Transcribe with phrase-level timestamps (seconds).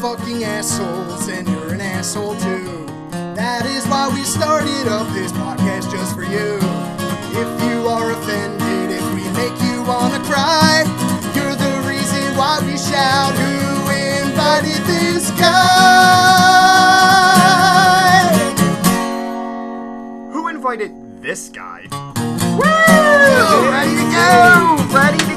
[0.00, 2.86] fucking assholes, and you're an asshole too.
[3.34, 6.58] That is why we started up this podcast just for you.
[7.34, 10.86] If you are offended, if we make you wanna cry,
[11.34, 13.58] you're the reason why we shout, Who
[14.22, 15.88] invited this guy?
[20.32, 21.88] Who invited this guy?
[22.54, 23.70] Woo!
[23.74, 24.78] Ready to go!
[24.94, 25.27] Ready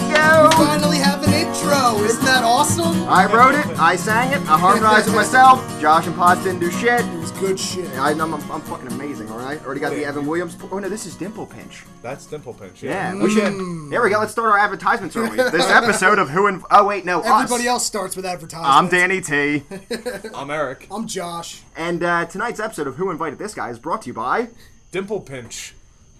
[3.11, 5.59] I wrote it, I sang it, I harmonized it myself.
[5.81, 7.01] Josh and Potts didn't do shit.
[7.01, 7.89] It was good shit.
[7.97, 9.61] I, I'm, I'm, I'm fucking amazing, alright?
[9.65, 10.55] Already got the Evan Williams.
[10.71, 11.83] Oh no, this is Dimple Pinch.
[12.01, 12.81] That's Dimple Pinch.
[12.81, 13.21] Yeah, Yeah.
[13.21, 13.91] we should.
[13.91, 14.19] There we go.
[14.19, 15.35] Let's start our advertisements early.
[15.35, 17.67] This episode of Who and Oh wait, no, Everybody us.
[17.67, 18.69] else starts with advertisements.
[18.69, 19.63] I'm Danny T,
[20.33, 20.87] I'm Eric.
[20.89, 21.63] I'm Josh.
[21.75, 24.47] and uh, tonight's episode of Who Invited This Guy is brought to you by.
[24.93, 25.73] Dimple Pinch.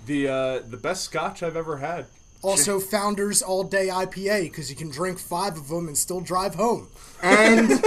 [0.07, 2.07] The uh, the best scotch I've ever had.
[2.41, 6.55] Also, Founders All Day IPA because you can drink five of them and still drive
[6.55, 6.87] home.
[7.21, 7.69] And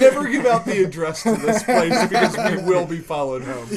[0.00, 3.68] Never give out the address to this place because we will be followed home.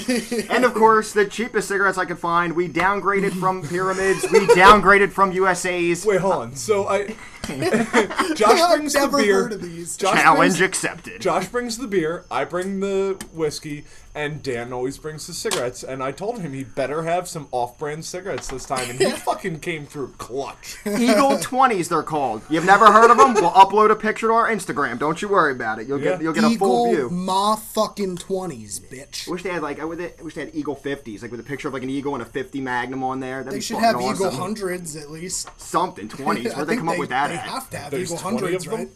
[0.49, 2.53] and of course the cheapest cigarettes I could find.
[2.55, 4.23] We downgraded from pyramids.
[4.31, 6.05] We downgraded from USA's.
[6.05, 6.55] Wait, hold on.
[6.55, 7.15] So I
[8.35, 9.43] Josh I've brings the beer.
[9.43, 9.97] heard of these.
[9.97, 11.21] Josh Challenge brings, accepted.
[11.21, 12.25] Josh brings the beer.
[12.31, 15.83] I bring the whiskey, and Dan always brings the cigarettes.
[15.83, 19.59] And I told him he better have some off-brand cigarettes this time, and he fucking
[19.59, 20.77] came through clutch.
[20.85, 22.41] Eagle 20s they're called.
[22.49, 23.33] You've never heard of them?
[23.35, 24.99] We'll upload a picture to our Instagram.
[24.99, 25.87] Don't you worry about it.
[25.87, 27.09] You'll get you'll get a full view.
[27.09, 29.27] ma fucking twenties, bitch.
[29.27, 31.67] I wish they had like I wish they had Eagle 50s, like with a picture
[31.67, 33.37] of like an eagle and a 50 Magnum on there.
[33.43, 34.27] That'd They be should have awesome.
[34.27, 35.49] Eagle hundreds at least.
[35.59, 36.25] something 20s.
[36.25, 37.31] Where'd they think come up with that?
[37.43, 38.73] They have to have There's Eagle 20 of hundreds, them?
[38.75, 38.89] right?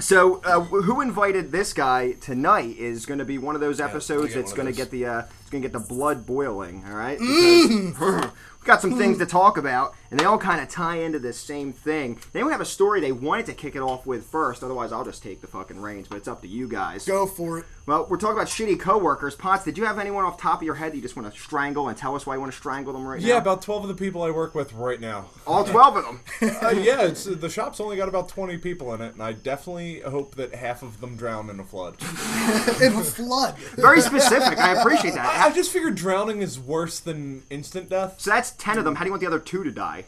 [0.00, 4.32] So, uh, who invited this guy tonight is going to be one of those episodes
[4.32, 6.84] get that's going to get the uh, it's going to get the blood boiling.
[6.88, 7.98] All right, Mm.
[8.58, 11.38] We've got some things to talk about, and they all kind of tie into this
[11.40, 12.18] same thing.
[12.32, 14.62] They don't have a story they wanted to kick it off with first.
[14.62, 16.06] Otherwise, I'll just take the fucking reins.
[16.06, 17.04] But it's up to you guys.
[17.06, 17.64] Go for it.
[17.88, 19.34] Well, we're talking about shitty coworkers.
[19.34, 21.40] Potts, did you have anyone off top of your head that you just want to
[21.40, 23.26] strangle and tell us why you want to strangle them right now?
[23.26, 25.30] Yeah, about twelve of the people I work with right now.
[25.46, 26.20] all twelve of them.
[26.62, 30.00] Uh, yeah, it's, the shop's only got about 20 people in it, and I definitely
[30.00, 31.94] hope that half of them drown in a flood.
[32.82, 33.56] In a flood.
[33.76, 34.58] Very specific.
[34.58, 35.26] I appreciate that.
[35.44, 35.54] I that.
[35.54, 38.16] just figured drowning is worse than instant death.
[38.20, 38.96] So that's ten of them.
[38.96, 40.04] How do you want the other two to die?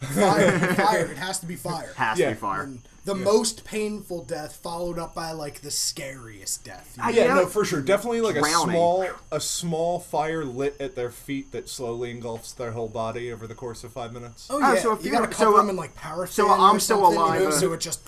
[0.00, 0.58] Fire.
[0.74, 1.06] Fire.
[1.06, 1.92] It has to be fire.
[1.96, 2.28] Has Yeah.
[2.30, 2.62] to be fire.
[2.64, 6.96] And the most painful death followed up by like the scariest death.
[7.00, 7.34] I- Yeah, Yeah.
[7.34, 7.80] no, for sure.
[7.80, 12.70] Definitely like a small a small fire lit at their feet that slowly engulfs their
[12.72, 14.46] whole body over the course of five minutes.
[14.50, 16.32] Oh Oh, yeah, so if you you- gotta so, cover uh, them in like paraffin.
[16.32, 18.00] so I'm or still alive, You know, uh, so it just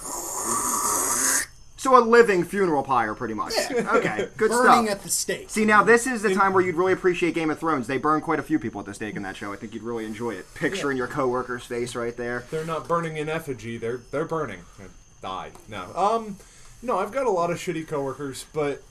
[1.84, 3.52] So a living funeral pyre, pretty much.
[3.70, 3.96] Yeah.
[3.96, 4.96] Okay, good burning stuff.
[4.96, 5.50] at the stake.
[5.50, 7.86] See, now this is the time where you'd really appreciate Game of Thrones.
[7.86, 9.52] They burn quite a few people at the stake in that show.
[9.52, 10.46] I think you'd really enjoy it.
[10.54, 12.46] Picturing your coworker's face right there.
[12.50, 13.76] They're not burning in effigy.
[13.76, 14.60] They're they're burning.
[14.78, 14.86] They
[15.20, 15.50] die.
[15.68, 15.94] No.
[15.94, 16.38] Um,
[16.80, 16.98] no.
[16.98, 18.82] I've got a lot of shitty coworkers, but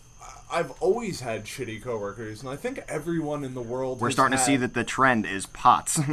[0.53, 3.99] I've always had shitty coworkers, and I think everyone in the world.
[3.99, 5.97] We're has starting to see that the trend is Potts.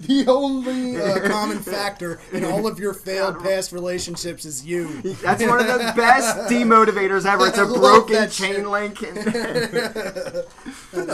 [0.00, 5.02] The only uh, common factor in all of your failed past relationships is you.
[5.02, 7.46] That's one of the best demotivators ever.
[7.46, 8.66] It's a broken chain shit.
[8.66, 8.98] link.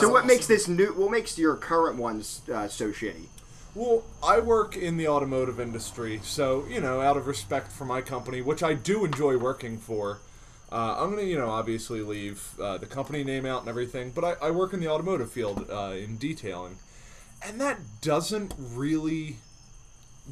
[0.00, 0.92] so what makes this new?
[0.94, 3.26] What makes your current ones uh, so shitty?
[3.74, 8.00] Well, I work in the automotive industry, so you know, out of respect for my
[8.00, 10.20] company, which I do enjoy working for,
[10.72, 14.10] uh, I'm gonna, you know, obviously leave uh, the company name out and everything.
[14.14, 16.78] But I, I work in the automotive field uh, in detailing,
[17.46, 19.36] and that doesn't really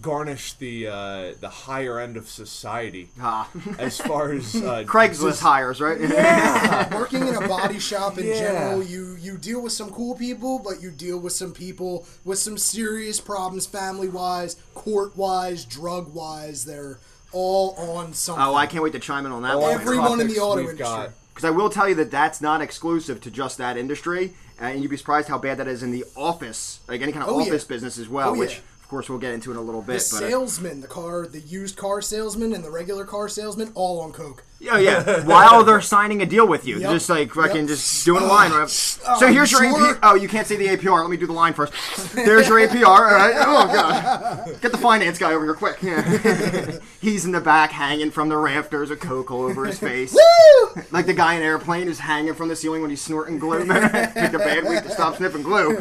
[0.02, 5.42] garnish the uh, the higher end of society Ah, as far as uh, Craigslist just-
[5.42, 6.00] hires, right?
[6.92, 8.38] Working in a body shop in Yeah.
[8.40, 12.40] general, you you deal with some cool people, but you deal with some people with
[12.40, 16.64] some serious problems, family wise, court wise, drug wise.
[16.64, 16.98] They're
[17.34, 18.42] all on something.
[18.44, 19.74] oh, I can't wait to chime in on that all one.
[19.74, 20.78] Everyone in the auto industry.
[20.78, 21.10] got.
[21.34, 24.90] Because I will tell you that that's not exclusive to just that industry, and you'd
[24.90, 27.46] be surprised how bad that is in the office, like any kind of Oh, yeah.
[27.46, 28.30] office business as well.
[28.30, 28.60] Oh, which, yeah.
[28.94, 30.08] Of course, we'll get into in a little the bit.
[30.12, 34.00] But uh, salesman, the car, the used car salesman, and the regular car salesman, all
[34.00, 34.44] on coke.
[34.60, 35.24] yeah, yeah.
[35.26, 36.90] While they're signing a deal with you, Yep.
[36.92, 37.66] just like fucking Yep.
[37.66, 38.52] just doing a line.
[38.52, 38.60] Right?
[39.06, 39.94] Oh, so here's your sure?
[39.94, 39.98] APR.
[40.04, 41.00] Oh, you can't say the APR.
[41.02, 41.72] Let me do the line first.
[42.14, 42.86] There's your APR.
[42.86, 43.34] All right.
[43.36, 44.60] Oh god.
[44.62, 45.82] Get the finance guy over here quick.
[45.82, 46.78] Yeah.
[47.00, 50.14] He's in the back, hanging from the rafters, with coke all over his face.
[50.74, 50.82] Woo!
[50.92, 53.66] Like the guy in airplane is hanging from the ceiling when he's snorting glue.
[53.66, 55.76] Picked a bad week to stop sniffing glue.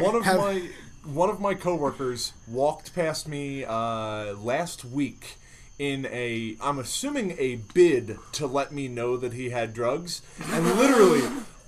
[0.00, 0.62] one of my
[1.06, 5.36] one of my coworkers walked past me uh, last week
[5.78, 10.64] in a I'm assuming a bid to let me know that he had drugs and
[10.76, 11.22] literally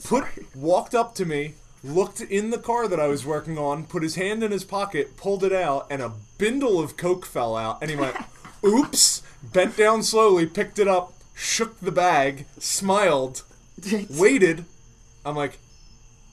[0.04, 0.24] put
[0.56, 1.54] walked up to me
[1.84, 5.16] looked in the car that I was working on put his hand in his pocket
[5.16, 8.16] pulled it out and a bindle of coke fell out and he went
[8.64, 13.42] oops, bent down slowly, picked it up, shook the bag, smiled,
[14.10, 14.64] waited.
[15.24, 15.58] I'm like,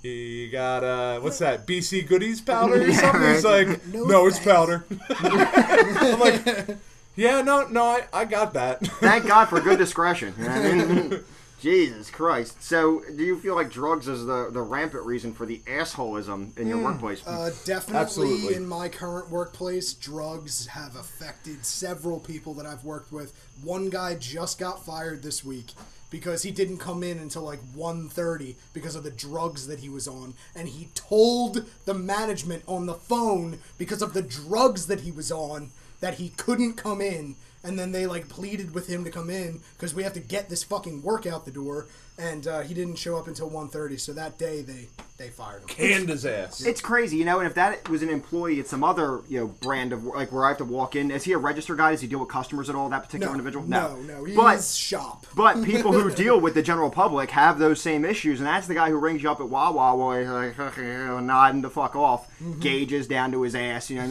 [0.05, 1.65] you got uh, what's that?
[1.65, 3.21] BC Goodies powder or something?
[3.21, 4.85] He's like, No no, it's powder.
[5.09, 6.77] I'm like,
[7.15, 8.85] yeah, no, no, I, I got that.
[8.85, 10.33] Thank God for good discretion.
[10.37, 11.23] you know what I mean?
[11.61, 12.61] Jesus Christ.
[12.61, 16.67] So, do you feel like drugs is the, the rampant reason for the assholism in
[16.67, 17.25] your workplace?
[17.25, 18.55] Uh, definitely Absolutely.
[18.55, 23.33] in my current workplace, drugs have affected several people that I've worked with.
[23.63, 25.71] One guy just got fired this week
[26.15, 30.07] because he didn't come in until like 1.30 because of the drugs that he was
[30.07, 35.11] on and he told the management on the phone because of the drugs that he
[35.11, 37.35] was on that he couldn't come in
[37.65, 40.47] and then they like pleaded with him to come in because we have to get
[40.47, 41.85] this fucking work out the door
[42.17, 45.67] and uh, he didn't show up until 1.30 so that day they they fired him
[45.69, 46.61] Canned his ass.
[46.65, 47.39] It's crazy, you know.
[47.39, 50.43] And if that was an employee at some other, you know, brand of like where
[50.43, 51.91] I have to walk in, is he a register guy?
[51.91, 52.89] Does he deal with customers at all?
[52.89, 53.65] That particular no, individual?
[53.65, 57.81] no no he's but shop but people who deal with the general public have those
[57.81, 60.77] same issues, and that's the guy who rings you up at Wawa while he's like
[61.23, 62.59] nodding the fuck off, Mm-hmm.
[62.59, 64.07] gauges down to his ass, you know, I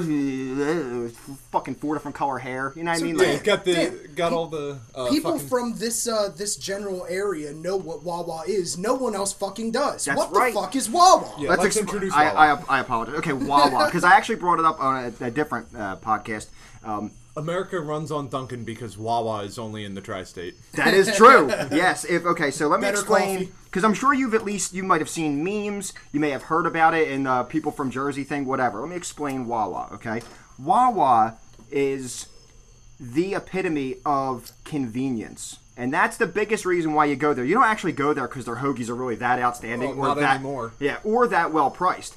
[0.00, 1.08] mean?
[1.50, 2.72] fucking four different color hair.
[2.76, 3.16] You know what I mean?
[3.16, 6.30] Yeah, Like, he's got the Dan, got all the uh, people fucking- from this uh,
[6.36, 8.76] this general area know what Wawa is.
[8.76, 10.04] No one else fucking does.
[10.04, 10.54] That's what right.
[10.54, 11.34] the fuck is Wawa?
[11.38, 11.50] Yeah.
[11.50, 12.64] Let's let's exp- introduce I, Wawa.
[12.68, 13.14] I, I apologize.
[13.16, 16.48] Okay, Wawa, because I actually brought it up on a, a different uh, podcast.
[16.84, 20.56] Um, America runs on Dunkin' because Wawa is only in the tri-state.
[20.72, 21.48] That is true.
[21.70, 22.04] yes.
[22.04, 25.00] If okay, so let me Better explain because I'm sure you've at least you might
[25.00, 25.92] have seen memes.
[26.12, 28.80] You may have heard about it in uh, people from Jersey thing, whatever.
[28.80, 29.88] Let me explain Wawa.
[29.92, 30.20] Okay,
[30.58, 31.38] Wawa
[31.70, 32.26] is
[32.98, 35.58] the epitome of convenience.
[35.78, 37.44] And that's the biggest reason why you go there.
[37.44, 40.20] You don't actually go there because their hoagies are really that outstanding Well, or not
[40.20, 40.72] that anymore.
[40.80, 42.16] yeah, or that well priced.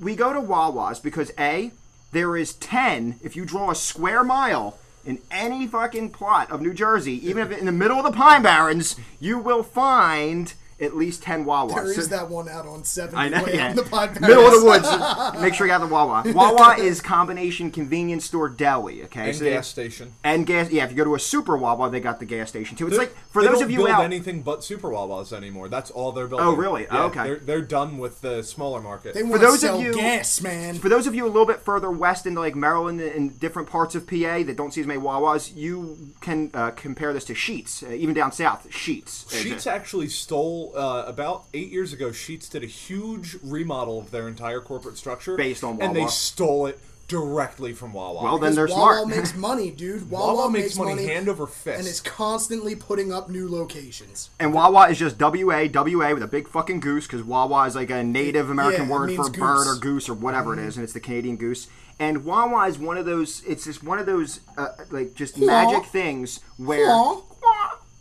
[0.00, 1.70] We go to Wawa's because a
[2.12, 3.20] there is ten.
[3.22, 7.58] If you draw a square mile in any fucking plot of New Jersey, even if
[7.58, 11.74] in the middle of the Pine Barrens, you will find at least ten Wawas.
[11.74, 13.14] There So- is that one out on seven.
[13.16, 13.70] I know, way yeah.
[13.70, 14.20] on the podcast.
[14.20, 15.40] Middle of the woods.
[15.42, 16.22] Make sure you got the Wawa.
[16.34, 19.02] Wawa is combination convenience store deli.
[19.04, 20.12] Okay, And So they- gas station.
[20.24, 20.70] and gas.
[20.70, 22.86] Yeah, if you go to a super Wawa, they got the gas station too.
[22.86, 24.04] It's They- like for those don't of you build out.
[24.04, 25.68] anything but super Wawas anymore.
[25.68, 26.46] That's all they're building.
[26.46, 26.82] Oh, really?
[26.84, 27.22] Yeah, Okay.
[27.24, 29.14] They're, they're done with the smaller market.
[29.14, 30.74] They want those to of sell you- gas, man.
[30.78, 33.94] For those of you a little bit further west into like Maryland and different parts
[33.94, 37.82] of PA that don't see as many Wawas, you can uh, compare this to Sheetz,
[37.88, 38.68] uh, even down south.
[38.70, 39.26] Sheetz.
[39.26, 42.10] Sheetz actually stole uh, about eight years ago.
[42.10, 46.66] Sheetz did a huge remodel of their entire corporate structure Based on and they stole
[46.66, 48.22] it directly from Wawa.
[48.24, 49.08] Well, then they're Wawa smart.
[49.08, 50.10] makes money, dude.
[50.10, 51.78] Wawa, Wawa makes money hand over fist.
[51.78, 54.30] and is constantly putting up new locations.
[54.40, 57.66] And Wawa is just W A W A with a big fucking goose because Wawa
[57.66, 59.38] is like a Native American Yeah, word for means bird.
[59.66, 59.68] Mm-hmm.
[59.70, 61.68] or goose or whatever it is, and it's the Canadian goose.
[62.00, 63.42] And Wawa is one of those.
[63.46, 66.88] It's just one of those uh, like just magic things where.
[66.88, 67.20] Wah.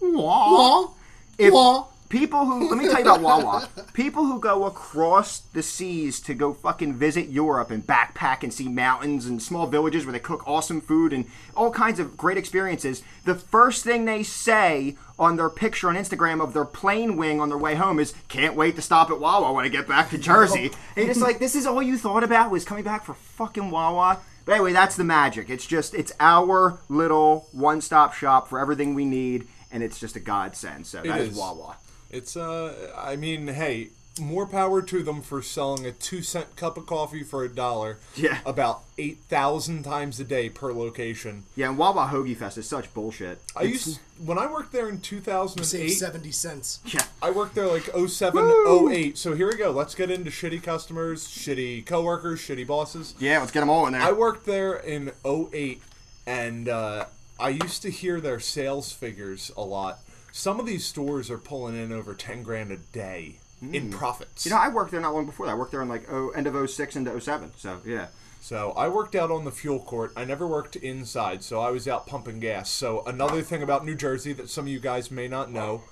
[0.02, 0.88] Wah.
[1.38, 1.86] If Wah.
[2.14, 6.36] People who let me tell you about Wawa, people who go across the seas to
[6.36, 10.48] go fucking visit Europe and backpack and see mountains and small villages where they cook
[10.48, 11.26] awesome food and
[11.56, 13.02] all kinds of great experiences.
[13.26, 17.50] The first thing they say on their picture on Instagram of their plane wing on
[17.50, 20.20] their way home is "Can't wait to stop at Wawa when I get back to
[20.20, 23.72] Jersey." and it's like this is all you thought about was coming back for fucking
[23.72, 24.20] Wawa.
[24.46, 25.50] But anyway, that's the magic.
[25.50, 30.20] It's just it's our little one-stop shop for everything we need, and it's just a
[30.20, 30.86] godsend.
[30.86, 31.38] So that is is.
[31.38, 31.78] Wawa.
[32.14, 33.90] It's uh, I mean, hey,
[34.20, 37.98] more power to them for selling a two cent cup of coffee for a dollar.
[38.16, 38.40] Yeah.
[38.46, 41.46] About eight thousand times a day per location.
[41.56, 43.40] Yeah, and Wawa Hoagie Fest is such bullshit.
[43.56, 45.94] I used when I worked there in two thousand Save and eight.
[45.96, 46.80] seventy cents.
[46.86, 47.02] Yeah.
[47.22, 49.18] I worked there like 07, 08.
[49.18, 49.72] So here we go.
[49.72, 53.16] Let's get into shitty customers, shitty coworkers, shitty bosses.
[53.18, 54.02] Yeah, let's get them all in there.
[54.02, 55.82] I worked there in 08
[56.28, 57.06] and uh,
[57.40, 60.00] I used to hear their sales figures a lot.
[60.36, 64.48] Some of these stores are pulling in over 10 grand a day in profits.
[64.48, 65.52] you know, I worked there not long before that.
[65.52, 67.52] I worked there in like oh, end of 06 into 07.
[67.56, 68.08] So, yeah.
[68.42, 70.12] So I worked out on the fuel court.
[70.18, 72.72] I never worked inside, so I was out pumping gas.
[72.72, 75.84] So another thing about New Jersey that some of you guys may not know.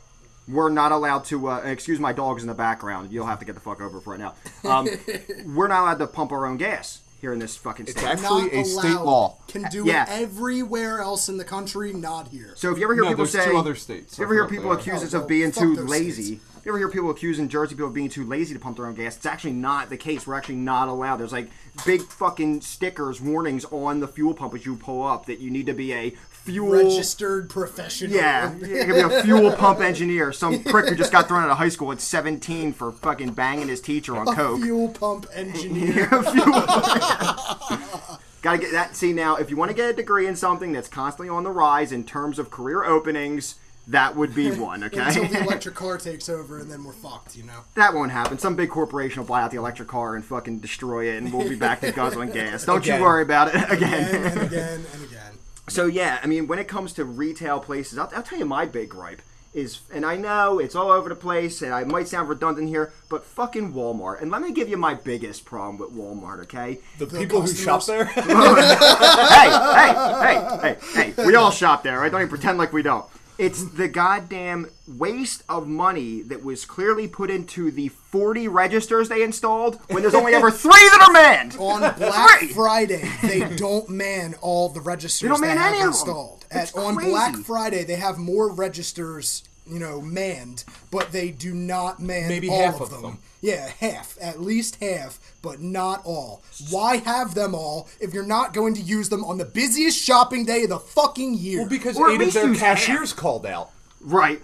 [0.48, 3.12] We're not allowed to, uh, excuse my dogs in the background.
[3.12, 4.34] You'll have to get the fuck over for it now.
[4.64, 4.90] Um,
[5.56, 7.98] we're not allowed to pump our own gas here in this fucking state.
[8.04, 9.38] It's actually Not a state law.
[9.48, 10.04] Can do Yeah.
[10.12, 12.54] it everywhere else in the country, not here.
[12.56, 14.18] So if you ever hear No, people say, two other states.
[14.18, 16.42] you ever hear people they accuse us Oh, of being too lazy, states.
[16.58, 18.88] if you ever hear people accusing Jersey people of being too lazy to pump their
[18.88, 20.26] own gas, it's actually not the case.
[20.26, 21.18] We're actually not allowed.
[21.18, 21.52] There's like
[21.86, 25.68] big fucking stickers, warnings on the fuel pump as you pull up that you need
[25.68, 28.12] to be a fuel Registered professional.
[28.16, 30.32] Yeah, you're gonna be a fuel pump engineer.
[30.32, 33.68] Some prick who just got thrown out of high school at 17 for fucking banging
[33.68, 34.62] his teacher on A coke.
[34.62, 36.08] fuel pump engineer.
[36.24, 38.22] Fuel- pump.
[38.42, 38.96] Gotta get that.
[38.96, 41.52] See now, if you want to get a degree in something that's constantly on the
[41.52, 43.56] rise in terms of career openings,
[43.88, 44.84] that would be one.
[44.84, 45.00] Okay.
[45.00, 47.36] Until the electric car takes over, and then we're fucked.
[47.38, 47.60] You know.
[47.76, 48.40] that won't happen.
[48.40, 51.48] Some big corporation will buy out the electric car and fucking destroy it, and we'll
[51.48, 52.66] be back to guzzling gas.
[52.66, 52.98] Don't Again.
[53.00, 54.16] you worry about it Again again.
[54.26, 55.31] and again and again.
[55.68, 58.66] So yeah, I mean, when it comes to retail places, I'll, I'll tell you my
[58.66, 59.22] big gripe
[59.54, 62.94] is, and I know it's all over the place, and I might sound redundant here,
[63.10, 64.22] but fucking Walmart.
[64.22, 66.80] And let me give you my biggest problem with Walmart, okay?
[66.98, 68.06] The, people who shop there.
[68.06, 72.12] hey, hey, hey, hey, hey, we all shop there, right?
[72.12, 73.06] Don't even pretend like we don't.
[73.42, 79.24] It's the goddamn waste of money that was clearly put into the 40 registers they
[79.24, 81.56] installed when there's only ever three that are manned.
[81.58, 82.48] On Black Three.
[82.50, 85.88] Friday, they don't man all the registers They don't man have any of them.
[85.90, 86.46] installed.
[86.52, 86.94] At, on.
[86.96, 92.48] Black Friday, they have more registers, you know, manned, but they do not man Maybe
[92.48, 93.02] all half of of them.
[93.02, 93.20] them.
[93.42, 96.44] Yeah, half, at least half, but not all.
[96.70, 100.46] Why have them all if you're not going to use them on the busiest shopping
[100.46, 101.62] day of the fucking year?
[101.62, 102.78] well, because Or at eight of least their use half.
[102.78, 103.72] cashiers called out.
[104.00, 104.40] Right.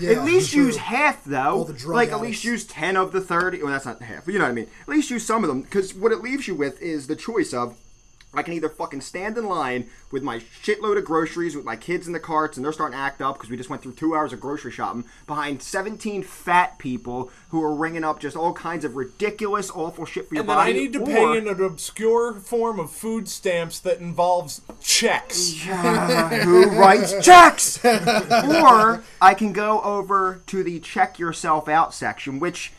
[0.00, 0.64] Yeah, at least true.
[0.66, 1.38] use half though.
[1.58, 2.22] All the drug like at addicts.
[2.28, 3.62] least use ten of the thirty.
[3.62, 4.66] Well, that's not half, but you know what I mean.
[4.82, 7.52] At least use some of them because what it leaves you with is the choice
[7.54, 7.74] of.
[8.34, 12.06] I can either fucking stand in line with my shitload of groceries with my kids
[12.06, 14.14] in the carts and they're starting to act up because we just went through two
[14.14, 18.84] hours of grocery shopping behind 17 fat people who are ringing up just all kinds
[18.84, 21.62] of ridiculous, awful shit for your And then I need to or- pay in an
[21.62, 25.66] obscure form of food stamps that involves checks.
[25.66, 27.82] Yeah, who writes checks.
[27.84, 32.72] or I can go over to the check yourself out section, which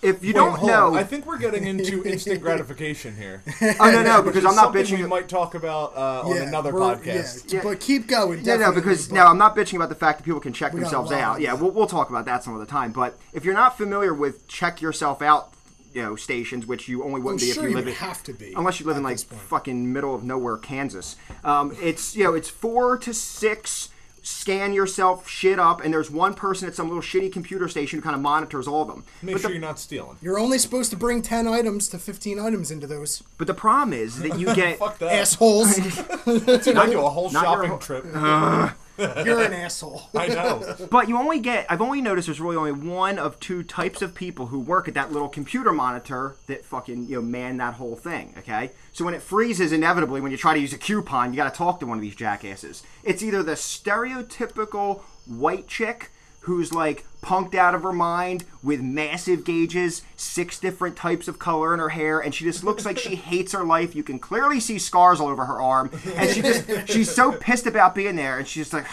[0.00, 0.92] if you Wait, don't hold on.
[0.92, 3.42] know, I think we're getting into instant gratification here.
[3.80, 4.98] oh no no because I'm not bitching.
[4.98, 7.52] We might talk about uh, on another podcast.
[7.52, 7.62] yeah, Yeah.
[7.64, 8.42] But keep going.
[8.42, 10.72] No, no, because but- now I'm not bitching about the fact that people can check
[10.72, 11.40] got themselves out.
[11.40, 12.92] Yeah, we'll, we'll talk about that some other time.
[12.92, 15.52] But if you're not familiar with check yourself out,
[15.94, 17.90] you know, stations, which you only I'm wouldn't be sure if you you live would
[17.92, 18.52] in have to be.
[18.54, 21.16] unless you live in like fucking middle of nowhere, Kansas.
[21.42, 23.88] Um, it's you know it's four to six
[24.28, 28.02] scan yourself shit up, and there's one person at some little shitty computer station who
[28.02, 29.04] kind of monitors all of them.
[29.22, 30.16] Make but, sure the, you're not stealing.
[30.20, 33.22] You're only supposed to bring 10 items to 15 items into those.
[33.38, 35.12] but the problem is that you get Fuck that.
[35.12, 35.74] Assholes.
[36.24, 38.04] Dude, I do a whole not shopping whole- trip.
[39.24, 40.02] You're an asshole.
[40.14, 40.76] I know.
[40.90, 44.14] But you only get, I've only noticed there's really only one of two types of
[44.14, 47.94] people who work at that little computer monitor that fucking, you know, man that whole
[47.94, 48.72] thing, okay?
[48.92, 51.78] So when it freezes, inevitably, when you try to use a coupon, you gotta talk
[51.80, 52.82] to one of these jackasses.
[53.04, 59.44] It's either the stereotypical white chick who's like punked out of her mind with massive
[59.44, 63.14] gauges, six different types of color in her hair, and she just looks like she
[63.30, 63.94] hates her life.
[63.94, 67.66] You can clearly see scars all over her arm, and she just, she's so pissed
[67.66, 68.86] about being there, and she's just like,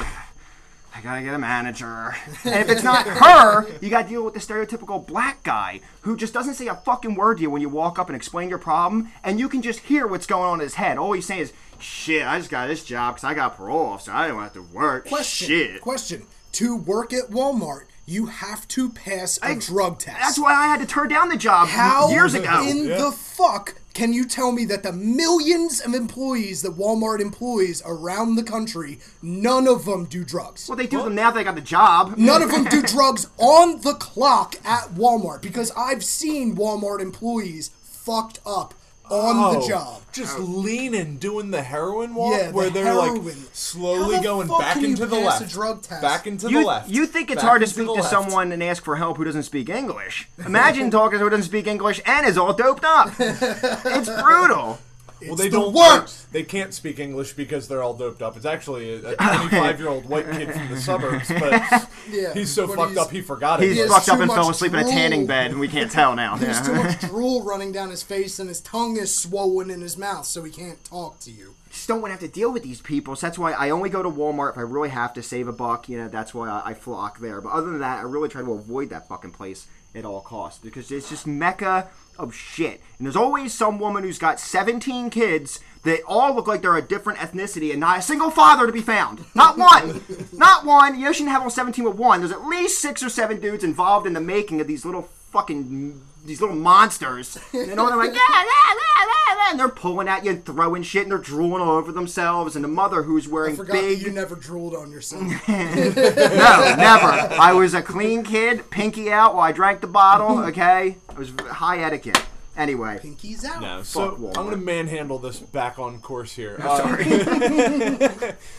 [0.96, 2.15] I gotta get a manager.
[2.46, 6.34] And if it's not her, you gotta deal with the stereotypical black guy who just
[6.34, 9.12] doesn't say a fucking word to you when you walk up and explain your problem,
[9.22, 10.98] and you can just hear what's going on in his head.
[10.98, 14.13] All he's saying is, shit, I just got this job because I got parole, so
[14.13, 15.08] I don't have to work.
[15.10, 15.48] Question.
[15.48, 15.82] Shit.
[15.82, 16.25] Question.
[16.53, 20.19] To work at Walmart, you have to pass a drug test.
[20.19, 22.45] That's why I had to turn down the job How years ago.
[22.45, 27.21] How in the fuck can you tell me that the millions of employees that Walmart
[27.21, 30.67] employs around the country, none of them do drugs?
[30.67, 32.17] well, they do them now that they got the job.
[32.17, 37.69] None of them do drugs on the clock at Walmart because I've seen Walmart employees
[37.81, 38.74] fucked up
[39.09, 40.01] on Oh, the job.
[40.13, 43.25] Just leaning, doing the heroin walk, Yeah, the where they're heroin.
[43.25, 46.01] like slowly the going back into the pass a left, drug test?
[46.01, 46.89] back into You, the left.
[46.89, 48.09] you think it's back hard to speak to left.
[48.09, 50.29] someone and ask for help who doesn't speak English.
[50.45, 53.12] Imagine talking to someone who doesn't speak English and is all doped up.
[53.19, 54.79] it's brutal.
[55.27, 56.32] Well, they the don't worst.
[56.32, 58.36] They can't speak English because they're all doped up.
[58.38, 61.51] It's actually a 25 year old white kid from the suburbs, but
[62.10, 63.82] Yeah, he's so but fucked he's- up he forgot He's it.
[63.88, 66.15] has fucked up and fell much asleep in a tanning bed, and we can't tell
[66.15, 66.36] now.
[66.38, 66.63] There's Yeah.
[66.65, 70.25] too much drool running down his face, and his tongue is swollen in his mouth,
[70.25, 71.55] so he can't talk to you.
[71.72, 73.15] just don't want to have to deal with these people.
[73.15, 75.51] So that's why I only go to Walmart if I really have to save a
[75.53, 75.89] buck.
[75.89, 77.41] You know, that's why I, I flock there.
[77.41, 80.60] But other than that, I really try to avoid that fucking place at all costs
[80.62, 82.81] because it's just mecca of shit.
[82.98, 86.81] And there's always some woman who's got 17 kids that all look like they're a
[86.81, 89.24] different ethnicity and not a single father to be found.
[89.36, 90.01] Not one.
[90.34, 91.00] not one.
[91.00, 92.19] You shouldn't have all 17 with one.
[92.22, 96.01] There's at least six or seven dudes involved in the making of these little fucking
[96.25, 97.38] these little monsters.
[97.53, 100.46] You know, they're like, yeah, yeah, yeah, yeah, yeah, and they're pulling at you and
[100.46, 102.55] throwing shit, and they're drooling all over themselves.
[102.55, 105.24] And the mother who's I wearing forgot big, that you never drooled on yourself.
[105.48, 107.34] no, never.
[107.39, 110.39] I was a clean kid, pinky out while I drank the bottle.
[110.46, 112.22] Okay, it was high etiquette.
[112.58, 113.62] Anyway, Pinky's out.
[113.62, 114.38] No, so Walmart.
[114.38, 116.58] I'm gonna manhandle this back on course here.
[116.62, 116.96] Uh,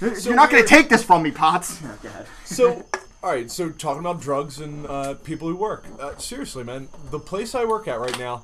[0.00, 1.80] you're not gonna take this from me, Potts.
[2.04, 2.26] Okay.
[2.44, 2.84] so
[3.22, 7.18] all right so talking about drugs and uh, people who work uh, seriously man the
[7.18, 8.42] place i work at right now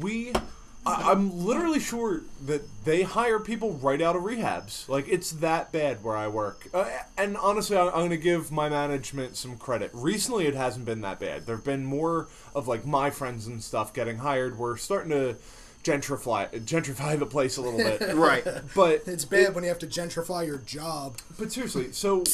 [0.00, 0.32] we
[0.86, 4.88] I, I'm literally sure that they hire people right out of rehabs.
[4.88, 6.68] Like it's that bad where I work.
[6.72, 6.88] Uh,
[7.18, 9.90] and honestly, I, I'm going to give my management some credit.
[9.92, 11.46] Recently, it hasn't been that bad.
[11.46, 14.58] There've been more of like my friends and stuff getting hired.
[14.58, 15.36] We're starting to
[15.82, 18.14] gentrify gentrify the place a little bit.
[18.20, 18.44] Right.
[18.74, 21.16] But It's bad when you have to gentrify your job.
[21.38, 22.24] But seriously, so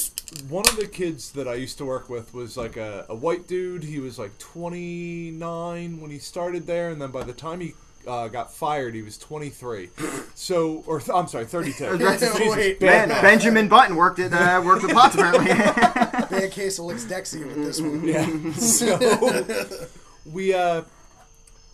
[0.48, 3.46] one of the kids that I used to work with was like a, a white
[3.46, 3.84] dude.
[3.84, 7.74] He was like 29 when he started there, and then by the time he
[8.06, 9.90] uh, got fired, he was 23.
[10.34, 11.98] So, or th- I'm sorry, 32.
[11.98, 12.80] Jesus, Wait.
[12.80, 13.22] bad Ben.
[13.22, 15.46] Benjamin Button worked at uh, worked with Potts apparently.
[15.54, 18.06] Bad case of Lexdexia with this one.
[18.06, 18.52] Yeah.
[18.54, 19.88] So
[20.24, 20.82] we uh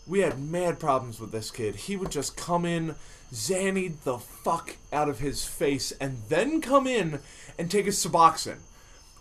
[0.07, 1.77] we had mad problems with this kid.
[1.77, 2.97] He would just come in,
[3.33, 7.21] zannied the fuck out of his face, and then come in
[7.59, 8.59] and take a Suboxone,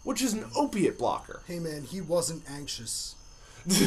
[0.04, 1.42] which is an opiate blocker.
[1.48, 3.16] Hey man, he wasn't anxious.
[3.66, 3.80] That's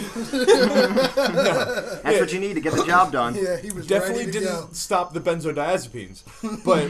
[2.20, 3.34] what you need to get the job done.
[3.44, 4.68] Yeah, he was definitely ready to didn't go.
[4.72, 6.22] stop the benzodiazepines.
[6.64, 6.88] But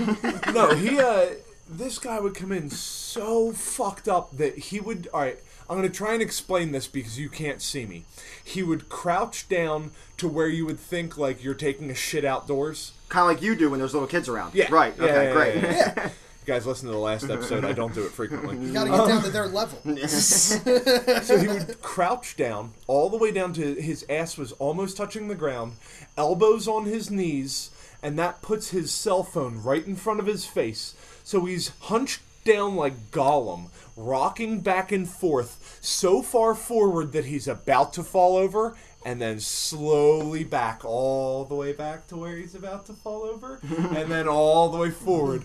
[0.54, 1.28] no, he uh
[1.66, 5.88] this guy would come in so fucked up that he would all right, I'm going
[5.90, 8.04] to try and explain this because you can't see me.
[8.44, 12.92] He would crouch down to where you would think like you're taking a shit outdoors.
[13.08, 14.54] Kind of like you do when there's little kids around.
[14.54, 14.66] Yeah.
[14.70, 14.94] Right.
[14.98, 15.24] Yeah, Okay.
[15.24, 15.54] yeah, great.
[15.56, 16.08] yeah, yeah.
[16.46, 17.64] You guys listen to the last episode.
[17.64, 18.58] I don't do it frequently.
[18.58, 19.78] You gotta get down to um, their level.
[20.06, 25.28] So he would crouch down, all the way down to his ass was almost touching
[25.28, 25.76] the ground,
[26.18, 27.70] elbows on his knees,
[28.02, 30.94] and that puts his cell phone right in front of his face.
[31.24, 37.48] So he's hunched down like Gollum, rocking back and forth, so far forward that he's
[37.48, 42.54] about to fall over, and then slowly back, all the way back to where he's
[42.54, 45.42] about to fall over, and then all the way forward.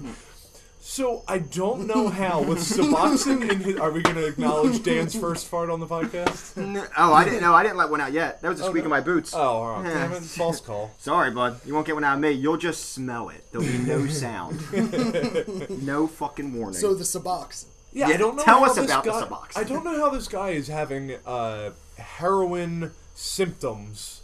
[0.82, 3.76] So I don't know how with Suboxone in his.
[3.78, 6.54] Are we going to acknowledge Dan's first fart on the podcast?
[6.98, 7.54] Oh, I didn't know.
[7.54, 8.42] I didn't let one out yet.
[8.42, 9.34] That was a squeak of my boots.
[9.36, 9.94] Oh, all right.
[9.94, 10.22] damn it!
[10.24, 10.92] False call.
[10.98, 11.60] Sorry, bud.
[11.66, 12.32] You won't get one out of me.
[12.32, 13.44] You'll just smell it.
[13.52, 14.60] There'll be no sound.
[15.84, 16.80] no fucking warning.
[16.80, 17.66] So the Suboxone.
[17.92, 18.44] Yeah, Yeah, I don't know.
[18.44, 19.58] tell how us this about the guy, Suboxone.
[19.58, 24.22] I don't know how this guy is having uh, heroin symptoms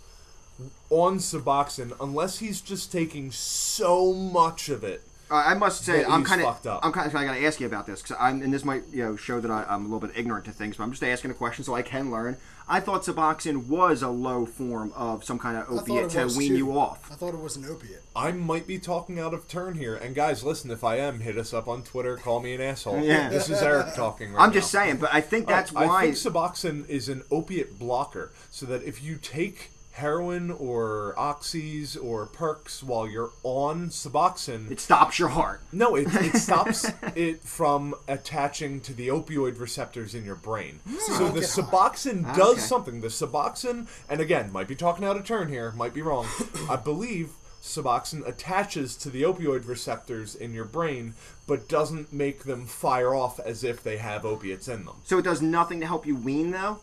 [0.89, 5.01] on Suboxone unless he's just taking so much of it.
[5.29, 6.79] Uh, I must say, I'm kind of.
[6.83, 8.83] I'm kind of, I got to ask you about this because I'm, and this might,
[8.91, 11.03] you know, show that I, I'm a little bit ignorant to things, but I'm just
[11.03, 12.37] asking a question so I can learn.
[12.67, 16.57] I thought Suboxone was a low form of some kind of opiate to wean too.
[16.57, 17.11] you off.
[17.11, 18.01] I thought it was an opiate.
[18.15, 20.71] I might be talking out of turn here, and guys, listen.
[20.71, 22.17] If I am, hit us up on Twitter.
[22.17, 23.03] Call me an asshole.
[23.03, 23.29] Yeah.
[23.29, 24.33] This is Eric talking.
[24.33, 24.81] Right I'm just now.
[24.81, 25.97] saying, but I think that's I why.
[25.99, 31.97] I think Suboxone is an opiate blocker, so that if you take heroin or oxys
[32.01, 35.61] or perks while you're on Suboxone, it stops your heart.
[35.71, 40.79] no, it, it stops it from attaching to the opioid receptors in your brain.
[40.87, 40.95] Hmm.
[40.99, 41.41] So don't the.
[41.41, 42.61] Suboxone ah, does Okay.
[42.61, 43.01] something.
[43.01, 46.27] The Suboxone, and again, might be talking out of turn here, might be wrong.
[46.69, 47.29] I believe
[47.61, 51.13] Suboxone attaches to the opioid receptors in your brain,
[51.47, 54.95] but doesn't make them fire off as if they have opiates in them.
[55.05, 56.79] So it does nothing to help you wean, though.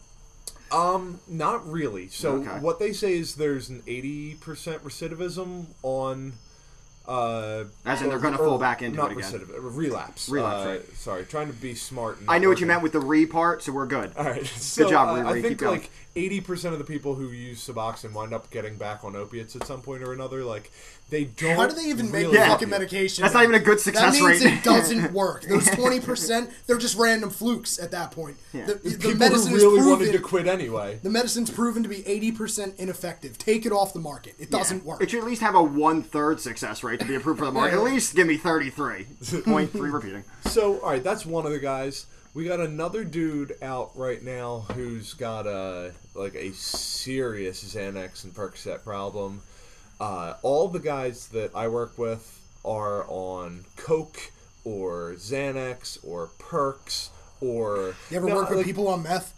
[0.73, 2.09] Um, not really.
[2.09, 2.51] So Okay.
[2.61, 6.35] what they say is there's an eighty percent recidivism on.
[7.07, 9.33] Uh, As in they're gonna fall back into not it again.
[9.33, 10.29] recidiv- relapse.
[10.29, 10.97] Relapse, Uh, right.
[10.97, 12.21] Sorry, trying to be smart.
[12.21, 14.13] and I knew what you meant with the re part, so we're good.
[14.17, 14.47] All right.
[14.57, 15.27] So, job, uh, Riri.
[15.27, 15.81] I Keep think going.
[15.81, 19.57] like eighty percent of the people who use Suboxone wind up getting back on opiates
[19.57, 20.45] at some point or another.
[20.45, 20.71] Like
[21.11, 21.57] they don't.
[21.57, 22.49] How do they even make really Yeah.
[22.49, 23.23] fucking medication?
[23.23, 24.53] That's not even a good success that means rate.
[24.55, 25.43] it doesn't work.
[25.45, 28.37] Those twenty percent, they're just random flukes at that point.
[28.53, 29.99] The, the People medicine who is really proven.
[30.07, 30.99] wanted to quit anyway.
[31.03, 33.39] the medicine's proven to be eighty percent ineffective.
[33.39, 34.35] Take it off the market.
[34.39, 34.85] It doesn't Yeah.
[34.85, 35.03] work.
[35.03, 37.53] It should at least have a one third success rate to be approved for the
[37.53, 37.77] market.
[37.83, 40.25] At least give me 33.3 Point repeating.
[40.47, 42.07] So, all right, that's one of the guys.
[42.35, 48.35] We got another dude out right now who's got a like a serious Xanax and
[48.35, 49.43] Percocet problem.
[50.01, 54.33] Uh, all the guys that I work with are on Coke
[54.65, 57.11] or Xanax or Perks
[57.43, 57.95] or.
[58.11, 59.35] You ever work with like- people on meth?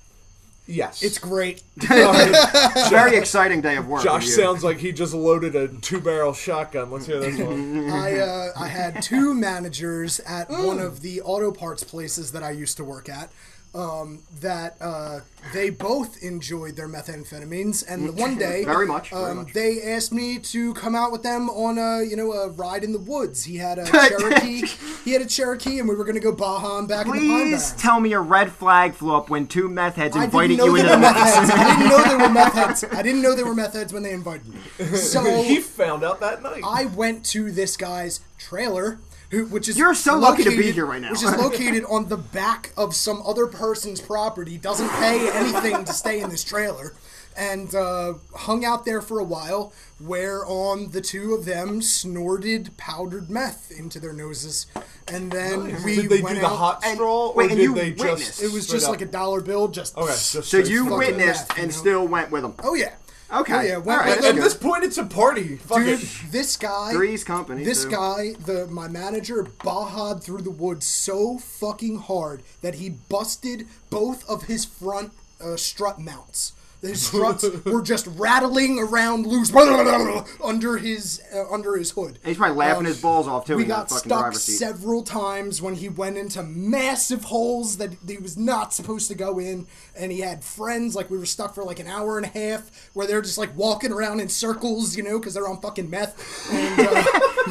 [0.66, 1.02] Yes.
[1.02, 1.62] It's great.
[1.76, 4.02] Very exciting day of work.
[4.02, 6.90] Josh sounds like he just loaded a two barrel shotgun.
[6.90, 7.90] Let's hear this one.
[7.90, 12.50] I uh, I had two managers at one of the auto parts places that I
[12.52, 13.30] used to work at.
[13.74, 15.18] Um, that uh,
[15.52, 19.52] they both enjoyed their methamphetamines, and the one day, Very much, very um, much.
[19.52, 22.92] they asked me to come out with them on a you know a ride in
[22.92, 23.42] the woods.
[23.42, 24.66] He had a Cherokee,
[25.04, 27.18] he had a Cherokee, and we were going to go Baja and back in the
[27.18, 27.82] Pine Please Barrens.
[27.82, 30.76] tell me a red flag flew up when two meth heads I invited didn't know
[30.76, 31.34] you they into were the meth meth.
[31.34, 31.50] heads.
[31.50, 32.84] I didn't know they were meth heads.
[32.92, 34.60] I didn't know they were meth heads when they invited me.
[34.96, 36.62] So he found out that night.
[36.64, 38.98] I went to this guy's trailer,
[39.34, 41.10] who, which is You're so lucky to be here right now.
[41.10, 44.56] Which is located on the back of some other person's property.
[44.58, 46.94] Doesn't pay anything to stay in this trailer.
[47.36, 52.76] and uh, hung out there for a while, where on the two of them snorted
[52.76, 54.66] powdered meth into their noses,
[55.08, 56.56] and then we Did they went do the out.
[56.56, 58.38] hot and- straw, wait, or and did you they witnessed.
[58.38, 58.42] just?
[58.44, 61.02] It was just up- like a dollar bill, just Okay, just So straight you smoke.
[61.02, 61.76] Fucking witnessed meth, you and know?
[61.78, 62.54] still went with them.
[62.62, 62.92] oh yeah,
[63.34, 63.54] Okay.
[63.54, 63.76] oh yeah.
[63.78, 65.56] Went All right, with that's At this point, it's a party.
[65.56, 66.08] Fuck Dude, it.
[66.30, 67.90] this guy, Three's company, This too.
[67.90, 74.28] guy, the my manager, bahad through the woods so fucking hard that he busted both
[74.28, 75.12] of his front
[75.44, 76.52] uh, strut mounts.
[76.84, 79.54] His struts were just rattling around loose
[80.44, 82.18] under his uh, under his hood.
[82.22, 85.88] And he's probably laughing his balls off too We got stuck several times when he
[85.88, 89.66] went into massive holes that he was not supposed to go in,
[89.96, 92.90] and he had friends like we were stuck for like an hour and a half
[92.92, 96.50] where they're just like walking around in circles, you know, because they're on fucking meth.
[96.52, 97.04] And uh,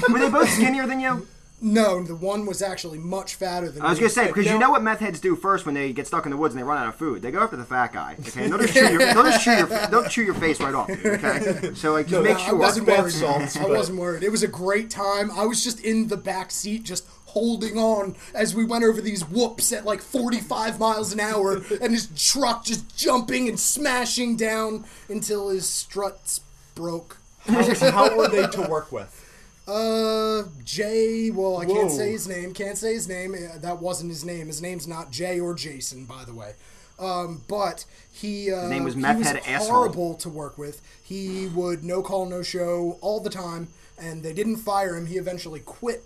[0.09, 1.27] Were they both skinnier than you?
[1.63, 4.01] No, the one was actually much fatter than I was me.
[4.01, 6.31] gonna say because you know what meth heads do first when they get stuck in
[6.31, 7.21] the woods and they run out of food.
[7.21, 8.17] They go after the fat guy.
[8.19, 10.87] Okay, they'll just chew your, they'll just chew your, they'll chew your face right off.
[10.87, 12.49] Dude, okay, so like just make I sure.
[12.49, 13.13] I wasn't bath worried.
[13.13, 14.23] salts, I wasn't worried.
[14.23, 15.31] It was a great time.
[15.31, 19.23] I was just in the back seat, just holding on as we went over these
[19.23, 24.85] whoops at like 45 miles an hour, and his truck just jumping and smashing down
[25.09, 26.41] until his struts
[26.75, 27.17] broke.
[27.45, 29.19] How, how were they to work with?
[29.67, 31.29] Uh, Jay.
[31.31, 31.73] Well, I Whoa.
[31.73, 32.53] can't say his name.
[32.53, 33.33] Can't say his name.
[33.33, 34.47] Uh, That wasn't his name.
[34.47, 36.53] His name's not Jay or Jason, by the way.
[36.99, 39.69] Um, but he uh, name was he was Head Asshole.
[39.71, 40.81] horrible to work with.
[41.03, 45.07] He would no call, no show all the time, and they didn't fire him.
[45.07, 46.03] He eventually quit.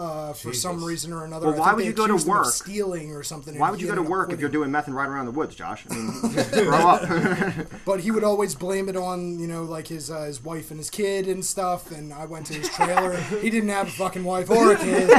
[0.00, 2.38] Uh, for some reason or another, Well, why would you go to accused him of
[2.38, 2.46] work?
[2.46, 3.58] stealing or something.
[3.58, 5.32] Why would you go to up work if you're doing meth and riding around the
[5.32, 5.84] woods, Josh?
[5.90, 6.10] I mean,
[6.64, 7.66] grow up.
[7.84, 10.78] But he would always blame it on you know like his uh, his wife and
[10.80, 11.90] his kid and stuff.
[11.90, 13.14] And I went to his trailer.
[13.16, 15.10] he didn't have a fucking wife or a kid.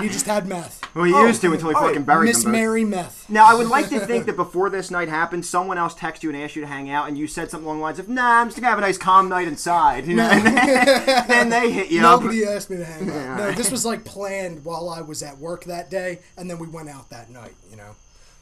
[0.00, 0.80] He just had meth.
[0.94, 2.52] well, he used to until he right, fucking buried Miss them.
[2.52, 2.60] both.
[2.60, 3.28] Mary meth.
[3.28, 6.30] Now, I would like to think that before this night happened, someone else texted you
[6.30, 8.40] and asked you to hang out, and you said something along the lines of, "Nah,
[8.40, 11.70] I'm just gonna have a nice calm night inside." You know, and then, then they
[11.70, 12.22] hit you up.
[12.22, 13.36] Nobody asked me to hang out.
[13.38, 14.29] No, this was like planned
[14.62, 17.54] while I was at work that day, and then we went out that night.
[17.70, 17.96] You know.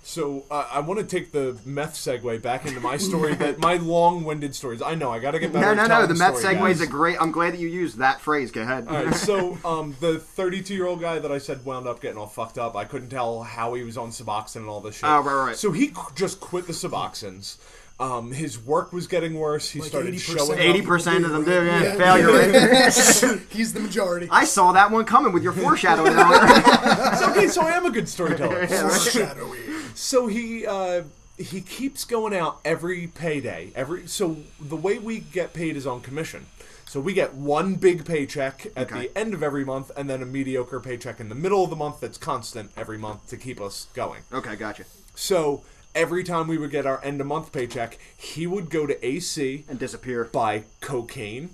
[0.09, 3.35] So uh, I want to take the meth segue back into my story.
[3.35, 4.81] that my long-winded stories.
[4.81, 5.75] I know I got to get better.
[5.75, 6.07] No, no, no.
[6.07, 7.21] The meth story, segue is a great.
[7.21, 8.51] I'm glad that you used that phrase.
[8.51, 8.89] Go ahead.
[8.89, 12.17] All right, so um, the 32 year old guy that I said wound up getting
[12.17, 12.75] all fucked up.
[12.75, 15.05] I couldn't tell how he was on Suboxone and all this shit.
[15.05, 15.57] Oh, right, right.
[15.57, 17.59] So he qu- just quit the Suboxones.
[18.01, 19.71] Um, his work was getting worse.
[19.71, 20.59] He Like started 80% showing up.
[20.59, 21.51] Eighty percent of them do.
[21.51, 21.95] Yeah, Yeah.
[21.97, 23.43] failure rate.
[23.51, 24.29] He's the majority.
[24.31, 26.13] I saw that one coming with your foreshadowing.
[26.13, 26.63] earlier.
[27.19, 28.67] So, okay, so I am a good storyteller.
[28.69, 29.59] Foreshadowing.
[29.95, 31.03] So he uh,
[31.39, 33.73] he keeps going out every payday.
[33.75, 36.47] Every so the way we get paid is on commission.
[36.87, 39.09] So we get one big paycheck at Okay.
[39.09, 41.77] the end of every month, and then a mediocre paycheck in the middle of the
[41.77, 44.23] month that's constant every month to keep us going.
[44.33, 44.85] okay, gotcha.
[45.17, 45.65] So
[45.99, 49.65] every time we would get our end of month paycheck, he would go to AC
[49.69, 50.25] And disappear.
[50.25, 51.51] buy cocaine,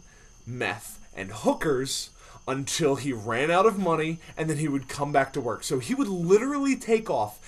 [0.47, 2.11] meth, and hookers
[2.47, 5.65] until he ran out of money and then he would come back to work.
[5.65, 7.41] So he would literally take off.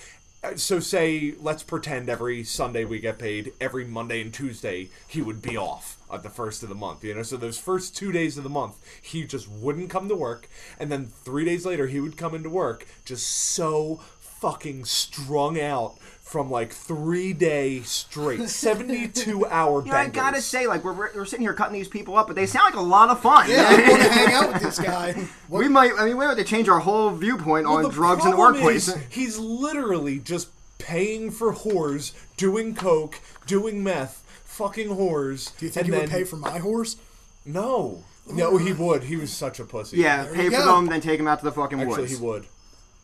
[0.43, 5.21] Uh, So, say, let's pretend every Sunday we get paid, every Monday and Tuesday he
[5.21, 7.23] would be off at the first of the month, you know?
[7.23, 10.47] So, those first two days of the month, he just wouldn't come to work.
[10.79, 15.97] And then three days later, he would come into work just so fucking strung out
[16.27, 20.15] from like three day straight, 72 hour You know, I benders.
[20.21, 22.75] gotta say, like we're, we're sitting here cutting these people up, but they sound like
[22.75, 23.49] a lot of fun.
[23.49, 25.13] Yeah, I want to hang out with this guy.
[25.47, 25.93] What, We might.
[25.97, 28.35] I mean, we have to change our whole viewpoint Well, on the drugs in the
[28.37, 28.89] problem workplace.
[28.89, 35.57] is he's literally just paying for whores, doing coke, doing meth, fucking whores.
[35.57, 36.97] do you think and he then, would pay for my horse?
[37.45, 38.03] No.
[38.29, 39.03] No, he would.
[39.05, 39.95] He was such a pussy.
[39.97, 40.75] yeah, pay you for go.
[40.75, 42.19] them, then take them out to the fucking Actually, woods.
[42.19, 42.45] he would.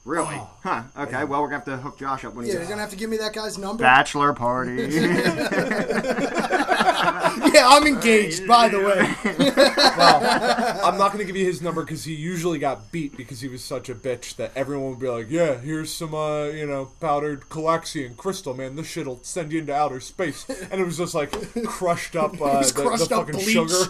[0.05, 0.39] Really?
[0.63, 0.83] Huh.
[0.97, 1.23] Okay.
[1.23, 2.97] Well, we're gonna have to hook Josh up when he's Yeah, you're gonna have to
[2.97, 3.81] give me that guy's number.
[3.83, 4.89] bachelor party.
[7.53, 9.13] Yeah, I'm engaged, by the way.
[9.95, 13.41] Well, I'm not going to give you his number because he usually got beat because
[13.41, 16.65] he was such a bitch that everyone would be like, "Yeah, here's some, uh, you
[16.65, 18.75] know, powdered Calaxian crystal, man.
[18.75, 21.31] This shit'll send you into outer space." And it was just like
[21.65, 23.53] crushed up, uh, the, crushed the up fucking bleach.
[23.53, 23.85] sugar.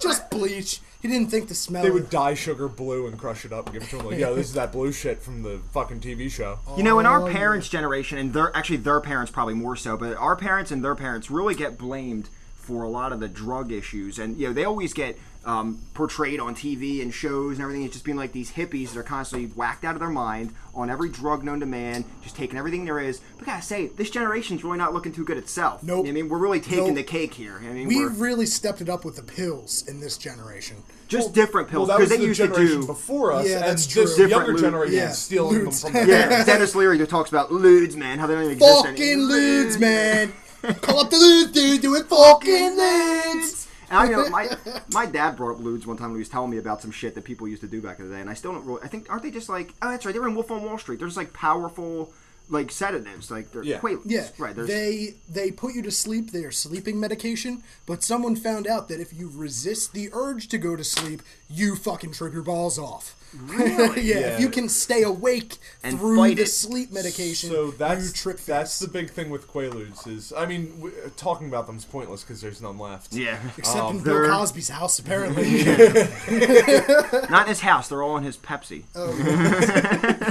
[0.00, 0.80] Just bleach.
[1.04, 3.74] He didn't think to smell They would dye sugar blue and crush it up and
[3.74, 4.06] give it to him.
[4.06, 6.58] Like, yo, this is that blue shit from the fucking TV show.
[6.78, 9.98] You know, in Oh, our parents' generation, and their actually their parents probably more so,
[9.98, 13.70] but our parents and their parents really get blamed for a lot of the drug
[13.70, 17.84] issues, and you know they always get um, portrayed on TV and shows and everything
[17.84, 20.88] as just being like these hippies that are constantly whacked out of their mind on
[20.88, 23.20] every drug known to man, just taking everything there is.
[23.38, 25.82] But I gotta say, this generation's really not looking too good itself.
[25.82, 26.06] Nope.
[26.06, 26.94] I mean, we're really taking Nope.
[26.94, 27.58] the cake here.
[27.62, 30.78] I mean, We we're really stepped it up with the pills in this generation.
[31.08, 32.86] Just different pills because was they the used to generation do.
[32.86, 34.26] before us, Yeah, and that's this true.
[34.26, 35.82] younger Different generation Yeah, stealing ludes.
[35.82, 38.84] them from Yeah, Denis Leary who talks about ludes, man, how they don't even exist
[38.86, 39.28] Fucking anymore.
[39.36, 40.32] ludes, man.
[40.80, 41.82] Call up the ludes, dude.
[41.82, 43.66] Do it fucking ludes.
[43.90, 44.48] And I know my
[44.92, 47.14] my dad brought up ludes one time when he was telling me about some shit
[47.16, 48.80] that people used to do back in the day, and I still don't really.
[48.82, 50.78] I think aren't they just like oh that's right they were in Wolf on Wall
[50.78, 50.98] Street.
[50.98, 52.10] They're just like powerful
[52.48, 53.78] like sedatives like they're Yeah.
[53.80, 54.02] Quaaludes.
[54.06, 54.54] Yeah, right.
[54.54, 56.30] There's they they put you to sleep.
[56.30, 57.62] They are sleeping medication.
[57.86, 61.76] But someone found out that if you resist the urge to go to sleep, you
[61.76, 63.16] fucking trip your balls off.
[63.58, 64.16] Yeah, Yeah.
[64.34, 66.46] if you can stay awake And through fight the it.
[66.48, 70.70] sleep medication, So that's you trip that's the big thing with Quaaludes is I mean
[70.76, 73.12] w- uh, talking about them's pointless because there's none left.
[73.12, 75.64] yeah, Except uh, in they're- Bill Cosby's house, apparently.
[77.30, 77.88] not in his house.
[77.88, 78.84] They're all in his Pepsi.
[78.94, 79.12] Oh.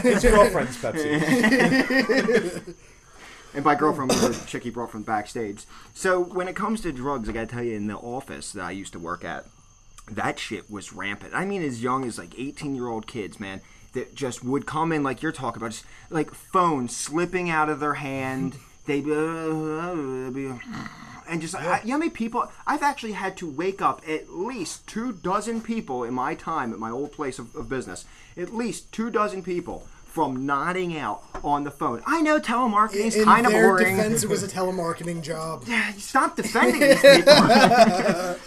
[0.02, 2.76] His girlfriend's Pepsi.
[3.56, 5.66] And by girlfriend was the chick he brought from backstage.
[5.94, 8.72] So when it comes to drugs, I gotta tell you, in the office that I
[8.72, 9.46] used to work at,
[10.10, 11.34] that shit was rampant.
[11.34, 13.62] I mean, as young as like 18 year old kids, man,
[13.94, 17.80] that just would come in like you're talking about, just like phones slipping out of
[17.80, 18.58] their hand.
[18.86, 20.58] They'd be, uh, uh,
[21.30, 24.02] and just uh, I, you know how many people I've actually had to wake up
[24.06, 28.04] at least two dozen people in my time at my old place of, of business.
[28.36, 32.04] At least two dozen people from nodding out on the phone.
[32.06, 33.98] I know telemarketing's in kind of their boring.
[33.98, 35.66] defense, it was a telemarketing job.
[35.98, 37.34] Stop defending these people.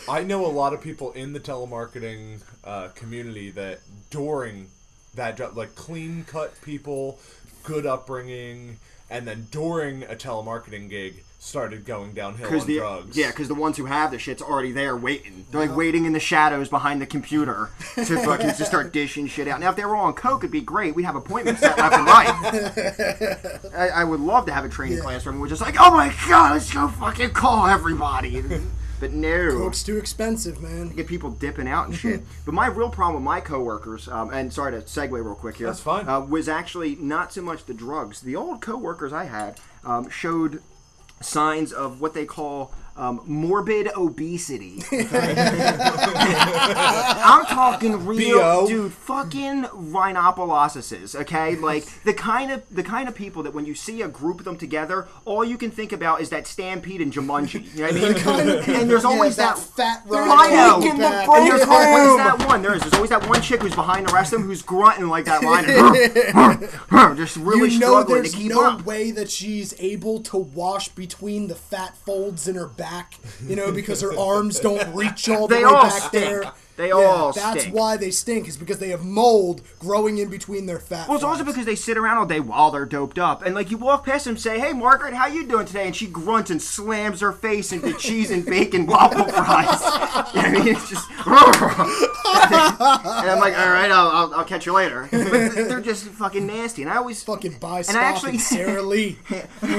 [0.08, 4.68] I know a lot of people in the telemarketing uh, community that during
[5.16, 7.18] that job, like clean cut people,
[7.64, 8.76] good upbringing,
[9.10, 13.16] and then during a telemarketing gig, started going downhill on the drugs.
[13.16, 15.46] yeah, because the ones who have the shit's already there waiting.
[15.50, 19.46] They're like waiting in the shadows behind the computer to fucking to start dishing shit
[19.46, 19.60] out.
[19.60, 20.94] Now, if they were on coke, it'd be great.
[20.94, 23.74] We'd have appointments set left and right.
[23.76, 26.14] I, I would love to have a training class where we're just like, oh my
[26.28, 28.42] god, let's go fucking call everybody.
[28.98, 29.50] But no.
[29.50, 30.88] Coke's too expensive, man.
[30.88, 32.22] get people dipping out and shit.
[32.46, 35.66] but my real problem with my coworkers, um, and sorry to segue real quick here,
[35.66, 36.08] That's fine.
[36.08, 38.22] Uh, was actually not so much the drugs.
[38.22, 40.62] The old coworkers I had um, showed
[41.20, 44.82] signs of what they call um, morbid obesity.
[47.26, 48.66] I'm talking real, B.O..
[48.66, 48.92] dude.
[48.92, 51.14] Fucking rhinopolosises.
[51.14, 54.38] Okay, like the kind of the kind of people that when you see a group
[54.38, 57.74] of them together, all you can think about is that Stampede and Jumanji.
[57.74, 58.80] You know what I mean?
[58.80, 61.06] and there's always yeah, that, that fat rhino in the.
[61.06, 62.62] And there's always that one?
[62.62, 62.82] There is.
[62.82, 65.42] There's always that one chick who's behind the rest of them who's grunting like that
[65.42, 65.66] line,
[67.16, 68.86] just really you know struggling to there's keep no up.
[68.86, 72.85] way that she's able to wash between the fat folds in her back,
[73.46, 76.12] you know, because her arms don't reach all the They way back stink.
[76.24, 76.52] there.
[76.76, 77.74] They Yeah, all That's stink.
[77.74, 81.08] why they stink, is because they have mold growing in between their fat.
[81.08, 83.70] Well, it's also because they sit around all day while they're doped up, and like
[83.70, 86.60] you walk past them, say, "Hey, Margaret, how you doing today?" And she grunts and
[86.60, 89.80] slams her face into cheese and bacon waffle fries.
[90.36, 91.28] You know I mean, it's just, and
[93.30, 96.82] I'm like, "All right, I'll, I'll, I'll catch you later." But they're just fucking nasty,
[96.82, 99.18] and I always fucking buy and I actually- Sara Lee.
[99.62, 99.76] And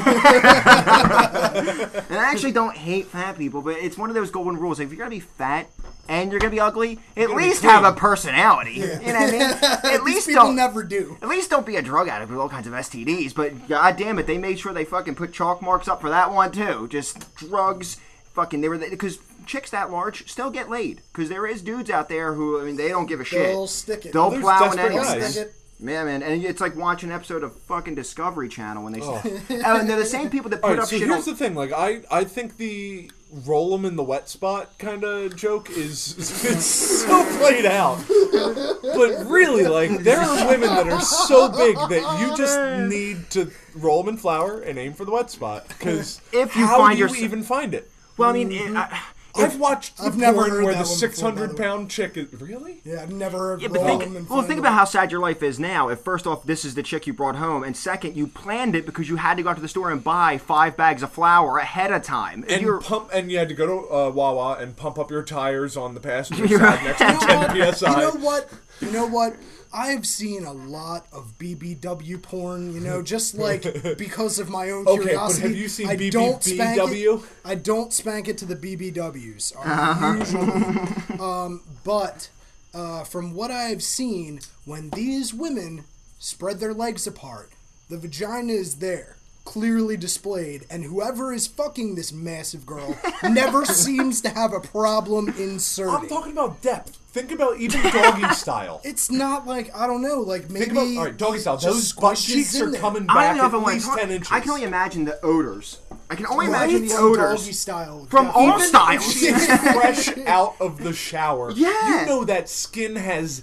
[2.17, 4.79] I actually don't hate fat people, but it's one of those golden rules.
[4.79, 5.69] If you're gonna be fat
[6.08, 8.74] and you're gonna be ugly, at least have a personality.
[8.74, 9.41] You know what I mean?
[9.98, 10.56] At least people don't.
[10.56, 11.17] never do.
[11.22, 13.34] At least don't be a drug addict with all kinds of STDs.
[13.36, 16.32] But god damn it, they made sure they fucking put chalk marks up for that
[16.32, 16.88] one too.
[16.89, 17.98] Just drugs,
[18.34, 18.62] fucking.
[18.62, 21.02] They were because chicks that large still get laid.
[21.12, 23.48] Because there is dudes out there who I mean they don't give a shit.
[23.48, 24.13] They'll stick it.
[24.13, 25.20] They'll There's plow in desperate anything.
[25.20, 25.32] guys.
[25.34, 25.54] Stick it.
[25.80, 29.02] Yeah, man, and it's like watching an episode of fucking Discovery Channel when they.
[29.02, 29.22] Oh.
[29.24, 29.80] oh.
[29.80, 31.34] and they're the same people that All put right, up so shit here's on.
[31.34, 31.54] the thing.
[31.54, 36.16] Like, I, I think the roll 'em in the wet spot kind of joke is
[36.46, 37.98] it's so played out.
[38.08, 42.58] But really, like, there are women that are so big that you just
[42.90, 45.68] need to roll them in flour and aim for the wet spot.
[45.68, 47.92] Because If you how find do you yourse- even find it?
[48.18, 49.02] well, I mean, it, I,
[49.38, 52.17] I've watched I've never heard where that the one before, 600 by the pound chick
[52.17, 52.82] is really.
[52.84, 55.19] Yeah, I've never heard Yeah, but roll think, and well, think about how sad your
[55.19, 55.89] life is now.
[55.89, 58.86] If first off, this is the chick you brought home, and second, you planned it
[58.86, 61.58] because you had to go out to the store and buy five bags of flour
[61.58, 62.45] ahead of time.
[62.50, 65.23] And you're, pump, and you had to go to uh, Wawa and pump up your
[65.23, 66.84] tires on the passenger side right.
[66.84, 67.91] next to 10 psi.
[67.91, 68.50] You know what?
[68.82, 69.36] You know what?
[69.74, 73.63] I've seen a lot of BBW porn, you know, just like
[73.98, 75.42] because of my own Okay, but curiosity.
[75.48, 77.22] have you seen I don't spank it.
[77.44, 79.56] I don't spank it to the BBWs.
[79.56, 80.16] uh, Uh-huh.
[80.20, 81.20] Usually.
[81.20, 82.30] um, but
[82.74, 85.84] uh, from what I've seen, when these women
[86.20, 87.52] spread their legs apart,
[87.90, 89.16] the vagina is there,
[89.47, 95.29] clearly displayed, and whoever is fucking this massive girl never seems to have a problem
[95.29, 95.95] inserting.
[95.95, 96.97] I'm talking about depth.
[97.12, 98.81] Think about even doggy style.
[98.83, 100.65] It's not like I don't know, like maybe.
[100.65, 101.57] Think about all right, doggy style.
[101.57, 103.97] Those butt cheeks are coming I back don't know if I at want least to.
[103.97, 104.31] ten inches.
[104.31, 105.79] I can only imagine the odors.
[106.10, 106.69] I can only Right?
[106.69, 108.05] imagine the From odors Doggy style.
[108.10, 109.07] from all Even styles.
[109.07, 111.51] if she is fresh out of the shower.
[111.55, 112.01] Yeah.
[112.01, 113.41] You know that skin has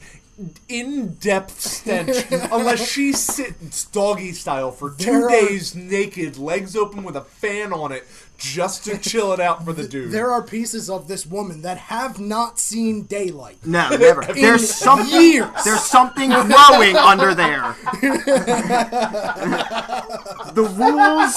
[0.69, 7.05] in-depth stench unless she sits doggy style for two There are- days naked, legs open
[7.05, 8.05] with a fan on it,
[8.37, 10.11] just to chill it out for the dude.
[10.11, 13.59] There are pieces of this woman that have not seen daylight.
[13.65, 14.23] No, never.
[14.35, 15.09] There's something.
[15.21, 15.49] years.
[15.65, 17.77] There's something growing under there.
[20.53, 21.35] the rules.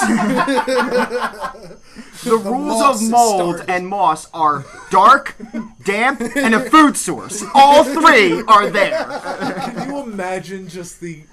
[2.23, 5.35] The rules of mold and moss are dark,
[5.83, 7.43] damp, and a food source.
[7.53, 9.05] All three are there.
[9.05, 11.23] Can you imagine just the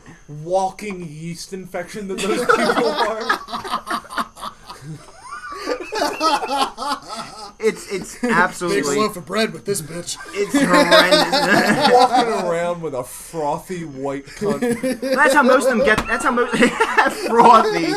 [0.42, 3.40] walking yeast infection that those people are?
[7.58, 10.16] It's it's Big absolutely loaf of bread with this bitch.
[10.32, 11.92] it's horrendous.
[11.92, 15.00] Walking around with a frothy white cunt.
[15.00, 15.98] That's how most of them get.
[16.06, 16.56] That's how most
[17.28, 17.92] frothy.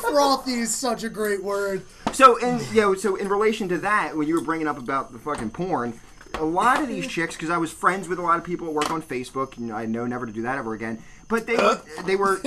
[0.00, 1.82] Frothy is such a great word.
[2.12, 5.12] So in you know, so in relation to that, when you were bringing up about
[5.12, 5.98] the fucking porn,
[6.34, 8.72] a lot of these chicks, because I was friends with a lot of people that
[8.72, 11.02] work on Facebook, and I know never to do that ever again.
[11.28, 11.56] But they
[12.04, 12.40] they were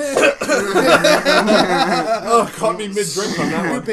[2.32, 3.84] Oh, caught me mid-drink on that one.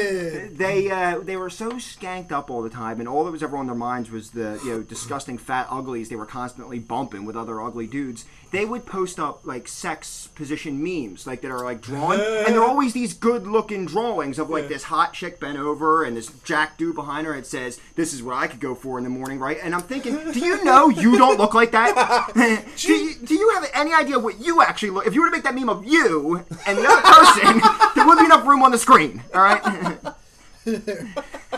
[0.55, 3.57] They uh, they were so skanked up all the time, and all that was ever
[3.57, 7.35] on their minds was the you know disgusting fat uglies they were constantly bumping with
[7.35, 8.25] other ugly dudes.
[8.51, 12.63] They would post up like sex position memes, like that are like drawn, and they're
[12.63, 16.77] always these good looking drawings of like this hot chick bent over and this jack
[16.77, 17.35] dude behind her.
[17.35, 19.57] It says, "This is what I could go for in the morning," right?
[19.61, 22.31] And I'm thinking, do you know you don't look like that?
[22.77, 25.07] do, you, do you have any idea what you actually look?
[25.07, 27.61] If you were to make that meme of you and the other person,
[27.95, 29.23] there wouldn't be enough room on the screen.
[29.33, 29.61] All right.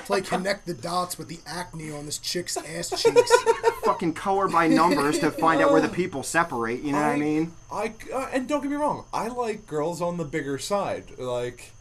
[0.05, 3.32] Play connect the dots with the acne on this chick's ass cheeks.
[3.84, 6.82] fucking color by numbers to find out where the people separate.
[6.82, 7.53] You know what I mean?
[7.71, 11.71] I uh, and don't get me wrong, I like girls on the bigger side, like,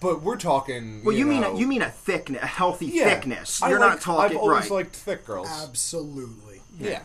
[0.00, 1.02] but we're talking.
[1.04, 3.60] Well, you, mean know, a, you mean a thickness, a healthy yeah, thickness.
[3.60, 4.70] You're like- not talking I've always right.
[4.70, 5.48] liked thick girls.
[5.50, 6.60] Absolutely.
[6.78, 7.02] Yeah,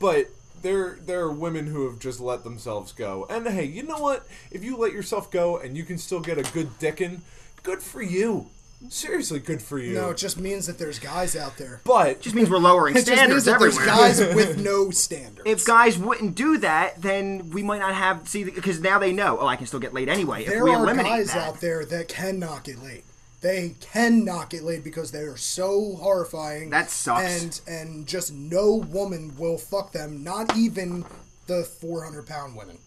[0.00, 0.28] but
[0.62, 4.26] there there are women who have just let themselves go, and hey, you know what?
[4.50, 7.20] If you let yourself go and you can still get a good dickin',
[7.62, 8.46] good for you.
[8.88, 9.94] Seriously, good for you.
[9.94, 11.80] No, it just means that there's guys out there.
[11.84, 13.96] but just means we're lowering It just means standards that there's everywhere.
[13.96, 15.42] guys with no standards.
[15.48, 19.38] if guys wouldn't do that, then we might not have see because now they know.
[19.40, 20.44] Oh, I can still get laid anyway.
[20.46, 21.46] there if we are eliminate guys that.
[21.48, 23.04] out there that cannot get laid.
[23.42, 26.70] They cannot get laid because they are so horrifying.
[26.70, 27.42] That sucks.
[27.42, 30.22] And and just no woman will fuck them.
[30.22, 31.04] Not even
[31.48, 32.78] the 400 pound women.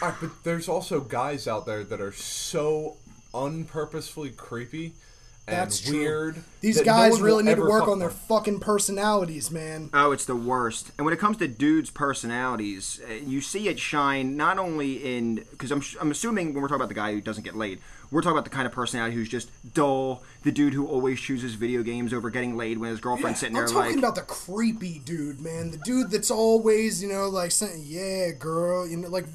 [0.00, 2.96] All right, but there's also guys out there that are so
[3.34, 4.94] unpurposefully creepy
[5.48, 5.98] and That's true.
[5.98, 6.44] weird.
[6.60, 8.18] These that no guys one really need to work on their them.
[8.28, 9.88] fucking personalities, man.
[9.94, 10.92] Oh, it's the worst.
[10.98, 15.44] And when it comes to dudes' personalities, uh, you see it shine not only in
[15.50, 17.80] because I'm I'm assuming when we're talking about the guy who doesn't get laid,
[18.10, 21.54] we're talking about the kind of personality who's just dull, the dude who always chooses
[21.54, 23.64] video games over getting laid when his girlfriend's sitting there.
[23.64, 23.98] I'm talking like.
[23.98, 25.70] about the creepy dude, man.
[25.70, 29.26] The dude that's always, you know, like saying, "Yeah, girl," you know, like.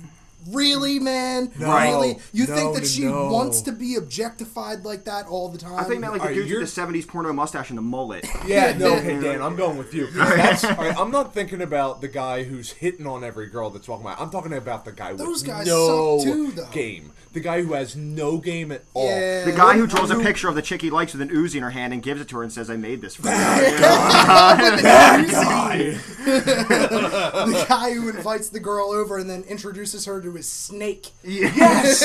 [0.49, 1.53] Really, man?
[1.57, 1.73] No.
[1.73, 2.17] Really?
[2.33, 3.31] You No, think that she no.
[3.31, 5.75] wants to be objectified like that all the time?
[5.79, 7.81] I think meant like the Alright, dudes you're- with the '70s porno mustache and the
[7.81, 8.25] mullet.
[8.45, 10.07] Yeah, no, okay, Dan, I'm going with you.
[10.11, 13.87] That's, all right, I'm not thinking about the guy who's hitting on every girl that's
[13.87, 14.15] walking by.
[14.15, 16.67] I'm talking about the guy Those with guys no suck too, though.
[16.73, 17.13] game.
[17.33, 19.09] The guy who has no game at all.
[19.09, 19.45] Yeah.
[19.45, 21.63] The guy who draws a picture of the chick he likes with an Uzi in
[21.63, 23.33] her hand and gives it to her and says, "I made this for you."
[26.23, 31.09] the guy who invites the girl over and then introduces her to his snake.
[31.23, 32.01] yes,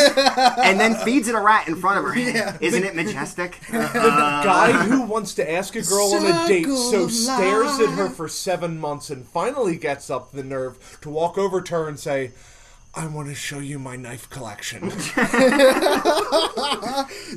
[0.59, 2.19] and then feeds it a rat in front of her.
[2.19, 2.57] Yeah.
[2.61, 3.61] Isn't it majestic?
[3.71, 7.91] The guy who wants to ask a girl on a date, so Circle stares at
[7.91, 11.89] her for seven months and finally gets up the nerve to walk over to her
[11.89, 12.33] and say,
[12.99, 14.91] I want to show you my knife collection.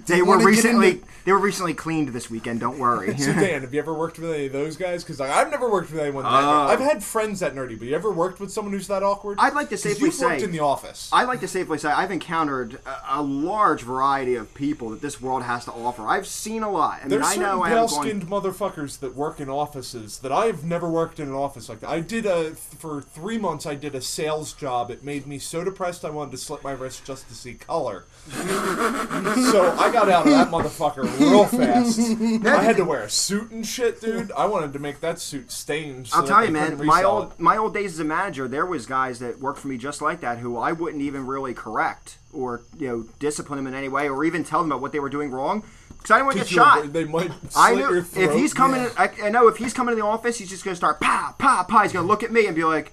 [0.08, 2.60] They were recently into- they were recently cleaned this weekend.
[2.62, 3.16] Don't worry.
[3.18, 5.04] so Dan, have you ever worked with any of those guys?
[5.04, 6.32] Because like, I've never worked with anyone that.
[6.32, 6.68] Oh.
[6.68, 9.38] I've had friends that nerdy, but you ever worked with someone who's that awkward?
[9.40, 11.10] I'd like to safely you've worked say- in the office.
[11.14, 15.22] I'd like to safely say I've encountered a, a large variety of people that this
[15.22, 16.08] world has to offer.
[16.08, 17.00] I've seen a lot.
[17.00, 18.04] I mean, There's I know I haven't gone.
[18.04, 21.90] pale-skinned motherfuckers that work in offices that I've never worked in an office like that.
[21.90, 23.66] I did a for three months.
[23.66, 24.90] I did a sales job.
[24.90, 28.06] It made me so depressed I wanted to slit my wrist just to see color.
[28.32, 32.00] so I got out of that motherfucker real fast.
[32.46, 34.32] I had to wear a suit and shit, dude.
[34.32, 36.08] I wanted to make that suit stained.
[36.08, 36.86] So I'll tell you, man.
[36.86, 37.40] My old it.
[37.40, 40.22] my old days as a manager, there was guys that worked for me just like
[40.22, 44.08] that who I wouldn't even really correct or you know discipline them in any way
[44.08, 45.64] or even tell them about what they were doing wrong
[46.02, 46.94] because I didn't want to get shot.
[46.94, 48.90] They might I knew if he's coming, yeah.
[48.98, 51.64] I, I know if he's coming to the office, he's just gonna start pa pa
[51.68, 51.84] pa.
[51.84, 52.92] He's gonna look at me and be like,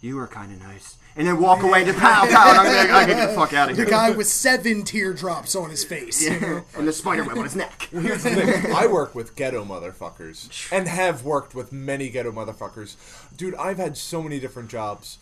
[0.00, 0.96] You were kind of nice.
[1.18, 2.50] And then walk away to pow pow.
[2.50, 3.84] And I'm like, I get the fuck out of here.
[3.84, 6.22] The guy with seven teardrops on his face.
[6.22, 6.64] you know?
[6.76, 7.88] and the spider web on his neck.
[7.90, 8.72] Here's the thing.
[8.72, 12.96] I work with ghetto motherfuckers and have worked with many ghetto motherfuckers.
[13.36, 15.18] Dude, I've had so many different jobs.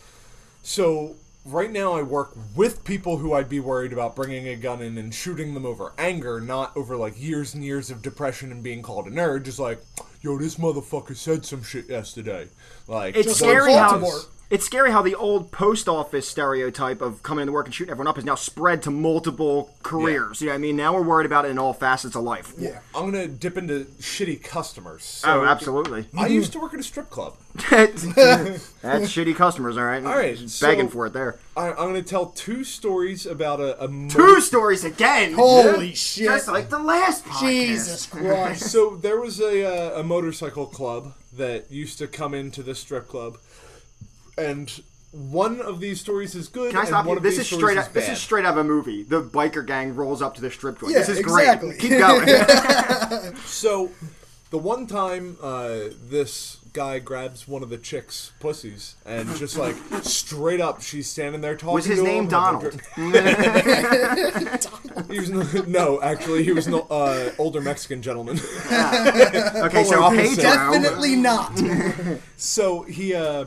[0.63, 4.83] So, right now I work with people who I'd be worried about bringing a gun
[4.83, 8.63] in and shooting them over anger, not over like years and years of depression and
[8.63, 9.45] being called a nerd.
[9.45, 9.81] Just like,
[10.21, 12.49] yo, this motherfucker said some shit yesterday.
[12.87, 14.21] Like, It's Just those- like scary how Baltimore.
[14.49, 18.09] It's scary how the old post office stereotype of coming into work and shooting everyone
[18.09, 20.41] up is now spread to multiple careers.
[20.41, 20.77] You know what I mean?
[20.77, 22.53] Now we're worried about it in all facets of life.
[22.57, 22.79] Yeah.
[22.95, 25.23] I'm gonna dip into shitty customers.
[25.27, 26.07] Oh, absolutely.
[26.17, 27.35] I used to work at a strip club.
[27.71, 28.05] That's
[29.11, 30.05] shitty customers, all right?
[30.05, 31.39] All right, Begging so- for it there.
[31.57, 35.33] I, I'm gonna tell two stories about a, a Two stories again.
[35.33, 36.27] Holy shit.
[36.27, 37.41] Just like the last podcast.
[37.49, 38.71] Jesus Christ.
[38.71, 39.65] So there was a
[39.97, 43.39] uh, a motorcycle club that used to come into the strip club,
[44.39, 44.83] and
[45.13, 46.71] one of these stories is good.
[46.71, 47.23] Can I and stop one you?
[47.23, 47.93] This is stories straight is up.
[47.93, 49.03] This is straight out of a movie.
[49.03, 50.93] The biker gang rolls up to the strip joint.
[50.93, 51.71] Yeah, this is exactly.
[51.71, 51.81] great.
[51.81, 53.35] Keep going.
[53.47, 53.91] So,
[54.51, 55.79] the one time uh,
[56.09, 61.41] this guy grabs one of the chicks' pussies and just like straight up, she's standing
[61.41, 61.75] there talking.
[61.75, 62.81] Was his to name him, Donald?
[65.11, 68.39] He was no, no, actually, he was an uh, older Mexican gentleman.
[68.39, 70.43] Okay, so Polar Pedro.
[70.43, 71.53] Definitely not.
[72.37, 73.45] So he uh,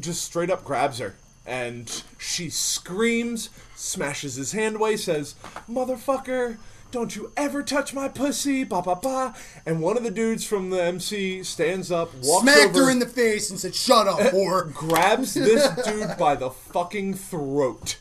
[0.00, 1.14] just straight up grabs her,
[1.46, 5.34] and she screams, smashes his hand away, says,
[5.70, 6.58] "Motherfucker,
[6.90, 9.34] don't you ever touch my pussy!" Ba ba ba.
[9.66, 12.98] And one of the dudes from the MC stands up, walks Smacked over, her in
[12.98, 17.98] the face and said, "Shut up, whore." grabs this dude by the fucking throat,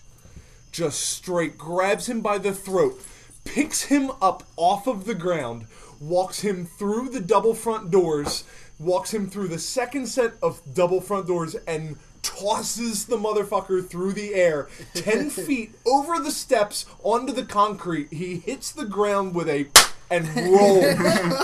[0.71, 3.01] just straight grabs him by the throat,
[3.45, 5.65] picks him up off of the ground,
[5.99, 8.43] walks him through the double front doors,
[8.79, 14.11] walks him through the second set of double front doors, and tosses the motherfucker through
[14.11, 18.11] the air 10 feet over the steps onto the concrete.
[18.11, 19.67] He hits the ground with a
[20.09, 20.85] and rolls.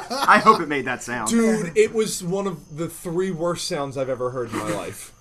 [0.10, 1.30] I hope it made that sound.
[1.30, 5.14] Dude, it was one of the three worst sounds I've ever heard in my life.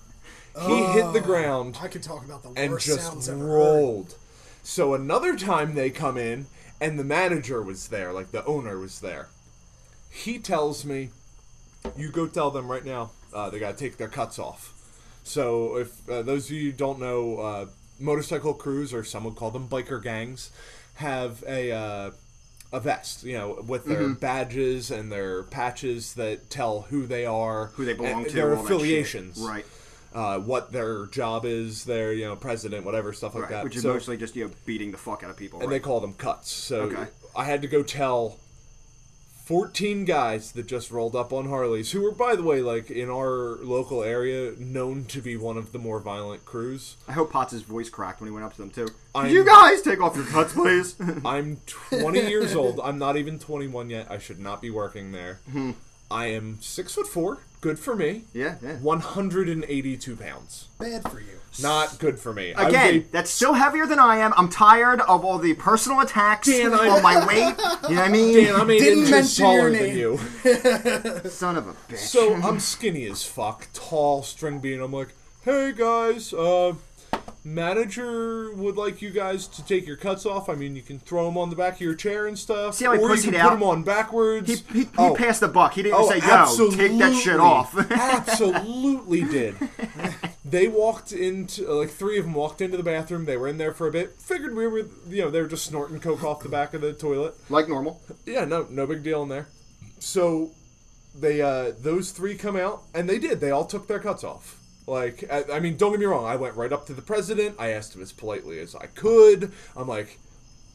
[0.67, 3.39] He hit the oh, ground I could talk about the and worst just sounds ever
[3.39, 3.47] heard.
[3.47, 4.15] rolled.
[4.61, 6.45] So another time they come in
[6.79, 9.29] and the manager was there, like the owner was there.
[10.11, 11.09] He tells me,
[11.97, 13.11] "You go tell them right now.
[13.33, 14.73] Uh, they got to take their cuts off."
[15.23, 17.65] So if uh, those of you who don't know, uh,
[17.99, 20.51] motorcycle crews or some would call them biker gangs
[20.95, 22.11] have a uh,
[22.71, 24.13] a vest, you know, with their Mm-hmm.
[24.13, 28.49] badges and their patches that tell who they are, Who they belong and to, their
[28.49, 28.71] all that shit.
[28.75, 29.65] affiliations, Right.
[30.13, 33.51] uh, what their job is, their you know president, whatever stuff like Right.
[33.51, 33.63] that.
[33.63, 35.59] Which is So- mostly just you know beating the fuck out of people.
[35.61, 35.75] and right?
[35.75, 36.51] they call them cuts.
[36.51, 37.07] So Okay.
[37.35, 38.37] I had to go tell
[39.45, 43.09] 14 guys that just rolled up on Harleys, who were, by the way, like in
[43.09, 46.95] our local area, known to be one of the more violent crews.
[47.09, 48.87] I hope Potts' voice cracked when he went up to them too.
[49.13, 50.95] I'm- you guys take off your cuts, please?
[51.25, 52.79] I'm 20 years old.
[52.81, 54.07] I'm not even 21 yet.
[54.09, 55.39] I should not be working there.
[55.51, 55.71] Hmm.
[56.09, 57.39] I am six foot four.
[57.59, 58.23] Good for me.
[58.33, 58.75] yeah, yeah.
[58.77, 60.67] 182 pounds.
[60.79, 61.39] Bad for you.
[61.61, 62.51] Not good for me.
[62.51, 64.33] Again, weigh- that's still heavier than I am.
[64.35, 67.55] I'm tired of all the personal attacks Dan, I- on my weight.
[67.89, 68.33] You know what I mean?
[68.45, 69.97] Dan, I'm eight Didn't inches mention your taller than
[71.23, 71.29] you.
[71.29, 71.97] Son of a bitch.
[71.97, 74.79] So I'm skinny as fuck, tall, string bean.
[74.81, 75.09] I'm like,
[75.43, 76.73] hey guys, uh,
[77.43, 80.47] manager would like you guys to take your cuts off.
[80.49, 82.85] I mean, you can throw them on the back of your chair and stuff, See
[82.85, 83.49] how he or you can out?
[83.49, 84.49] put them on backwards.
[84.49, 85.13] he, he, he Oh.
[85.13, 85.73] passed the buck.
[85.73, 89.55] He didn't Oh, say, "Yo, take that shit off." absolutely did.
[90.53, 93.25] They walked into like three of them walked into the bathroom.
[93.25, 94.21] They were in there for a bit.
[94.21, 96.93] Figured we were, you know, they were just snorting coke off the back of the
[96.93, 97.33] toilet.
[97.49, 97.99] like normal.
[98.27, 99.47] Yeah, no, no big deal in there.
[99.97, 100.51] So
[101.15, 103.39] they uh those three come out and they did.
[103.39, 104.59] They all took their cuts off.
[104.85, 106.25] Like I, I mean, don't get me wrong.
[106.25, 107.55] I went right up to the president.
[107.57, 109.51] I asked him as politely as I could.
[109.75, 110.19] I'm like,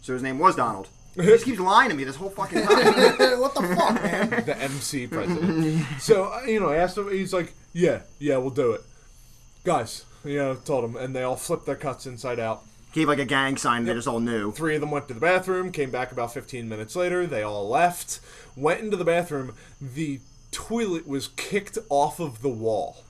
[0.02, 0.88] So his name was Donald.
[1.14, 2.68] He just keeps lying to me this whole fucking time.
[3.40, 4.44] what the fuck, man?
[4.44, 5.84] the MC president.
[6.00, 7.10] so uh, you know, I asked him.
[7.10, 8.82] He's like, yeah, yeah, we'll do it,
[9.64, 10.04] guys.
[10.24, 12.64] You know, told them, and they all flipped their cuts inside out.
[12.92, 13.84] Gave like a gang sign.
[13.84, 14.50] They just all knew.
[14.50, 17.26] Three of them went to the bathroom, came back about 15 minutes later.
[17.26, 18.18] They all left,
[18.56, 19.54] went into the bathroom.
[19.80, 23.04] The toilet was kicked off of the wall.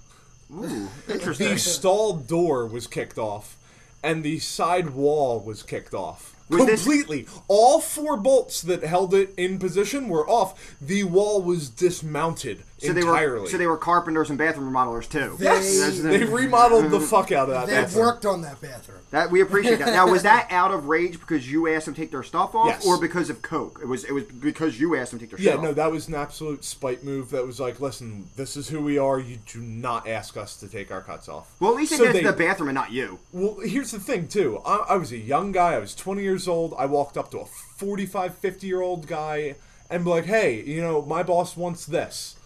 [0.53, 1.51] Ooh, interesting.
[1.51, 3.57] The stall door was kicked off,
[4.03, 6.35] and the side wall was kicked off.
[6.51, 7.27] Was this- completely.
[7.47, 10.77] All four bolts that held it in position were off.
[10.81, 15.37] The wall was dismounted So they were so they were carpenters and bathroom remodelers too.
[15.41, 17.07] yes, That's they remodeled the mm-hmm.
[17.07, 17.67] fuck out of that.
[17.67, 18.05] They bathroom.
[18.07, 19.01] worked on that bathroom.
[19.11, 19.89] That we appreciate that.
[19.89, 22.67] Now, was that out of rage because you asked them to take their stuff off,
[22.69, 22.87] Yes.
[22.87, 23.81] or because of coke?
[23.83, 24.05] It was.
[24.05, 25.63] It was because you asked them to take their shots off.
[25.63, 27.31] Yeah, no, that was an absolute spite move.
[27.31, 29.19] That was like, listen, this is who we are.
[29.19, 31.57] You do not ask us to take our cuts off.
[31.59, 33.19] Well, at least So they did they- the bathroom and not you.
[33.33, 34.61] Well, here's the thing, too.
[34.65, 35.75] I, I was a young guy.
[35.75, 36.75] I was 20 years old.
[36.79, 39.57] I walked up to a 45, 50 year old guy
[39.91, 42.37] and be like, hey, you know, my boss wants this.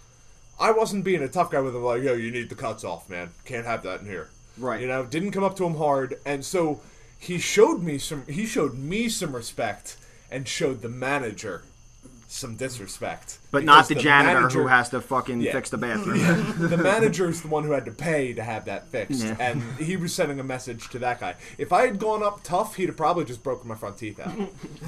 [0.62, 3.10] I wasn't being a tough guy with him, like, yo, you need the cuts off,
[3.10, 3.30] man.
[3.44, 4.30] Can't have that in here.
[4.56, 4.80] Right.
[4.80, 6.18] You know, didn't come up to him hard.
[6.24, 6.80] And so
[7.18, 9.96] he showed me some, he showed me some respect
[10.30, 11.62] and showed the manager
[12.28, 13.38] some disrespect.
[13.50, 15.52] But not Because the janitor manager- who has to fucking Yeah.
[15.52, 16.18] fix the bathroom.
[16.70, 19.36] the manager is the one who had to pay to have that fixed, Yeah.
[19.38, 21.34] and he was sending a message to that guy.
[21.58, 24.32] If I had gone up tough, he'd have probably just broken my front teeth out.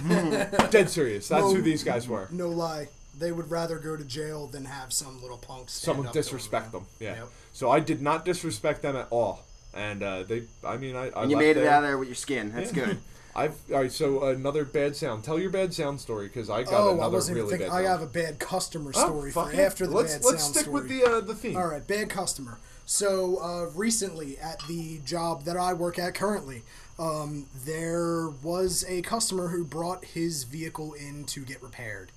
[0.70, 1.29] Dead serious.
[1.29, 2.29] That's who these guys were.
[2.31, 2.89] No lie.
[3.19, 6.73] They would rather go to jail than have some little punk stand Someone up disrespect
[6.73, 6.87] them.
[7.01, 7.17] Yeah.
[7.17, 7.29] Yep.
[7.53, 10.45] So I did not disrespect them at all, and uh, they.
[10.65, 11.11] I mean, I.
[11.11, 12.53] I you left made it out of there with your skin.
[12.55, 12.99] That's good.
[13.37, 13.55] I've.
[13.73, 13.93] All right.
[13.93, 15.25] So another bad sound.
[15.25, 17.69] Tell your bad sound story because I got Oh, I another wasn't really thinking.
[17.69, 17.77] bad.
[17.77, 20.62] I have a bad customer Oh, story for after the let's, bad let's sound stick
[20.67, 20.81] story.
[20.83, 21.57] with the uh, the theme.
[21.57, 22.59] All right, bad customer.
[22.87, 26.62] So uh, recently, at the job that I work at currently,
[26.99, 32.12] um, there was a customer who brought his vehicle in to get repaired.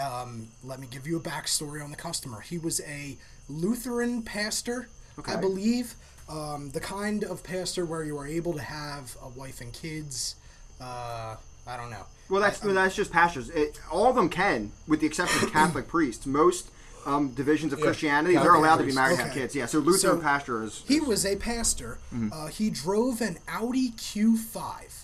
[0.00, 2.40] Um, let me give you a backstory on the customer.
[2.40, 3.18] He was a
[3.48, 4.88] Lutheran pastor,
[5.26, 5.94] I believe,
[6.28, 10.36] um, the kind of pastor where you are able to have a wife and kids.
[10.80, 11.36] Uh,
[11.66, 12.06] I don't know.
[12.30, 13.50] Well, that's well, that's just pastors.
[13.50, 16.24] It, all of them can, with the exception of Catholic priests.
[16.26, 16.70] Most
[17.04, 18.96] um, divisions of Christianity, they're Catholic allowed to be priests.
[18.96, 19.54] married and have kids.
[19.54, 20.82] Yeah, so Lutheran So, pastor is.
[20.88, 21.98] He was a pastor.
[22.14, 22.28] Mm-hmm.
[22.32, 25.01] Uh, he drove an Audi Q5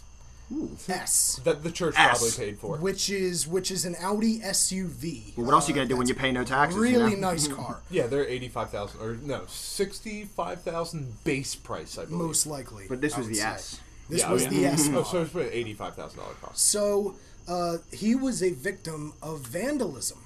[0.89, 1.41] S.
[1.45, 2.19] That the church S.
[2.19, 2.77] probably paid for.
[2.79, 5.37] which is which is an Audi SUV.
[5.37, 6.79] Well, what else are you Uh, gonna do when you pay no taxes?
[6.79, 7.31] Really you know?
[7.31, 12.19] nice car, Yeah, they're eighty-five thousand or no, sixty-five thousand base price, I believe.
[12.21, 12.87] most likely.
[12.89, 13.43] But this I was the say.
[13.47, 13.81] S.
[14.09, 14.69] This Yeah, was oh, the yeah.
[14.71, 14.89] S.
[14.93, 16.51] Oh, so it's an eighty-five thousand dollar car.
[16.55, 20.19] So uh, he was a victim of vandalism.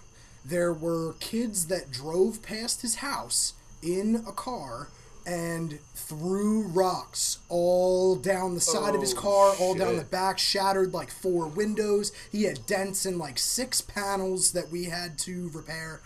[0.44, 4.88] There were kids that drove past his house in a car
[5.26, 10.38] and threw rocks all down the side of his Oh, car, all down the back,
[10.38, 12.12] shattered like four windows.
[12.30, 16.00] He had dents in like six panels that we had to repair.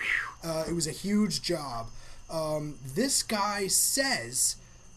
[0.44, 1.88] Uh, it was a huge job.
[2.30, 4.56] Um, this guy says,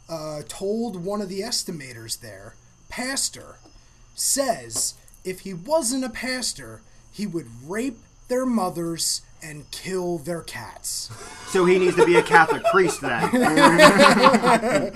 [0.09, 2.55] uh, told one of the estimators there,
[2.89, 3.57] Pastor,
[4.15, 7.97] says if he wasn't a pastor, he would rape
[8.27, 11.09] their mothers and kill their cats.
[11.47, 13.29] So he needs to be a Catholic priest then.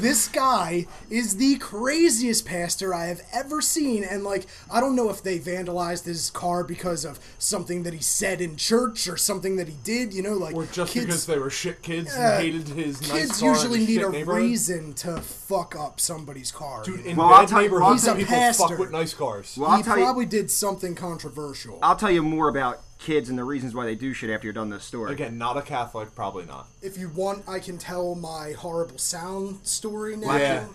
[0.00, 4.04] this guy is the craziest pastor I have ever seen.
[4.04, 8.00] And, like, I don't know if they vandalized his car because of something that he
[8.00, 11.26] said in church or something that he did, you know, like, Or just kids, because
[11.26, 14.92] they were shit kids uh, and hated his nice kids car usually need a reason
[14.94, 16.82] to fuck up somebody's car.
[16.84, 18.68] Dude, in Well, I'll bad tell you- neighborhoods, He's a people pastor.
[18.68, 19.56] fuck with nice cars.
[19.58, 20.04] Well, I'll he tell you.
[20.04, 21.78] probably did something controversial.
[21.82, 24.52] I'll tell you more about kids and the reasons why they do shit after you're
[24.54, 25.12] done this story.
[25.12, 26.66] Again, not a Catholic, probably not.
[26.82, 30.36] If you want, I can tell my horrible sound story now.
[30.36, 30.66] Yeah,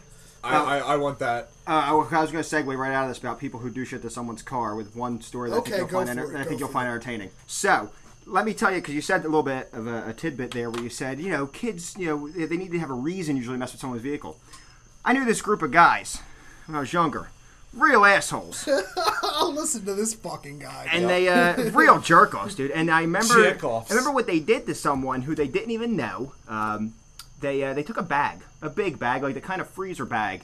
[0.44, 1.50] I, I, I want that.
[1.68, 4.02] Uh, I was going to segue right out of this about people who do shit
[4.02, 6.70] to someone's car with one story that I think you'll find, enter- I think you'll
[6.70, 7.30] find entertaining.
[7.48, 7.90] So,
[8.26, 10.70] let me tell you, because you said a little bit of a, a tidbit there
[10.70, 13.36] where you said, you know, kids, you know, they they need to have a reason
[13.36, 14.38] usually to mess with someone's vehicle.
[15.06, 16.20] I knew this group of guys
[16.66, 17.30] when I was younger.
[17.74, 18.70] Real assholes.
[19.24, 20.88] I'll listen to this fucking guy.
[20.92, 22.70] and they uh, real jerk offs, dude.
[22.72, 23.92] And I remember, Jerk-offs.
[23.92, 26.34] I remember what they did to someone who they didn't even know.
[26.48, 26.94] Um,
[27.42, 30.42] they uh, they took a bag, a big bag, like the kind of freezer bag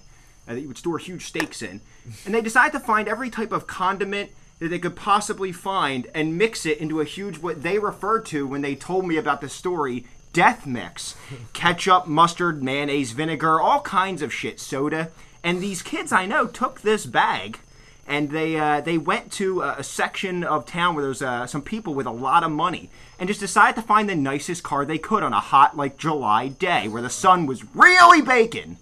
[0.47, 1.81] uh, that you would store huge steaks in,
[2.25, 6.37] and they decided to find every type of condiment that they could possibly find and
[6.37, 9.49] mix it into a huge what they referred to when they told me about the
[9.49, 10.05] story.
[10.33, 11.15] Death mix,
[11.53, 15.09] ketchup, mustard, mayonnaise, vinegar, all kinds of shit, soda.
[15.43, 17.59] And these kids I know took this bag
[18.07, 21.61] and they uh, they went to a, a section of town where there's uh, some
[21.61, 24.97] people with a lot of money and just decided to find the nicest car they
[24.97, 28.77] could on a hot like July day where the sun was really baking.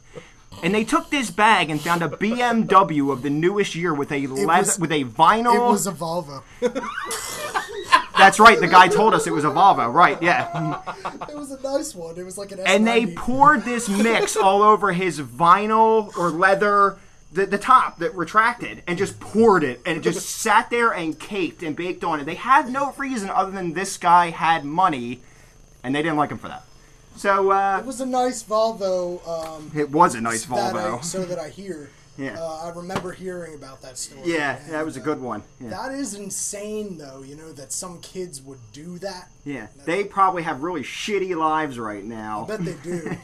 [0.63, 4.25] And they took this bag and found a BMW of the newest year with a
[4.25, 5.53] leather was- with a vinyl.
[5.55, 6.41] it was a Volvo.
[8.17, 8.59] That's right.
[8.59, 9.93] The guy told us it was a Volvo.
[9.93, 10.21] Right?
[10.21, 10.81] Yeah.
[11.29, 12.17] It was a nice one.
[12.17, 16.97] It was like an and they poured this mix all over his vinyl or leather
[17.31, 21.19] the, the top that retracted and just poured it and it just sat there and
[21.19, 25.19] caked and baked on it they had no reason other than this guy had money
[25.83, 26.63] and they didn't like him for that
[27.17, 29.27] So uh, It was a nice Volvo.
[29.27, 31.03] Um, it was a nice that I- Volvo.
[31.03, 31.89] so that I hear.
[32.17, 32.35] Yeah.
[32.39, 34.21] Uh, I remember hearing about that story.
[34.25, 35.43] yeah, that was a uh, good one.
[35.61, 35.69] Yeah.
[35.69, 37.21] That is insane, though.
[37.21, 39.29] You know that some kids would do that.
[39.45, 42.45] yeah, they probably have really shitty lives right now.
[42.45, 43.17] I bet they do.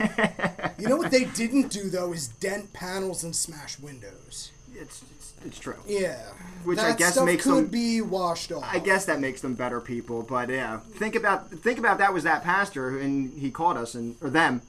[0.79, 4.51] you know what they didn't do though is dent panels and smash windows.
[4.75, 5.75] It's, it's it's true.
[5.85, 6.21] Yeah.
[6.63, 8.63] Which I guess makes could them- be washed off.
[8.63, 10.79] I guess that makes them better people, but yeah.
[10.79, 14.61] Think about think about that was that pastor and he caught us and or them.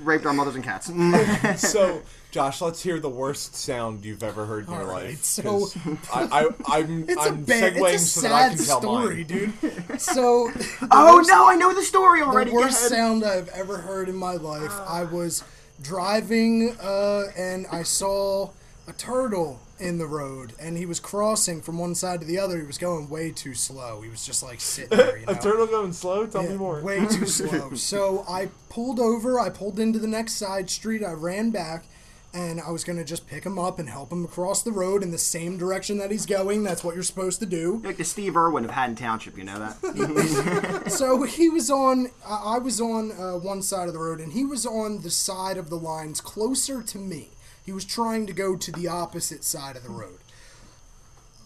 [0.04, 0.92] and raped our mothers and cats.
[1.72, 2.02] so,
[2.32, 5.24] Josh, let's hear the worst sound you've ever heard in your All right, life.
[5.24, 5.78] so- 'cause
[6.14, 6.28] I,
[6.68, 8.82] I, I'm, It's I'm a bad, segueing it's a so that I sad can tell
[8.82, 9.28] story, mine.
[9.28, 9.54] dude.
[10.00, 10.52] So,
[10.92, 12.52] oh worst- no, I know the story already.
[12.52, 14.74] The worst sound I've ever heard in my life.
[14.88, 15.44] I was
[15.82, 18.50] driving uh, and I saw
[18.88, 22.58] a turtle in the road, and he was crossing from one side to the other.
[22.60, 24.02] He was going way too slow.
[24.02, 25.34] He was just like sitting there, you know.
[25.34, 26.26] A turtle going slow?
[26.26, 26.82] Tell Yeah, me more.
[26.82, 27.72] Way too slow.
[27.76, 29.40] So I pulled over.
[29.40, 31.04] I pulled into the next side street.
[31.04, 31.86] I ran back,
[32.34, 35.12] and I was gonna just pick him up and help him across the road in
[35.12, 36.64] the same direction that he's going.
[36.64, 37.82] That's what you're supposed to do.
[37.84, 40.84] like the Steve Irwin of Haddon Township, you know that?
[40.92, 42.08] So he was on.
[42.28, 45.10] I I was on uh, one side of the road, and he was on the
[45.12, 47.30] side of the lines closer to me.
[47.66, 50.20] He was trying to go to the opposite side of the road.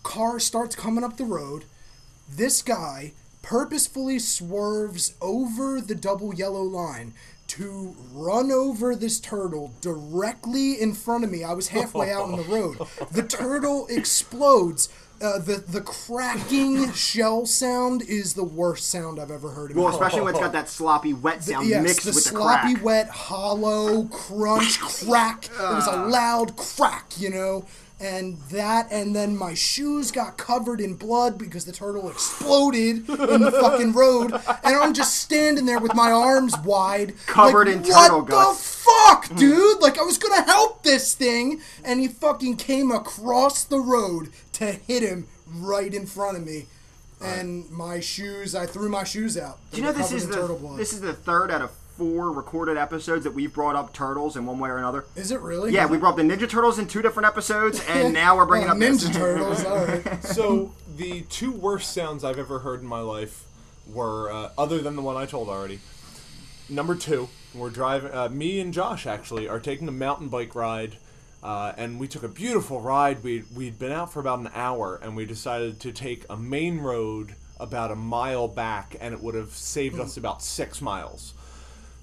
[0.03, 1.65] Car starts coming up the road.
[2.29, 7.13] This guy purposefully swerves over the double yellow line
[7.47, 11.43] to run over this turtle directly in front of me.
[11.43, 12.79] I was halfway out on the road.
[13.11, 14.89] The turtle explodes.
[15.19, 19.87] Uh, the the cracking shell sound is the worst sound I've ever heard in well,
[19.89, 22.85] especially when it's got that sloppy wet sound Yes, mixed the with the sloppy, crack.
[22.85, 25.45] wet, hollow, crunch, crack.
[25.45, 27.65] It was a loud crack, you know.
[27.99, 33.41] And that, and then my shoes got covered in blood because the turtle exploded in
[33.41, 34.33] the fucking road.
[34.63, 38.59] And I'm just standing there with my arms wide, Covered like, in turtle what guts."
[38.83, 39.81] the fuck, dude?
[39.81, 44.71] Like I was gonna help this thing, and he fucking came across the road to
[44.73, 46.65] hit him right in front of me.
[47.19, 49.57] And my shoes, I threw my shoes out.
[49.71, 53.23] Do you know this is the this is the third out of four recorded episodes
[53.23, 55.05] that we've brought up turtles in one way or another?
[55.15, 55.71] Is it really?
[55.73, 58.67] Yeah, we brought up the Ninja Turtles in two different episodes, and now we're bringing
[58.69, 59.15] Oh, up Ninja this.
[59.17, 59.65] Turtles.
[59.65, 60.23] All right.
[60.23, 63.45] so the two worst sounds I've ever heard in my life
[63.91, 65.79] were, uh, other than the one I told already.
[66.69, 68.13] Number two, we're driving.
[68.13, 70.97] Uh, me and Josh actually are taking a mountain bike ride,
[71.47, 73.23] uh, and we took a beautiful ride.
[73.23, 76.79] We we'd been out for about an hour, and we decided to take a main
[76.79, 81.33] road about a mile back, and it would have saved us about six miles.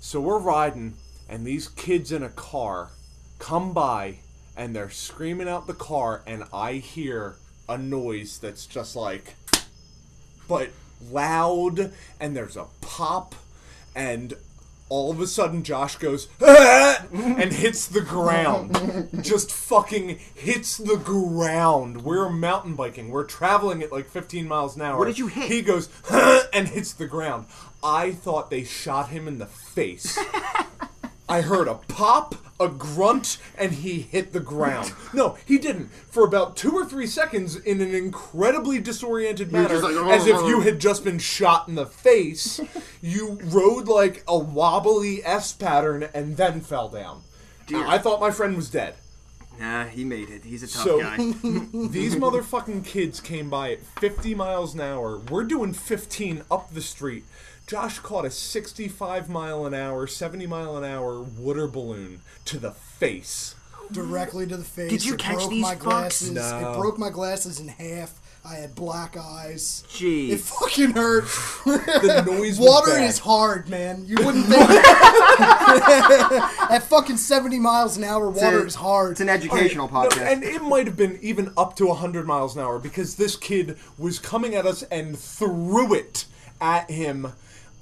[0.01, 0.95] So we're riding,
[1.29, 2.89] and these kids in a car
[3.39, 4.21] come by,
[4.57, 7.37] and they're screaming out the car, and I hear
[7.69, 9.35] a noise that's just like,
[10.49, 10.71] but
[11.11, 13.35] loud, and there's a pop,
[13.95, 14.33] and
[14.95, 19.11] all of a sudden Josh goes "Ah!" and hits the ground.
[19.23, 22.05] Just fucking hits the ground.
[22.05, 23.09] We're mountain biking.
[23.09, 24.97] We're traveling at like 15 miles an hour.
[24.97, 25.51] What did you hit?
[25.51, 27.47] He goes "Ah!" and hits the ground.
[27.83, 30.17] I thought they shot him in the face.
[31.29, 34.93] I heard a pop, a grunt, and he hit the ground.
[35.13, 35.89] No, he didn't.
[36.11, 40.59] For about two or three seconds, in an incredibly disoriented manner, like, as if you
[40.59, 40.61] oh.
[40.61, 42.61] had just been shot in the face,
[43.01, 47.23] you rode like a wobbly S pattern and then fell down.
[47.67, 47.87] Dear.
[47.87, 48.95] I thought my friend was dead.
[49.59, 50.45] Nah, he made it.
[50.45, 51.17] He's a tough So guy.
[51.89, 55.19] these motherfucking kids came by at 50 miles an hour.
[55.19, 57.25] We're doing 15 up the street.
[57.67, 62.73] Josh caught a 65 mile an hour, 70 mile an hour water balloon to the
[62.73, 63.55] face.
[63.91, 64.91] Directly to the face.
[64.91, 66.31] Did you it catch broke these my glasses.
[66.33, 66.73] No.
[66.73, 68.21] It broke my glasses in half.
[68.47, 69.85] I had black eyes.
[69.89, 70.29] Jeez.
[70.31, 71.25] It fucking hurt.
[71.65, 73.09] The noise was Water bad.
[73.09, 74.05] is hard, man.
[74.07, 74.61] You wouldn't think.
[76.71, 79.13] At fucking 70 miles an hour, water a- is hard.
[79.13, 80.31] It's an educational No, podcast.
[80.31, 83.79] and it might have been even up to 100 miles an hour because this kid
[83.97, 86.27] was coming at us and threw it
[86.61, 87.33] at him.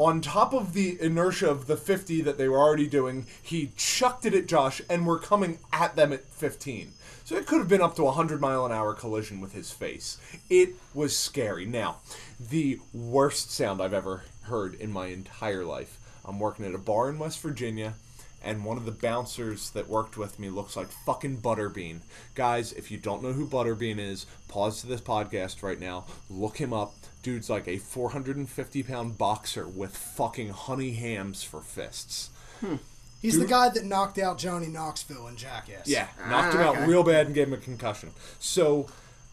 [0.02, 4.26] On top of the inertia of the 50 that they were already doing, he chucked
[4.26, 6.90] it at Josh and we're coming at them at 15.
[7.22, 9.70] So it could have been up to a 100 mile an hour collision with his
[9.70, 10.18] face.
[10.50, 11.66] It was scary.
[11.66, 11.98] Now,
[12.40, 16.00] the worst sound I've ever heard in my entire life.
[16.24, 17.94] I'm working at a bar in West Virginia
[18.42, 22.00] and one of the bouncers that worked with me looks like fucking Butterbean.
[22.34, 26.56] Guys, if you don't know who Butterbean is, pause to this podcast right now, look
[26.56, 26.92] him up.
[27.22, 32.30] Dude's like a 450 pound boxer with fucking honey hams for fists.
[33.20, 35.86] He's the guy that knocked out Johnny Knoxville in Jackass.
[35.86, 36.86] Yeah, knocked him Ah, out okay.
[36.86, 38.10] real bad and gave him a concussion.
[38.40, 38.88] So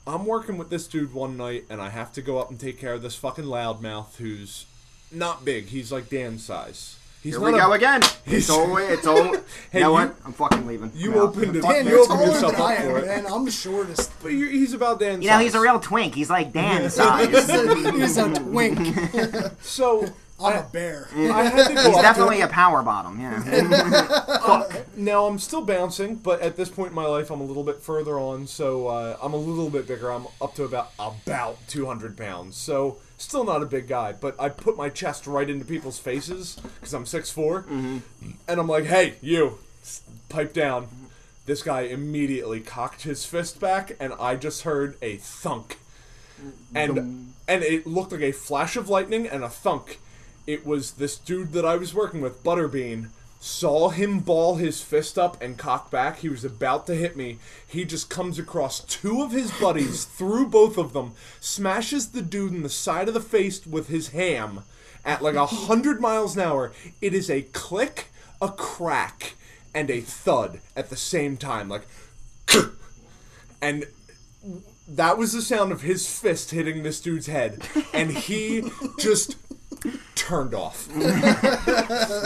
[0.05, 2.79] I'm working with this dude one night, and I have to go up and take
[2.79, 4.65] care of this fucking loudmouth who's
[5.11, 5.65] not big.
[5.67, 6.97] He's like Dan's size.
[7.21, 8.01] He's Here not we a- go again.
[8.25, 9.35] It's always, it's all.
[9.71, 10.15] Hey, you know you- what?
[10.25, 10.91] I'm fucking leaving.
[10.95, 11.23] You I'm out.
[11.29, 11.61] opened it.
[11.63, 13.05] Dan, you opened taller yourself than up I for it.
[13.07, 13.25] man.
[13.27, 14.11] I'm the shortest.
[14.23, 16.15] But you're, he's about Dan's You know, he's a real twink.
[16.15, 17.27] He's like Dan size.
[17.29, 18.95] He's a twink.
[19.61, 20.07] So
[20.41, 21.09] I'm a bear.
[21.13, 23.19] I had to go He's up definitely a power bottom.
[23.19, 24.73] Yeah.
[24.95, 27.81] Now I'm still bouncing, but at this point in my life, I'm a little bit
[27.81, 30.11] further on, so uh, I'm a little bit bigger.
[30.11, 34.13] I'm up to about about 200 pounds, so still not a big guy.
[34.13, 37.97] But I put my chest right into people's faces because I'm 6'4", mm-hmm.
[38.47, 39.59] and I'm like, "Hey, you,
[40.29, 40.87] pipe down."
[41.45, 45.79] This guy immediately cocked his fist back, and I just heard a thunk,
[46.75, 49.99] and and it looked like a flash of lightning and a thunk.
[50.45, 53.09] It was this dude that I was working with, Butterbean.
[53.39, 56.19] Saw him ball his fist up and cock back.
[56.19, 57.39] He was about to hit me.
[57.65, 62.53] He just comes across two of his buddies, through both of them, smashes the dude
[62.53, 64.63] in the side of the face with his ham
[65.05, 66.73] at like a hundred miles an hour.
[67.01, 68.07] It is a click,
[68.41, 69.35] a crack,
[69.73, 71.69] and a thud at the same time.
[71.69, 71.87] Like,
[73.61, 73.85] and
[74.87, 78.69] that was the sound of his fist hitting this dude's head, and he
[78.99, 79.37] just
[80.15, 80.87] turned off.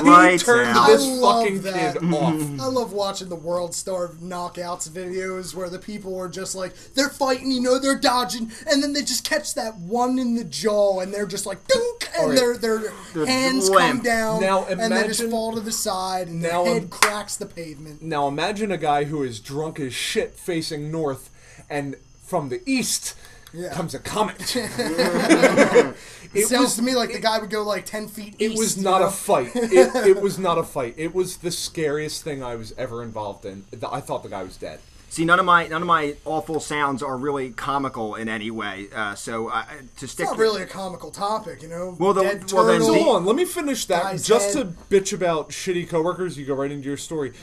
[0.04, 1.94] Right turned this I love fucking that.
[2.00, 2.60] kid off.
[2.60, 7.10] I love watching the World Star Knockouts videos where the people are just like they're
[7.10, 11.00] fighting, you know, they're dodging, and then they just catch that one in the jaw,
[11.00, 12.62] and they're just like dunk, and Alright.
[12.62, 12.80] their
[13.14, 16.74] their hands come down, Now and they just fall to the side, and Now their
[16.74, 18.02] head im- cracks the pavement.
[18.02, 21.30] Now imagine a guy who is drunk as shit facing north,
[21.70, 21.96] and
[22.26, 23.16] from the east
[23.54, 23.74] Yeah.
[23.74, 24.56] comes a comet.
[26.36, 28.36] It sounds to me like the guy would go like ten feet.
[28.40, 29.08] It east, was you not know?
[29.08, 29.52] a fight.
[29.56, 30.96] It, it was not a fight.
[30.98, 33.66] It was the scariest thing I was ever involved in.
[33.88, 34.80] I thought the guy was dead.
[35.10, 38.88] See, none of my none of my awful sounds are really comical in any way.
[38.96, 39.64] Uh, so uh,
[39.98, 41.96] to stick It's not to- really a comical topic, you know.
[42.00, 44.20] Well, the- Dead well, then the- hold on, let me finish that.
[44.24, 44.76] Just head.
[44.90, 47.34] to bitch about shitty coworkers, you go right into your story.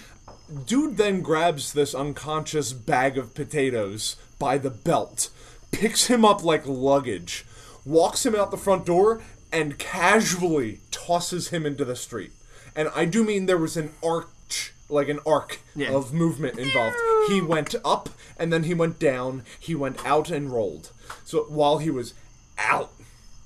[0.67, 5.31] Dude then grabs this unconscious bag of potatoes by the belt,
[5.71, 7.45] picks him up like luggage,
[7.85, 9.21] walks him out the front door,
[9.53, 12.33] and casually tosses him into the street.
[12.77, 15.91] And I do mean there was an arch, like an arc Yeah.
[15.93, 16.97] of movement involved.
[17.29, 18.09] He went up
[18.39, 19.43] and then he went down.
[19.59, 20.91] He went out and rolled.
[21.25, 22.15] So while he was
[22.59, 22.93] out,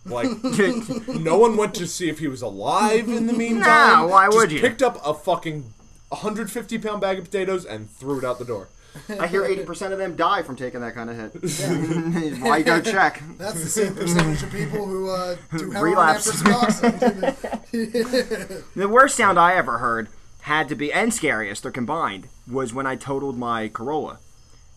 [0.05, 0.29] like
[1.09, 4.01] no one went to see if he was alive in the meantime.
[4.01, 4.61] No, why would you?
[4.61, 5.73] Picked up a fucking
[6.11, 8.69] 150 pound bag of potatoes and threw it out the door.
[9.09, 11.33] I hear eighty percent of them die from taking that kind of hit.
[12.43, 13.23] Why go check?
[13.39, 16.43] That's the same percentage of people who uh, do heroin Relapse.
[16.45, 17.33] after
[17.73, 20.09] The worst sound I ever heard
[20.43, 24.19] had to be, and scariest, they're combined, was when I totaled my Corolla.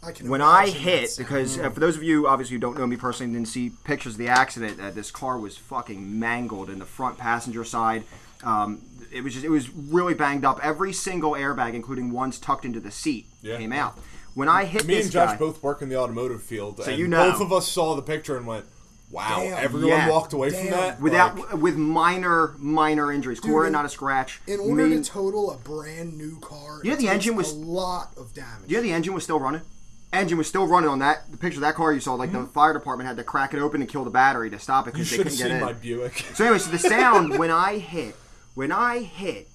[0.04, 2.88] I can When I hit, because uh, for those of you obviously who don't know
[2.88, 6.70] me personally, and didn't see pictures of the accident, uh, this car was fucking mangled
[6.70, 8.04] in the front passenger side.
[8.44, 10.60] Um, it was just, it was really banged up.
[10.64, 13.58] Every single airbag, including ones tucked into the seat, Yeah.
[13.58, 13.98] came out.
[14.38, 16.96] When I hit Me this and Josh guy, both work in the automotive field, and
[16.96, 17.32] you know.
[17.32, 18.66] both of us saw the picture and went,
[19.10, 19.58] "Wow!" Damn.
[19.58, 20.10] Everyone Yeah.
[20.10, 24.40] walked away from that without like, with minor minor injuries, Corey, in- not a scratch.
[24.46, 27.56] in order Me- to total a brand new car, You know the engine was- a
[27.56, 28.68] lot of damage.
[28.70, 29.62] Yeah, the engine was still running.
[30.14, 31.32] Engine was still running on that.
[31.32, 32.52] The picture of that car you saw, like the mm-hmm.
[32.52, 35.04] fire department had to crack it open and kill the battery to stop it you
[35.04, 35.66] because they should have couldn't get seen in.
[35.66, 36.26] my Buick.
[36.36, 38.16] So anyway, so the sound when I hit,
[38.54, 39.47] when I hit,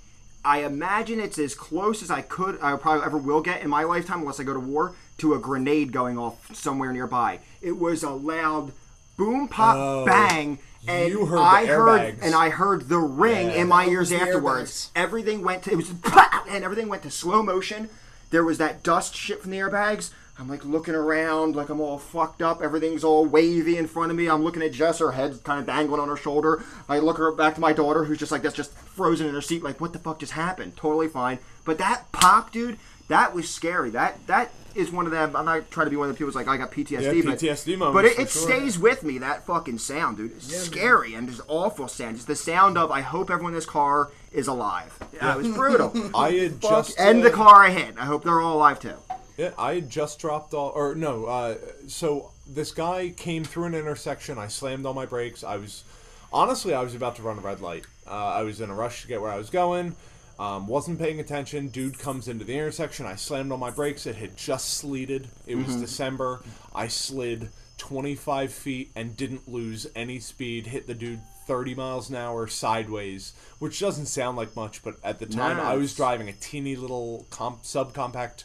[0.45, 3.85] I imagine it's as close as I could, I probably ever will get in my
[3.85, 7.39] lifetime, unless I go to war, to a grenade going off somewhere nearby.
[7.61, 8.73] It was a loud
[9.17, 13.63] boom, pop, Oh, bang, and you heard I heard, and I heard the ring Yeah.
[13.63, 14.91] in my ears afterwards.
[14.97, 15.91] Everything went to it was
[16.49, 17.89] and everything went to slow motion.
[18.31, 20.11] There was that dust shit from the airbags.
[20.39, 22.63] I'm like looking around, like I'm all fucked up.
[22.63, 24.29] Everything's all wavy in front of me.
[24.29, 26.65] I'm looking at Jess, her head's kind of dangling on her shoulder.
[26.89, 29.43] I look her back to my daughter, who's just like that's just frozen in her
[29.43, 29.63] seat.
[29.63, 30.77] Like what the fuck just happened?
[30.77, 31.39] Totally fine.
[31.65, 32.79] But that pop, dude,
[33.09, 33.91] that was scary.
[33.91, 35.37] That that is one of them.
[35.37, 37.31] I'm not trying to be one of the people who's like I got PTSD, Yeah,
[37.31, 38.49] but PTSD But it, it sure.
[38.49, 39.19] stays with me.
[39.19, 40.33] That fucking sound, dude.
[40.33, 40.61] It's man.
[40.61, 42.17] scary and just awful sound.
[42.17, 44.99] Just the sound of I hope everyone in this car is alive.
[45.13, 45.93] Yeah, it was brutal.
[46.15, 47.97] I had Fuck, just and the car I hit.
[47.99, 48.95] I hope they're all alive too.
[49.37, 51.25] Yeah, I had just dropped off, or no.
[51.25, 51.57] Uh,
[51.89, 54.39] so this guy came through an intersection.
[54.39, 55.43] I slammed on my brakes.
[55.43, 55.85] I was,
[56.33, 57.85] honestly, I was about to run a red light.
[58.07, 59.97] Uh, I was in a rush to get where I was going.
[60.39, 61.69] Um, wasn't paying attention.
[61.69, 63.07] Dude comes into the intersection.
[63.07, 64.07] I slammed on my brakes.
[64.07, 65.29] It had just sleeted.
[65.47, 66.43] It was December.
[66.75, 70.67] I slid 25 feet and didn't lose any speed.
[70.67, 75.19] Hit the dude 30 miles an hour sideways, which doesn't sound like much, but at
[75.19, 78.45] the time I was driving a teeny little comp, subcompact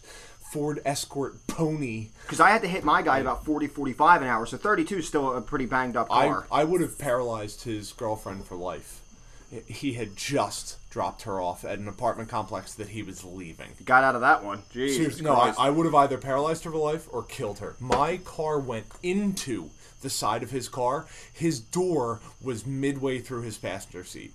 [0.52, 2.10] Ford Escort pony.
[2.24, 5.08] Because I had to hit my guy about 40, 45 an hour, so 32 is
[5.08, 6.48] still a pretty banged up I, car.
[6.52, 9.02] I would have paralyzed his girlfriend for life.
[9.66, 13.70] He had just dropped her off at an apartment complex that he was leaving.
[13.86, 14.64] Got out of that one.
[14.74, 14.96] Jeez.
[14.96, 17.76] Seriously, no, I, I would have either paralyzed her for life or killed her.
[17.80, 19.70] My car went into
[20.02, 21.06] the side of his car.
[21.34, 24.34] His door was midway through his passenger seat.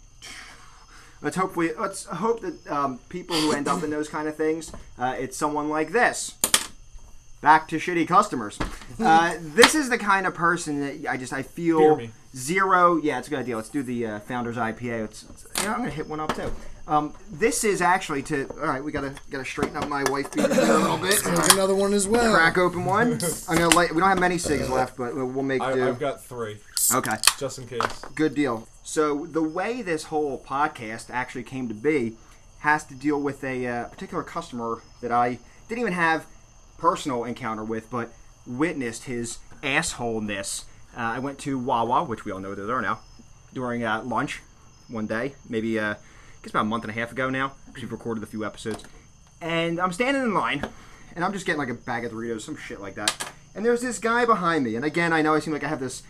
[1.23, 4.37] Let's hope we let's hope that um, people who end up in those kind of
[4.37, 6.35] things, uh, it's someone like this.
[7.41, 8.59] Back to shitty customers.
[9.01, 11.99] Uh, this is the kind of person that I just I feel
[12.37, 12.99] zero.
[12.99, 13.57] Yeah, it's a good idea.
[13.57, 15.01] Let's do the uh, founders IPA.
[15.01, 16.53] Let's, let's- yeah, I'm gonna hit one up too.
[16.87, 18.85] Um, this is actually to all right.
[18.85, 21.21] We gotta gotta straighten up my wife beater a little bit.
[21.25, 22.35] There's another one as well.
[22.35, 23.19] Crack open one.
[23.49, 23.93] I'm gonna light.
[23.95, 25.89] We don't have many cigs left, but we'll we'll make I, do.
[25.89, 26.59] I've got three,
[26.95, 27.17] okay.
[27.39, 27.81] just in case.
[28.15, 28.69] Good deal.
[28.83, 32.17] So the way this whole podcast actually came to be
[32.61, 36.27] has to deal with a uh, particular customer that I didn't even have
[36.79, 38.13] personal encounter with, but
[38.47, 40.65] witnessed his assholeness.
[40.97, 43.01] Uh, I went to Wawa, which we all know they're there now,
[43.53, 44.43] during uh, lunch
[44.89, 45.97] one day, maybe uh, I
[46.43, 48.85] guess about a month and a half ago now, because we've recorded a few episodes.
[49.41, 50.65] And I'm standing in line,
[51.15, 53.33] and I'm just getting like a bag of Doritos, some shit like that.
[53.55, 55.81] And there's this guy behind me, and again, I know I seem like I have
[55.81, 56.03] this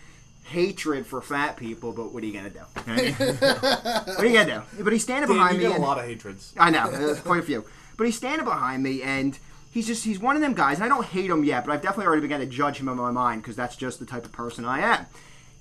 [0.43, 2.59] hatred for fat people, but what are you gonna do?
[3.21, 4.83] what are you gonna do?
[4.83, 5.65] But he's standing behind you me.
[5.65, 6.53] get a and- lot of hatreds.
[6.59, 7.65] I know, there's quite a few.
[7.97, 9.39] But he's standing behind me, and
[9.71, 11.83] he's just, he's one of them guys, and I don't hate him yet, but I've
[11.83, 14.33] definitely already begun to judge him in my mind, because that's just the type of
[14.33, 15.07] person I am.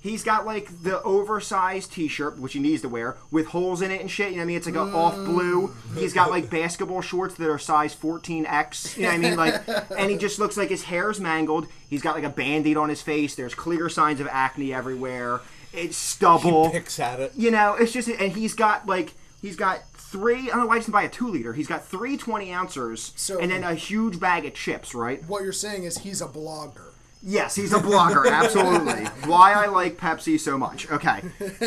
[0.02, 4.00] He's got like the oversized T-shirt, which he needs to wear, with holes in it
[4.00, 4.30] and shit.
[4.30, 4.56] You know what I mean?
[4.56, 5.72] It's like a off blue.
[5.94, 8.96] He's got like basketball shorts that are size 14x.
[8.96, 9.36] You know what I mean?
[9.36, 9.62] Like,
[9.96, 11.66] and he just looks like his hair's mangled.
[11.88, 13.34] He's got like a band-aid on his face.
[13.36, 15.40] There's clear signs of acne everywhere.
[15.72, 17.32] It's stubble He picks at it.
[17.36, 20.50] you know, it's just, and he's got like, he's got three.
[20.50, 21.52] I don't know why he doesn't buy a two liter.
[21.54, 24.94] He's got three 20 ounces, So- and then a huge bag of chips.
[24.94, 25.22] Right?
[25.26, 26.88] What you're saying is he's a blogger.
[27.24, 28.28] Yes, he's a blogger.
[28.30, 29.04] absolutely.
[29.30, 30.90] Why I like Pepsi so much.
[30.90, 31.20] Okay,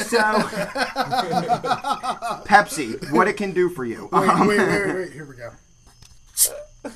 [0.03, 0.19] so
[2.45, 4.09] Pepsi, what it can do for you?
[4.11, 5.11] Wait, Um, wait, wait, wait.
[5.13, 5.51] Here we go.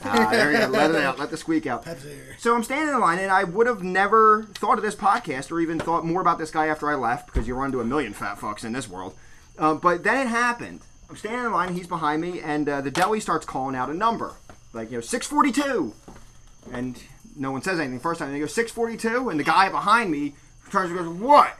[0.04, 0.68] ah, there you go.
[0.68, 1.18] Let it out.
[1.20, 1.86] Let the squeak out.
[1.86, 2.18] Pepsi.
[2.38, 5.60] So I'm standing in line, and I would have never thought of this podcast or
[5.60, 8.14] even thought more about this guy after I left because you run into a million
[8.14, 9.16] fat fucks in this world.
[9.58, 10.82] Um, but then it happened.
[11.10, 13.94] I'm standing in line, he's behind me, and uh, the deli starts calling out a
[13.96, 14.34] number,
[14.74, 15.94] like you know, 642,
[16.72, 17.02] and
[17.36, 18.30] no one says anything first time.
[18.30, 20.34] And they go 642, and the guy behind me
[20.72, 21.56] turns and goes, "What?"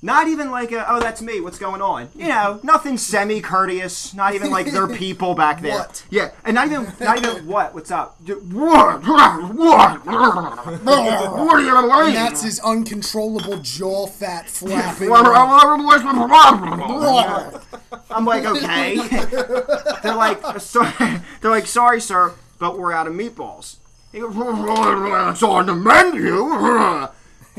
[0.00, 1.40] Not even like a, oh, that's me.
[1.40, 2.08] What's going on?
[2.14, 4.14] You know, nothing semi-courteous.
[4.14, 5.72] Not even like they're people back there.
[5.72, 6.04] What?
[6.08, 7.74] Yeah, and not even, not even what?
[7.74, 8.16] What's up?
[8.20, 9.02] What?
[9.04, 10.06] What?
[10.06, 15.08] What are you gonna And that's his uncontrollable jaw fat flapping.
[18.08, 18.96] I'm like, okay.
[20.02, 20.82] they're like, so,
[21.40, 23.76] they're like, sorry, sir, but we're out of meatballs.
[24.12, 27.08] He goes, it's on the menu.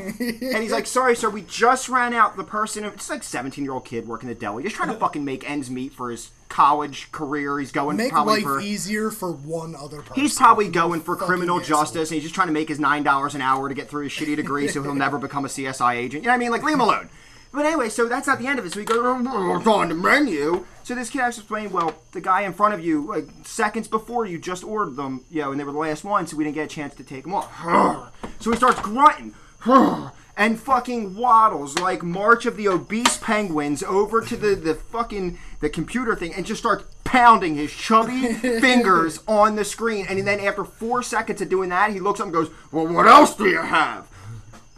[0.00, 2.36] and he's like, sorry, sir, we just ran out.
[2.36, 5.24] The person, it's like 17 year old kid working at deli, just trying to fucking
[5.24, 7.58] make ends meet for his college career.
[7.58, 8.60] He's going Make probably life for.
[8.60, 10.14] easier for one other person.
[10.22, 11.80] He's probably going for criminal asshole.
[11.82, 14.04] justice, and he's just trying to make his nine dollars an hour to get through
[14.04, 16.22] his shitty degree, so he'll never become a CSI agent.
[16.24, 16.50] You know what I mean?
[16.50, 17.10] Like, leave him alone.
[17.52, 18.72] But anyway, so that's not the end of it.
[18.72, 20.64] So he goes, "Oh, it's on the menu.
[20.90, 23.86] So this kid has to explain, well, the guy in front of you, like seconds
[23.86, 26.42] before you just ordered them, you know, and they were the last one, so we
[26.42, 28.10] didn't get a chance to take them off.
[28.40, 29.32] So he starts grunting.
[30.36, 35.68] And fucking waddles like March of the Obese Penguins over to the, the fucking the
[35.68, 40.06] computer thing and just starts pounding his chubby fingers on the screen.
[40.08, 43.06] And then after four seconds of doing that, he looks up and goes, Well, what
[43.06, 44.09] else do you have?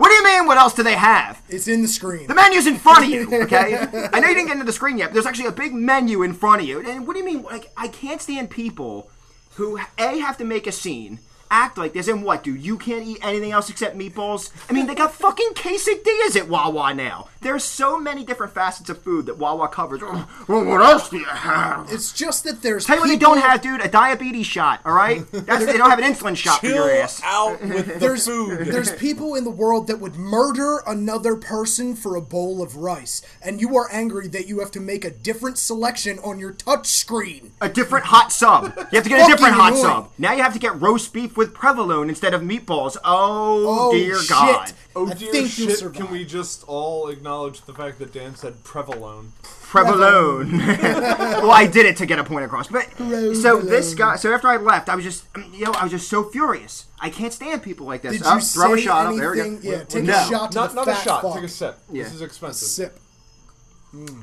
[0.02, 1.40] What do you mean, what else do they have?
[1.48, 2.26] It's in the screen.
[2.26, 3.76] The menu's in front of you, okay?
[4.12, 6.24] I know you didn't get into the screen yet, but there's actually a big menu
[6.24, 6.84] in front of you.
[6.84, 7.44] And what do you mean?
[7.44, 9.08] Like, I can't stand people
[9.54, 11.20] who a have to make a scene,
[11.52, 12.60] act like this, and what, dude?
[12.60, 14.50] You can't eat anything else except meatballs.
[14.68, 17.28] I mean, they got fucking quesadillas at Wawa now.
[17.42, 20.00] There's so many different facets of food that Wawa covers.
[20.48, 21.90] Well, what else do you have?
[21.92, 23.80] It's just that there's Tell you what they don't have, dude.
[23.80, 24.80] A diabetes shot.
[24.84, 27.20] All right, That's, they don't have an insulin shot for Chill your ass.
[27.24, 28.66] out with the There's, food.
[28.66, 33.22] there's people in the world that would murder another person for a bowl of rice,
[33.42, 36.86] and you are angry that you have to make a different selection on your touch
[36.88, 37.52] screen.
[37.60, 38.64] a different hot sub.
[38.76, 39.84] You have to get a different hot annoying.
[39.84, 40.10] sub.
[40.18, 42.96] Now you have to get roast beef with provolone instead of meatballs.
[43.04, 44.28] Oh, Oh, dear shit.
[44.30, 44.72] God.
[44.94, 45.78] Oh I dear think shit!
[45.78, 46.02] survive.
[46.06, 49.28] Can we just all acknowledge the fact that Dan said Prevalone?
[49.42, 50.58] Provolone.
[50.58, 52.68] well, I did it to get a point across.
[52.68, 54.16] But so this guy.
[54.16, 56.86] So after I left, I was just, um, you know, I was just so furious.
[57.00, 58.12] I can't stand people like this.
[58.18, 59.26] Did Oh, you throw a say shot anything?
[59.26, 59.34] up.
[59.34, 59.70] There we go.
[59.70, 60.12] Yeah, take No.
[60.14, 61.22] a shot to Not the not a fat shot.
[61.22, 61.34] fuck.
[61.36, 61.78] Take a sip.
[61.90, 62.04] Yeah.
[62.04, 62.68] This is expensive.
[62.68, 62.98] Sip.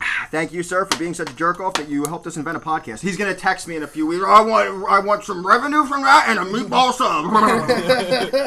[0.01, 2.57] Ah, thank you, sir, for being such a jerk off that you helped us invent
[2.57, 3.01] a podcast.
[3.01, 4.23] He's gonna text me in a few weeks.
[4.25, 7.25] I want, I want some revenue from that and a meatball sub.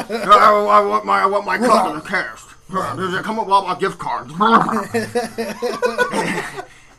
[0.08, 2.48] I, I want my, I want my cut of the cast.
[2.72, 4.32] Come with Wawa gift cards?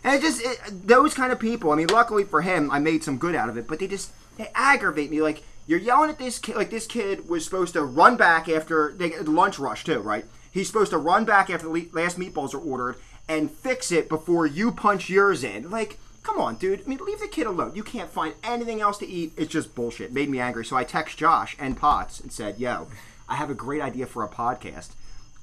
[0.04, 1.72] and it just it, those kind of people.
[1.72, 3.68] I mean, luckily for him, I made some good out of it.
[3.68, 5.22] But they just they aggravate me.
[5.22, 6.56] Like you're yelling at this kid.
[6.56, 10.26] Like this kid was supposed to run back after they lunch rush too, right?
[10.52, 12.98] He's supposed to run back after the last meatballs are ordered
[13.28, 15.70] and fix it before you punch yours in.
[15.70, 16.82] Like, come on, dude.
[16.82, 17.76] I mean, leave the kid alone.
[17.76, 19.34] You can't find anything else to eat.
[19.38, 20.14] It's just bullshit.
[20.14, 20.66] Made me angry.
[20.66, 22.88] So I text Josh and Potts and said, "Yo,
[23.28, 24.90] I have a great idea for a podcast."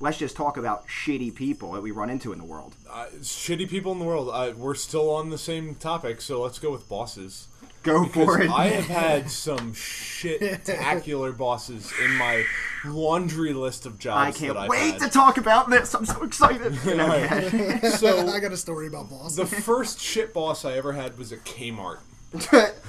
[0.03, 2.75] Let's just talk about shitty people that we run into in the world.
[2.91, 4.31] Uh, shitty people in the world.
[4.33, 7.49] Uh, we're still on the same topic, so let's go with bosses.
[7.83, 8.51] Go for it.
[8.51, 12.45] I have had some shit-tacular bosses in my
[12.85, 14.37] laundry list of jobs.
[14.37, 15.01] I can't that I've wait had.
[15.03, 15.95] to talk about this.
[15.95, 16.79] I'm so excited.
[16.91, 17.81] Okay.
[17.91, 19.37] So I got a story about bosses.
[19.37, 21.99] the first shit boss I ever had was at Kmart.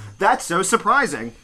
[0.18, 1.34] That's so surprising.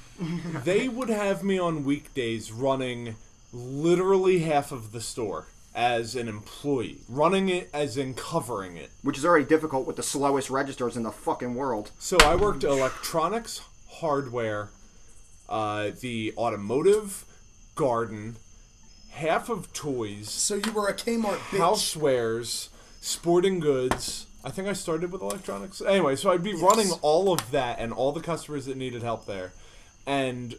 [0.65, 3.17] They would have me on weekdays running
[3.53, 5.47] literally half of the store
[5.79, 8.91] as an employee, running it as in covering it.
[9.03, 11.93] Which is already difficult with the slowest registers in the fucking world.
[12.01, 14.71] So I worked electronics, hardware,
[15.49, 17.25] uh, the automotive,
[17.77, 18.39] garden,
[19.11, 21.61] half of toys, so you were a Kmart bitch.
[21.61, 22.71] housewares,
[23.01, 24.27] sporting goods.
[24.45, 25.81] I think I started with electronics.
[25.81, 29.27] Anyway, so I'd be running all of that and all the customers that needed help
[29.27, 29.53] there.
[30.09, 30.57] And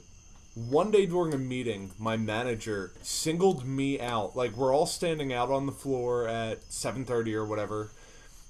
[0.67, 4.35] one day during a meeting, my manager singled me out.
[4.35, 7.91] Like we're all standing out on the floor at 7:30 or whatever.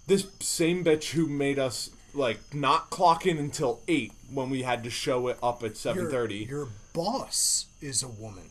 [0.07, 4.83] This same bitch who made us like not clock in until 8 when we had
[4.83, 8.49] to show it up at your, 7:30 your boss is a woman.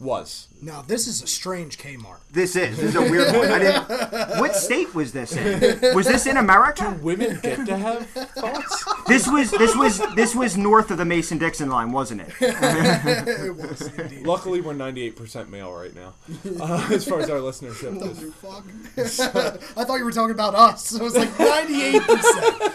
[0.00, 0.48] Was.
[0.62, 2.20] Now this is a strange Kmart.
[2.30, 2.78] This is.
[2.78, 3.50] This is a weird one.
[3.50, 4.40] I didn't.
[4.40, 5.94] What state was this in?
[5.94, 6.98] Was this in America?
[7.02, 8.84] Women get to have thoughts?
[9.06, 9.50] This was.
[9.50, 10.00] This was.
[10.14, 12.28] This was north of the Mason Dixon line, wasn't it?
[12.40, 14.26] it was indeed.
[14.26, 16.14] Luckily, we're 98% male right now,
[16.60, 18.32] uh, as far as our listenership goes.
[18.34, 18.64] Fuck.
[19.76, 20.98] I thought you were talking about us.
[20.98, 22.72] I was like ninety-eight percent.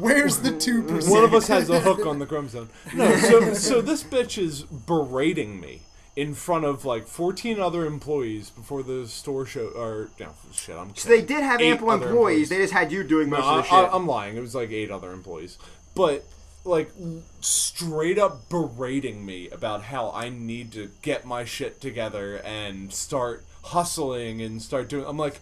[0.00, 1.12] Where's the two percent?
[1.12, 2.70] One of us has a hook on the chromosome.
[2.94, 5.82] No, so so this bitch is berating me
[6.16, 9.68] in front of like 14 other employees before the store show.
[9.68, 10.88] Or no, shit, I'm.
[10.88, 10.96] Kidding.
[10.96, 12.48] So they did have Eight ample other employees.
[12.48, 13.92] They just had you doing most No, of the uh, I, shit.
[13.92, 14.36] I, I'm lying.
[14.36, 15.58] It was like eight other employees,
[15.94, 16.24] but
[16.64, 16.90] like
[17.40, 23.44] straight up berating me about how I need to get my shit together and start
[23.64, 25.04] hustling and start doing.
[25.06, 25.40] I'm like,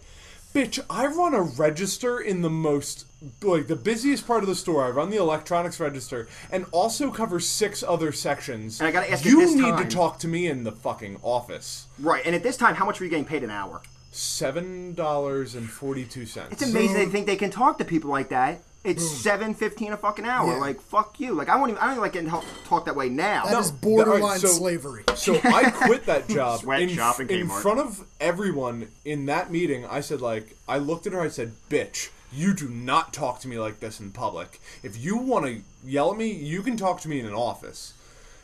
[0.55, 3.05] bitch, I run a register in the most
[3.41, 4.85] like the busiest part of the store.
[4.85, 8.79] I run the electronics register and also cover six other sections.
[8.79, 10.71] And I gotta ask you you this need time- to talk to me in the
[10.71, 11.87] fucking office.
[11.99, 12.25] right.
[12.25, 13.81] And at this time, how much were you getting paid an hour?
[14.11, 16.53] Seven dollars and forty two cents.
[16.53, 18.61] It's amazing they think they can talk to people like that.
[18.85, 20.53] It's seven fifteen a fucking hour.
[20.53, 20.59] Yeah.
[20.59, 21.33] Like fuck you.
[21.33, 21.79] Like I won't even.
[21.79, 23.45] I don't even like getting help talk that way now.
[23.45, 25.03] That is all right, borderline so- slavery.
[25.15, 29.85] So I quit that job Sweatshop in, in in front of everyone in that meeting.
[29.85, 31.21] I said, like, I looked at her.
[31.21, 34.59] I said, "Bitch, you do not talk to me like this in public.
[34.83, 37.93] If you want to yell at me, you can talk to me in an office."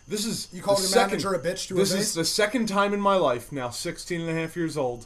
[0.08, 2.02] This is You called the your second- manager a bitch to This face?
[2.02, 5.06] is the second time in my life, now 16 and a half years old,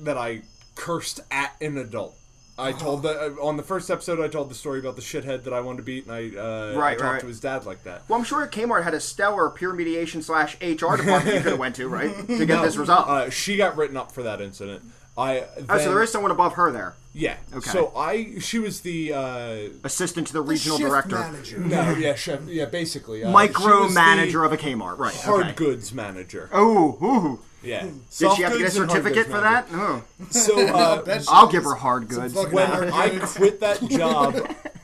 [0.00, 0.42] that I
[0.74, 2.14] cursed at an adult.
[2.58, 4.20] I told the uh, on the first episode.
[4.20, 6.72] I told the story about the shithead that I wanted to beat, and I, uh,
[6.74, 7.20] right, I Right, talked right.
[7.20, 8.02] to his dad like that.
[8.08, 11.58] Well, I'm sure Kmart had a stellar peer mediation slash HR department you could have
[11.58, 13.06] went to, right, to get this result.
[13.08, 14.82] Uh, she got written up for that incident.
[15.16, 17.38] I oh, so there is someone above her there, yeah.
[17.52, 17.70] Okay.
[17.70, 21.58] So I she was the uh, assistant to the The regional shift director, manager.
[21.58, 25.12] no yeah chef yeah basically uh, micro manager the of a Kmart, right?
[25.14, 25.54] hard okay.
[25.54, 26.48] goods manager.
[26.52, 27.40] Oh, ooh.
[27.62, 27.82] Yeah.
[27.86, 29.72] Did she have to get a goods and hard certificate goods for that?
[29.72, 30.02] No.
[30.30, 32.34] So uh, I'll give her hard goods.
[32.34, 33.34] fucking when hard I goods.
[33.36, 34.36] quit that job,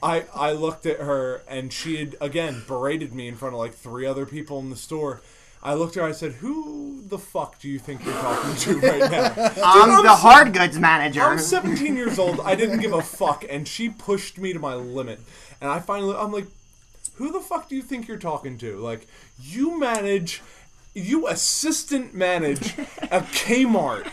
[0.03, 3.75] I I looked at her and she had again berated me in front of like
[3.75, 5.21] three other people in the store.
[5.63, 6.09] I looked at her.
[6.09, 9.33] I said, "Who the fuck do you think you're talking to right now?"
[9.65, 11.23] I'm the hard goods manager.
[11.23, 12.41] I'm 17 years old.
[12.41, 15.21] I didn't give a fuck, and she pushed me to my limit.
[15.63, 16.47] And I finally, I'm like,
[17.15, 18.77] who the fuck do you think you're talking to?
[18.77, 19.07] Like,
[19.41, 20.43] you manage,
[20.95, 24.11] you assistant manage a Kmart.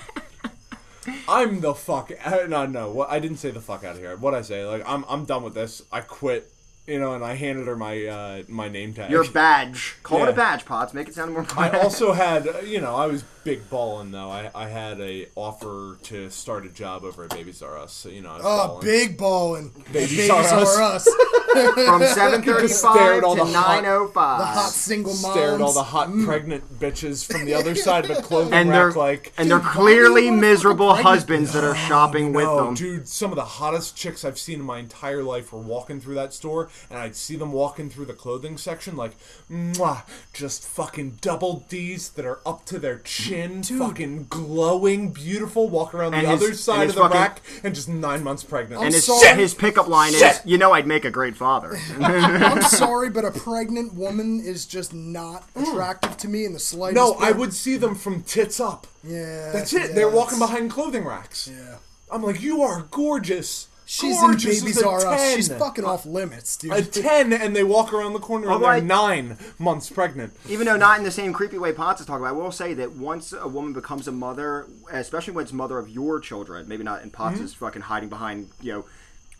[1.27, 2.11] I'm the fuck.
[2.23, 2.91] uh, No, no.
[2.91, 4.15] What I didn't say the fuck out of here.
[4.17, 4.65] What I say?
[4.65, 5.81] Like, I'm, I'm done with this.
[5.91, 6.51] I quit.
[6.87, 9.11] You know, and I handed her my, uh, my name tag.
[9.11, 9.95] Your badge.
[10.01, 10.95] Call it a badge, Potts.
[10.95, 11.45] Make it sound more.
[11.55, 14.29] I also had, uh, you know, I was big balling though.
[14.31, 17.93] I, I had a offer to start a job over at Babies R Us.
[17.93, 18.81] So, you know, I was Oh, ballin'.
[18.85, 19.69] big ballin'.
[19.93, 21.07] Babies Babies are are us.
[21.07, 21.07] us.
[21.51, 24.13] from 7:35 stare at to the hot- 9:05.
[24.13, 25.31] The hot single moms.
[25.33, 26.25] Stare at all the hot mm.
[26.25, 29.33] pregnant bitches from the other side of the clothing and they're rack, like.
[29.37, 31.75] and they're Dude, why do you clearly wanna fuck a miserable pregnant husbands that are
[31.75, 32.73] shopping with No, them.
[32.75, 36.15] dude, some of the hottest chicks I've seen in my entire life were walking through
[36.15, 39.11] that store, and I'd see them walking through the clothing section, like,
[39.51, 45.93] mwah, just fucking double D's that are up to their chin, fucking glowing, beautiful, walk
[45.93, 48.23] around And the his- other and side his of the fucking- rack, and just nine
[48.23, 48.83] months pregnant.
[48.83, 49.35] And his, sorry.
[49.37, 50.41] his pickup line is, Shit.
[50.45, 54.93] "You know, I'd make a great father." I'm sorry, but a pregnant woman is just
[54.93, 56.95] not attractive to me in the slightest.
[56.95, 58.85] no, I would see them from tits up.
[59.03, 59.89] Yeah, That's it.
[59.89, 61.49] yeah, They're walking that's- behind clothing racks.
[61.51, 61.77] Yeah.
[62.11, 63.67] I'm like, you are gorgeous.
[63.85, 65.33] She's gorgeous in Babies as a R Us.
[65.35, 66.71] She's fucking off limits, dude.
[66.71, 70.33] a 10 and they walk around the corner and they're I- nine months pregnant.
[70.47, 72.73] Even though not in the same creepy way Potts is talking about, I will say
[72.75, 76.83] that once a woman becomes a mother, especially when it's mother of your children, maybe
[76.83, 77.45] not in Potts Mm-hmm.
[77.45, 78.85] is fucking hiding behind, you know,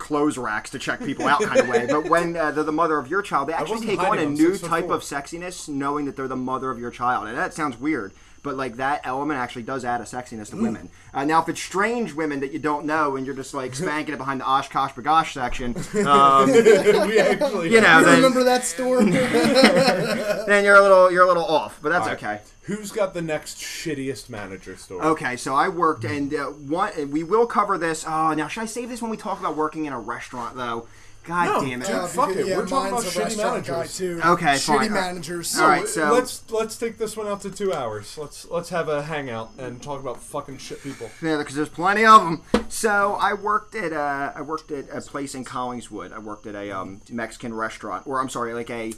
[0.01, 2.97] clothes racks to check people out kind of way, but when uh, they're the mother
[2.97, 4.95] of your child, they actually take on a new type four.
[4.95, 7.27] of sexiness knowing that they're the mother of your child.
[7.27, 8.11] And that sounds weird.
[8.43, 10.89] But like that element actually does add a sexiness to women.
[11.13, 14.15] Uh, now, if it's strange women that you don't know and you're just like spanking
[14.15, 15.75] it behind the OshKosh B'gosh section,
[16.07, 16.51] um,
[17.07, 19.03] we actually, you know, you then, remember that store?
[19.03, 21.79] then you're a little you're a little off.
[21.83, 22.23] But that's All right.
[22.23, 22.41] okay.
[22.63, 25.01] Who's got the next shittiest manager story?
[25.01, 28.05] Okay, so I worked, and uh, one, and we will cover this.
[28.07, 30.87] Oh, now should I save this when we talk about working in a restaurant, though?
[31.23, 31.85] God No, damn it!
[31.87, 33.97] dude, Uh, fuck it, Yeah, we're talking about shitty restaurant guy managers.
[33.97, 34.19] too.
[34.25, 34.93] Okay, shitty fine.
[34.93, 35.59] managers.
[35.59, 38.17] All right, so- let's let's take this one out to two hours.
[38.17, 41.09] Let's let's have a hangout and talk about fucking shit people.
[41.21, 42.41] Yeah, because there's plenty of them.
[42.69, 46.11] So I worked at uh, I worked at a place in Collingswood.
[46.11, 48.93] I worked at a um, Mexican restaurant, or I'm sorry, like a,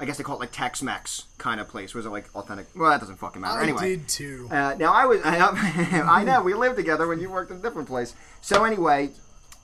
[0.00, 1.92] I guess they call it like Tex-Mex kind of place.
[1.94, 2.68] Was it like authentic?
[2.74, 3.58] Well, that doesn't fucking matter.
[3.58, 4.48] I anyway, did too.
[4.50, 7.60] Uh, now I was, I, I know we lived together when you worked in a
[7.60, 8.14] different place.
[8.40, 9.10] So anyway,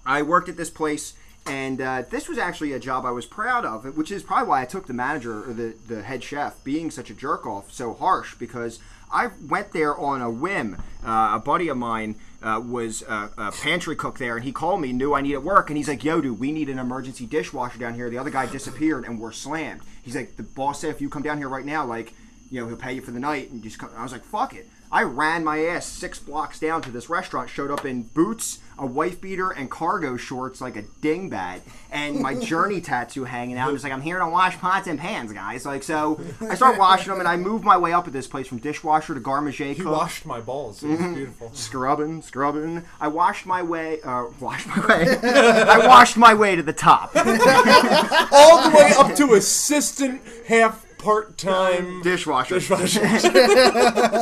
[0.05, 1.15] I worked at this place,
[1.47, 4.63] and uh, this was actually a job I was proud of, which is probably why
[4.63, 7.95] I took the manager or the the head chef being such a jerk off so
[7.95, 8.81] harsh because
[9.13, 10.77] I went there on a whim.
[11.05, 12.17] Uh, a buddy of mine.
[12.43, 15.71] Uh, was a, a pantry cook there, and he called me, knew I needed work,
[15.71, 18.11] and he's like, "Yo, dude, we need an emergency dishwasher down here.
[18.11, 21.23] The other guy disappeared, and we're slammed." He's like, "The boss said if you come
[21.23, 22.13] down here right now, like,
[22.55, 23.51] you know, he'll pay you for the night.
[23.51, 23.91] And just come.
[23.97, 24.69] I was like, fuck it.
[24.93, 28.87] I ran my ass six blocks down to this restaurant, showed up in boots, a
[28.87, 31.61] wife beater, and cargo shorts like a dingbat,
[31.91, 33.69] and my journey tattoo hanging out.
[33.69, 35.65] And it's like, I'm here to wash pots and pans, guys.
[35.67, 38.47] Like, so I start washing them, and I move my way up at this place
[38.49, 39.87] from dishwasher to garde He cook.
[39.93, 40.83] washed my balls.
[40.83, 41.15] It was Mm-hmm.
[41.15, 41.51] beautiful.
[41.55, 42.83] Scrubbing, scrubbing.
[43.01, 44.01] I washed my way.
[44.03, 45.17] Uh, washed my way.
[45.23, 47.15] I washed my way to the top.
[48.33, 52.55] All the way up to assistant, half part time Dishwasher.
[52.55, 53.01] dishwasher.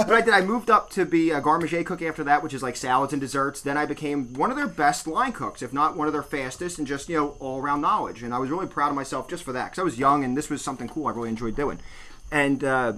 [0.03, 0.35] But I did.
[0.35, 3.21] I moved up to be a garde cook after that, which is like salads and
[3.21, 3.61] desserts.
[3.61, 6.79] Then I became one of their best line cooks, if not one of their fastest,
[6.79, 8.23] and just you know all around knowledge.
[8.23, 10.37] And I was really proud of myself just for that because I was young and
[10.37, 11.79] this was something cool I really enjoyed doing.
[12.31, 12.95] And uh,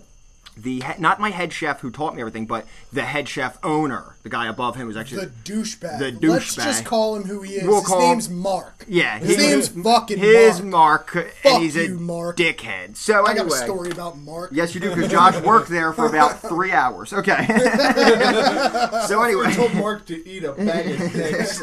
[0.56, 4.28] the not my head chef who taught me everything, but the head chef owner, the
[4.28, 5.98] guy above him was actually The douchebag.
[5.98, 6.28] The douchebag.
[6.28, 7.66] Let's just call him who he is.
[7.66, 8.84] We'll His call him- name's Mark.
[8.88, 9.18] yeah.
[9.18, 11.14] His he- name's fucking his Mark.
[11.14, 12.36] Mark, Fuck and he's a you, Mark.
[12.36, 12.96] dickhead.
[12.96, 14.50] So I anyway, got a story about Mark.
[14.52, 17.12] Yes, you do, because Josh worked there for about three hours.
[17.12, 17.46] Okay.
[19.06, 21.58] so anyway, I told Mark to eat a bag of dicks.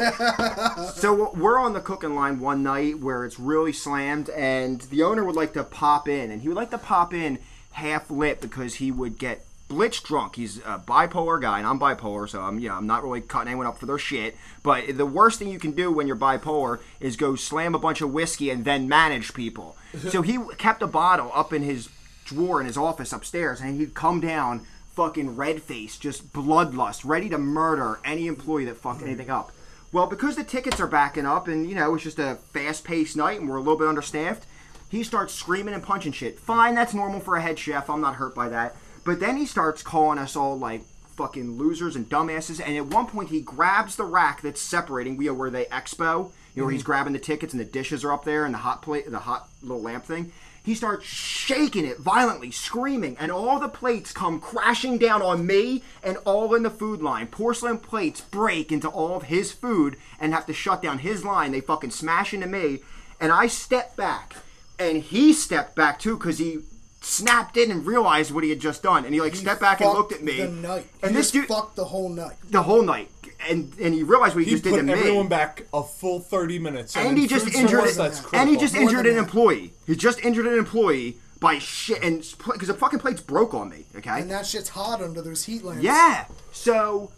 [1.00, 5.24] So we're on the cooking line one night where it's really slammed, and the owner
[5.24, 7.38] would like to pop in, and he would like to pop in
[7.72, 10.36] half lit because he would get blitz drunk.
[10.36, 13.48] He's a bipolar guy, and I'm bipolar, so I'm you know I'm not really cutting
[13.48, 14.36] anyone up for their shit.
[14.62, 18.00] But the worst thing you can do when you're bipolar is go slam a bunch
[18.00, 19.76] of whiskey and then manage people.
[20.08, 21.88] so he kept a bottle up in his
[22.24, 27.28] drawer in his office upstairs, and he'd come down fucking red faced, just bloodlust, ready
[27.28, 29.06] to murder any employee that fucked mm.
[29.06, 29.52] anything up.
[29.90, 33.16] Well, because the tickets are backing up and, you know, it's just a fast paced
[33.16, 34.46] night and we're a little bit understaffed,
[34.92, 36.38] he starts screaming and punching shit.
[36.38, 37.88] Fine, that's normal for a head chef.
[37.88, 38.76] I'm not hurt by that.
[39.04, 40.82] But then he starts calling us all like
[41.16, 42.60] fucking losers and dumbasses.
[42.62, 46.30] And at one point, he grabs the rack that's separating, you know, where they expo,
[46.54, 46.86] you know, where he's mm-hmm.
[46.86, 49.48] grabbing the tickets and the dishes are up there and the hot plate, the hot
[49.62, 50.30] little lamp thing.
[50.62, 55.82] He starts shaking it violently, screaming, and all the plates come crashing down on me
[56.04, 57.28] and all in the food line.
[57.28, 61.50] Porcelain plates break into all of his food and have to shut down his line.
[61.50, 62.80] They fucking smash into me,
[63.18, 64.36] and I step back,
[64.90, 66.58] and he stepped back too because he
[67.00, 69.80] snapped in and realized what he had just done, and he like He stepped back
[69.80, 70.36] and looked at me.
[70.40, 70.86] The night.
[71.02, 72.36] And he this just dude, fucked the whole night.
[72.50, 73.10] the whole night,
[73.48, 74.92] and and he realized what he, He just did put to me.
[74.92, 76.96] everyone back a full 30 minutes.
[76.96, 79.22] and in he just injured service, that's and he just More injured than an that.
[79.24, 79.72] employee.
[79.86, 82.18] He just injured an employee by shit and
[82.52, 83.84] because the fucking plates broke on me.
[83.96, 84.20] Okay.
[84.20, 85.82] And that shit's hot under those heat lamps.
[85.82, 86.26] Yeah.
[86.52, 87.10] So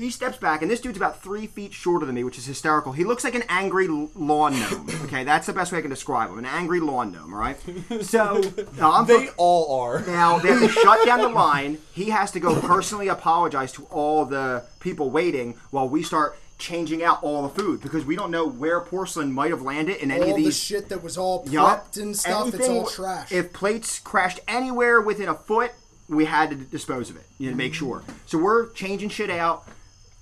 [0.00, 2.92] he steps back, and this dude's about three feet shorter than me, which is hysterical.
[2.92, 4.88] He looks like an angry lawn gnome.
[5.10, 6.38] Okay, that's the best way I can describe him.
[6.38, 7.56] An angry lawn gnome, all right?
[8.00, 8.40] So,
[8.78, 10.00] now I'm They all are.
[10.06, 11.78] now they have to shut down the line.
[11.92, 17.02] He has to go personally apologize to all the people waiting while we start changing
[17.02, 20.22] out all the food because we don't know where porcelain might have landed in any
[20.24, 21.96] all of the these shit that was all prepped Yup.
[21.96, 23.32] and stuff, it's all trash.
[23.32, 25.72] If plates crashed anywhere within a foot,
[26.08, 27.24] we had to dispose of it.
[27.38, 28.02] You know, to make sure.
[28.26, 29.66] So we're changing shit out,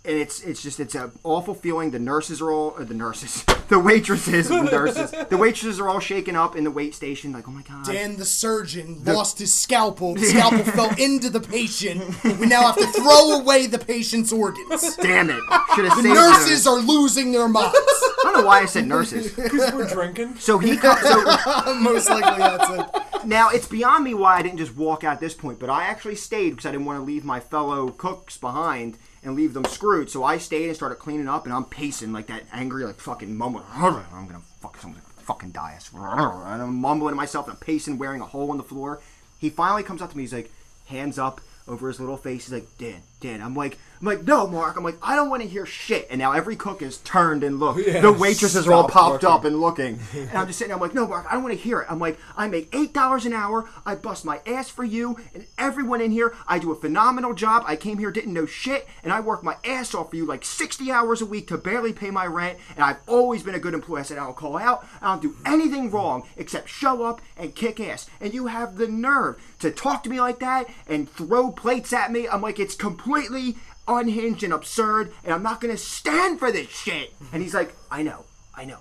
[0.04, 1.90] and it's it's just it's an awful feeling.
[1.90, 6.00] The nurses are all uh, the nurses, the waitresses, the nurses, the waitresses are all
[6.00, 7.32] shaken up in the wait station.
[7.32, 7.84] Like, oh my god.
[7.84, 10.14] Dan the surgeon lost his scalpel.
[10.14, 12.00] The scalpel fell into the patient.
[12.24, 14.96] We now have to throw away the patient's organs.
[14.96, 15.42] Damn it!
[15.74, 16.66] Should have The saved nurses those.
[16.66, 17.74] are losing their minds.
[17.76, 19.32] I don't know why I said nurses.
[19.32, 20.36] Because we're drinking.
[20.36, 21.00] So he comes.
[21.02, 23.26] So Most likely that's it.
[23.26, 25.84] Now it's beyond me why I didn't just walk out at this point, but I
[25.84, 29.64] actually stayed because I didn't want to leave my fellow cooks behind and leave them
[29.64, 30.10] screwed.
[30.10, 33.36] So I stayed and started cleaning up, and I'm pacing like that angry, like fucking
[33.36, 33.64] mumbling.
[33.72, 35.78] I'm gonna fuck someone's gonna fucking die.
[35.94, 39.00] And I'm mumbling to myself, and I'm pacing, wearing a hole in the floor.
[39.38, 40.24] He finally comes up to me.
[40.24, 40.50] He's like,
[40.86, 42.46] hands up over his little face.
[42.46, 43.42] He's like, Dan, Dan.
[43.42, 44.76] I'm like, I'm like, no, Mark.
[44.76, 46.06] I'm like, I don't want to hear shit.
[46.08, 47.80] And now every cook is turned and looked.
[47.84, 49.28] Yeah, the waitresses are all popped looking.
[49.28, 49.98] up and looking.
[50.14, 51.86] And I'm just sitting there, I'm like, no, Mark, I don't want to hear it.
[51.90, 53.68] I'm like, I make $8 an hour.
[53.84, 56.32] I bust my ass for you and everyone in here.
[56.46, 57.64] I do a phenomenal job.
[57.66, 60.44] I came here, didn't know shit, and I work my ass off for you like
[60.44, 62.58] 60 hours a week to barely pay my rent.
[62.76, 64.00] And I've always been a good employee.
[64.00, 64.86] I said, I don't call out.
[65.02, 68.08] I don't do anything wrong except show up and kick ass.
[68.20, 72.12] And you have the nerve to talk to me like that and throw plates at
[72.12, 72.28] me.
[72.28, 72.76] I'm like, it's
[73.08, 73.56] completely
[73.86, 77.14] unhinged and absurd, and I'm not gonna stand for this shit.
[77.32, 78.24] And he's like, I know,
[78.54, 78.78] I know.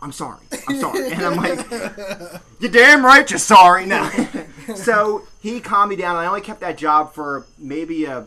[0.00, 0.44] I'm sorry.
[0.68, 1.10] I'm sorry.
[1.10, 1.66] And I'm like,
[2.60, 3.86] you're damn right you're sorry.
[3.86, 4.10] now.
[4.74, 6.16] so he calmed me down.
[6.16, 8.26] I only kept that job for maybe a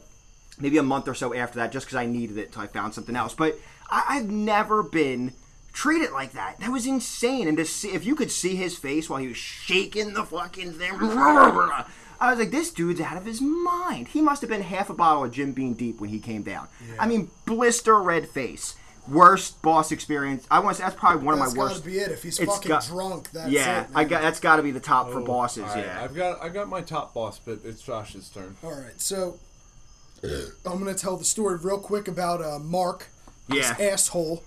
[0.60, 2.94] maybe a month or so after that, just because I needed it until I found
[2.94, 3.34] something else.
[3.34, 3.58] But
[3.90, 5.34] I, I've never been
[5.72, 6.60] treated like that.
[6.60, 7.48] That was insane.
[7.48, 10.74] And to see if you could see his face while he was shaking the fucking
[10.74, 10.94] thing.
[12.22, 14.10] I was like, this dude's out of his mind.
[14.10, 16.68] He must have been half a bottle of Jim Beam deep when he came down.
[17.00, 18.76] I mean, blister red face.
[19.08, 20.46] Worst boss experience.
[20.52, 21.84] I want to say that's probably one That's of my worst.
[21.84, 21.98] gotta worst.
[21.98, 22.12] be it.
[22.12, 23.88] If he's It's fucking got- drunk, that's yeah, it.
[23.96, 25.64] I got that's got to be the top for Oh, bosses.
[25.64, 28.56] all right, Yeah, I've got I got my top boss, but it's Josh's turn.
[28.64, 29.40] All right, so
[30.24, 33.08] I'm gonna tell the story real quick about uh, Mark,
[33.48, 33.74] Yeah.
[33.74, 34.44] this asshole,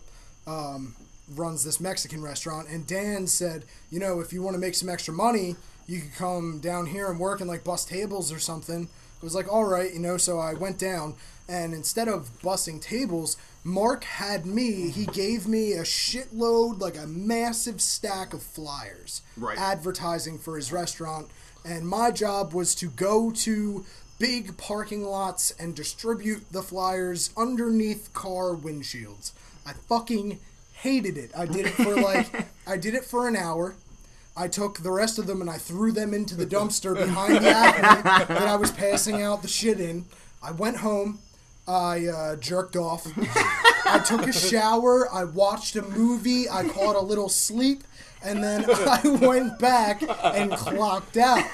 [0.47, 0.95] um,
[1.35, 4.89] runs this Mexican restaurant, and Dan said, you know, if you want to make some
[4.89, 8.89] extra money, you could come down here and work and like bust tables or something.
[9.21, 11.15] I was like, all right, you know, so I went down,
[11.49, 14.89] and instead of bussing tables, Mark had me.
[14.91, 19.57] He gave me a shitload, like a massive stack of flyers, Right.
[19.57, 21.29] advertising for his restaurant,
[21.65, 23.85] and my job was to go to
[24.19, 29.31] big parking lots and distribute the flyers underneath car windshields.
[29.65, 30.41] I fucking
[30.73, 31.31] hated it.
[31.37, 33.77] I did it for like I did it for an hour.
[34.37, 37.51] I took the rest of them and I threw them into the dumpster behind the
[37.51, 40.07] avenue that I was passing out the shit in.
[40.43, 41.19] I went home.
[41.69, 43.07] I uh, jerked off.
[43.85, 45.09] I took a shower.
[45.13, 46.49] I watched a movie.
[46.49, 47.85] I caught a little sleep.
[48.25, 51.45] And then I went back and clocked out.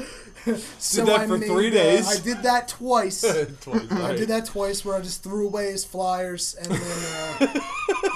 [0.78, 2.08] so that I for made, three uh, days?
[2.08, 3.20] I did that twice.
[3.60, 6.80] Twice, I did that twice where I just threw away his flyers and then
[7.40, 7.60] uh,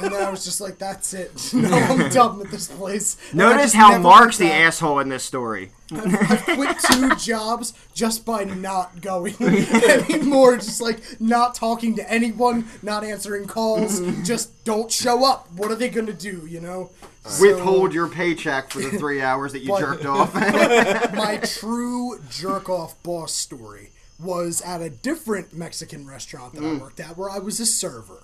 [0.02, 1.50] and then I was just like, that's it.
[1.54, 3.16] no, I'm done with this place.
[3.30, 4.66] And Notice how Mark's the back.
[4.66, 5.72] asshole in this story.
[5.92, 10.56] I quit two jobs just by not going anymore.
[10.56, 14.00] Just like not talking to anyone, not answering calls.
[14.24, 15.50] just don't show up.
[15.52, 16.46] What are they gonna do?
[16.46, 16.90] You know.
[17.26, 20.34] So, Withhold your paycheck for the three hours that you But- jerked off.
[20.34, 26.80] my true jerk off boss story was at a different Mexican restaurant that I mm.
[26.80, 28.22] worked at where I was a server.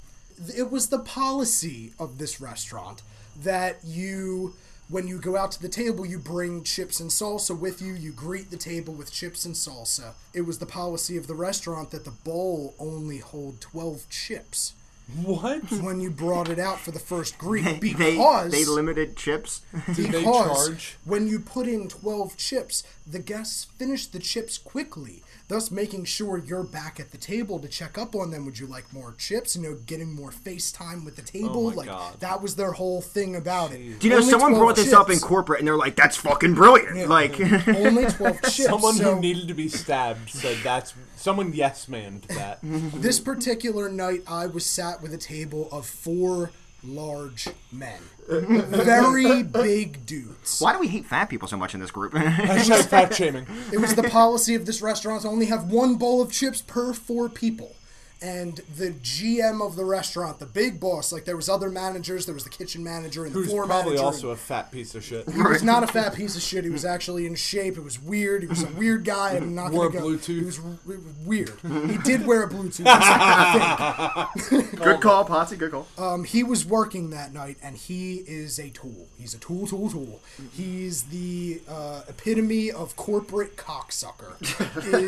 [0.55, 3.03] It was the policy of this restaurant
[3.43, 4.55] that you
[4.89, 7.93] when you go out to the table you bring chips and salsa with you.
[7.93, 10.13] You greet the table with chips and salsa.
[10.33, 14.75] It was the policy of the restaurant that the bowl only hold 12 chips
[15.15, 15.71] What?
[15.83, 19.63] when you brought it out for the first greet they, because they limited chips.
[19.87, 20.97] Did they because charge?
[21.05, 26.39] when you put in 12 chips, the guests finish the chips quickly, thus making sure
[26.39, 28.45] you're back at the table to check up on them.
[28.45, 29.57] Would you like more chips?
[29.57, 31.67] You know, getting more FaceTime with the oh table.
[31.67, 32.21] Oh like God.
[32.21, 33.99] that was their whole thing about it.
[33.99, 36.55] Do you know Only someone brought this up in corporate and they're like, "That's fucking
[36.55, 38.65] brilliant!" Like, Only 12 chips.
[38.65, 42.59] Someone so who needed to be stabbed said that's someone yes manned that.
[42.63, 46.51] this particular night, I was sat with a table of four
[46.87, 50.61] large men, very big dudes.
[50.61, 52.13] Why do we hate fat people so much in this group?
[52.13, 53.47] Hashtag fat shaming.
[53.73, 56.93] It was the policy of this restaurant to only have one bowl of chips per
[56.93, 57.76] four people.
[58.23, 62.35] And the GM of the restaurant, the big boss, like there was other managers, there
[62.35, 64.07] was the kitchen manager and the Who's floor probably manager.
[64.07, 65.29] also a fat piece of shit.
[65.29, 66.65] he was not a fat piece of shit.
[66.65, 67.77] He was actually in shape.
[67.77, 68.43] It was weird.
[68.43, 69.33] He was a weird guy.
[69.37, 70.17] I'm not Wore gonna a go.
[70.17, 70.39] Bluetooth.
[70.39, 71.91] He was, it was weird.
[71.91, 72.85] He did wear a Bluetooth.
[72.87, 74.77] I think.
[74.83, 75.59] good call, Potsy.
[75.59, 75.87] Good call.
[75.99, 79.09] Um, he was working that night, and he is a tool.
[79.19, 80.21] He's a tool, tool, tool.
[80.55, 84.41] He's the uh, epitome of corporate cocksucker.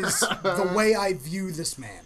[0.03, 2.03] is the way I view this man.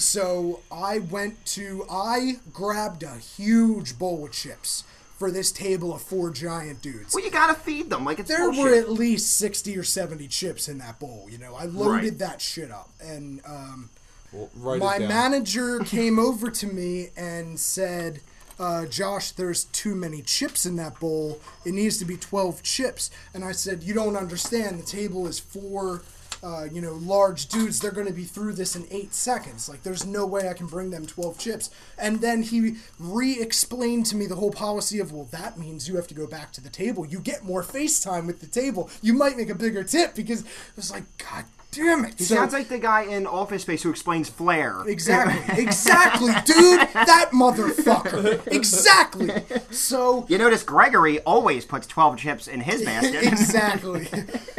[0.00, 4.84] So I went to, I grabbed a huge bowl of chips
[5.18, 7.14] for this table of four giant dudes.
[7.14, 8.04] well, you gotta feed them.
[8.06, 8.62] Like it's There bullshit.
[8.64, 11.26] were at least sixty or seventy chips in that bowl.
[11.30, 12.18] You know, I loaded Right.
[12.20, 13.90] that shit up, and um,
[14.32, 15.08] Well, write my it down.
[15.08, 18.20] manager came over to me and said,
[18.58, 21.38] uh, Josh, there's too many chips in that bowl.
[21.66, 23.10] It needs to be 12 chips.
[23.34, 24.78] And I said, You don't understand.
[24.80, 26.00] The table is four,
[26.42, 27.80] uh, you know, large dudes.
[27.80, 29.68] They're going to be through this in eight seconds.
[29.68, 31.70] Like, there's no way I can bring them 12 chips.
[31.98, 35.96] And then he re explained to me the whole policy of, Well, that means you
[35.96, 37.06] have to go back to the table.
[37.06, 38.90] You get more FaceTime with the table.
[39.02, 42.14] You might make a bigger tip because it was like, God damn it.
[42.18, 44.82] He So- sounds like the guy in Office Space who explains flair.
[44.86, 45.62] Exactly.
[45.62, 46.80] Exactly, dude.
[46.94, 48.46] That motherfucker.
[48.48, 49.30] Exactly.
[49.70, 53.22] So You notice Gregory always puts 12 chips in his basket.
[53.32, 54.08] exactly.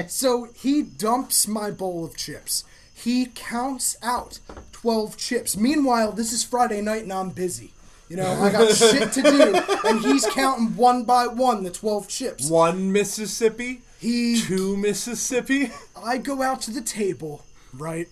[0.07, 2.63] So he dumps my bowl of chips.
[2.93, 4.39] He counts out
[4.71, 5.57] 12 chips.
[5.57, 7.73] Meanwhile, this is Friday night and I'm busy.
[8.11, 9.55] You know, I got shit to do.
[9.87, 12.49] And he's counting one by one the 12 chips.
[12.49, 15.71] One Mississippi, He two Mississippi.
[15.95, 18.09] I go out to the table, right?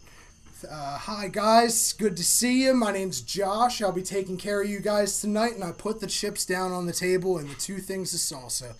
[0.71, 2.73] Uh, hi guys, good to see you.
[2.73, 3.81] My name's Josh.
[3.81, 6.85] I'll be taking care of you guys tonight, and I put the chips down on
[6.85, 8.75] the table and the two things of salsa.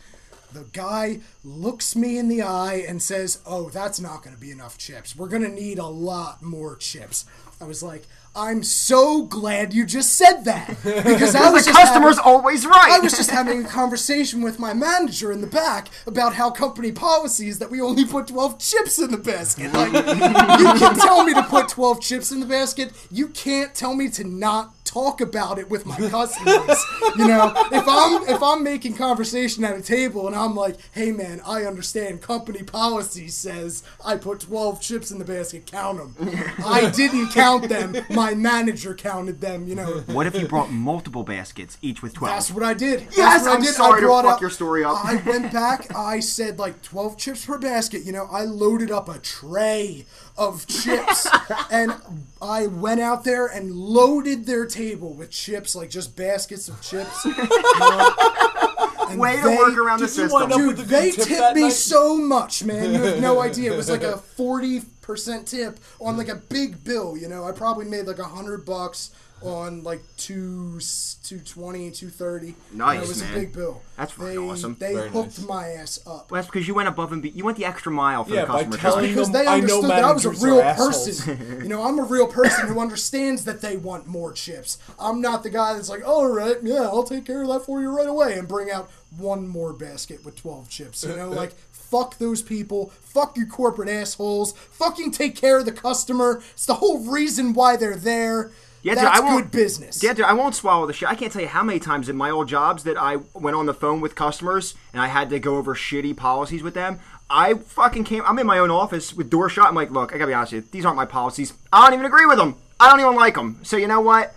[0.53, 4.51] The guy looks me in the eye and says, "Oh, that's not going to be
[4.51, 5.17] enough chips.
[5.17, 7.25] We're going to need a lot more chips."
[7.61, 8.03] I was like,
[8.39, 12.91] "I'm so glad you just said that because I was the customer's having- always right.
[12.91, 16.91] I was just having a conversation with my manager in the back about how company
[16.91, 19.73] policy is that we only put 12 chips in the basket.
[19.73, 22.91] Like, you can tell me to put 12 chips in the basket.
[23.11, 26.83] You can't tell me to not talk about it with my customers.
[27.17, 31.11] you know, if I'm if I'm making conversation at a table and I'm like, "Hey
[31.11, 35.65] man, I understand company policy says I put 12 chips in the basket.
[35.67, 36.29] Count them."
[36.65, 37.95] I didn't count them.
[38.09, 39.67] My manager counted them.
[39.67, 40.03] You know.
[40.07, 42.33] What if you brought multiple baskets, each with 12?
[42.33, 43.01] That's what I did.
[43.01, 43.73] That's Yes, what I I'm did.
[43.75, 45.05] sorry I to fuck up, your story up.
[45.05, 45.93] I went back.
[45.95, 48.03] I said like 12 chips per basket.
[48.03, 50.05] You know, I loaded up a tray
[50.39, 51.27] of chips,
[51.71, 51.93] and
[52.41, 57.25] I went out there and loaded their table with chips, like just baskets of chips.
[57.25, 57.45] you know.
[57.79, 60.49] Uh, and Way to they- work around the Did system.
[60.49, 61.71] Dude, with a good they tip tipped me night?
[61.73, 62.93] so much, man.
[62.93, 63.73] You have no idea.
[63.73, 67.17] It was like a forty percent tip on like a big bill.
[67.17, 69.11] You know, I probably made like a hundred bucks
[69.41, 70.79] on like two,
[71.23, 72.55] two twenty, two thirty.
[72.73, 73.33] Nice, it was man.
[73.33, 73.81] a big bill.
[73.97, 74.75] That's they, fucking awesome.
[74.79, 75.47] They Very hooked nice.
[75.47, 76.31] my ass up.
[76.31, 78.41] Well, that's because you went above and be- you went the extra mile for Yeah,
[78.45, 78.77] the by customer.
[78.77, 79.07] telling Trust me.
[79.09, 81.21] because them- they I know understood that I was a managers are real assholes.
[81.25, 81.59] person.
[81.63, 84.77] you know, I'm a real person who understands that they want more chips.
[84.99, 87.81] I'm not the guy that's like, all right, yeah, I'll take care of that for
[87.81, 91.03] you right away and bring out one more basket with 12 chips.
[91.03, 92.91] You know, like, fuck those people.
[93.01, 94.53] Fuck you corporate assholes.
[94.53, 96.41] Fucking take care of the customer.
[96.53, 98.51] It's the whole reason why they're there.
[98.81, 100.01] Yeah, dude, that's I won't, good business.
[100.03, 101.09] Yeah, dude, I won't swallow the shit.
[101.09, 103.65] I can't tell you how many times in my old jobs that I went on
[103.65, 106.99] the phone with customers and I had to go over shitty policies with them.
[107.29, 108.23] I fucking came.
[108.25, 109.67] I'm in my own office with door shut.
[109.67, 110.71] I'm like, look, I gotta be honest with you.
[110.71, 111.53] These aren't my policies.
[111.71, 112.55] I don't even agree with them.
[112.79, 113.59] I don't even like them.
[113.63, 114.33] So you know what?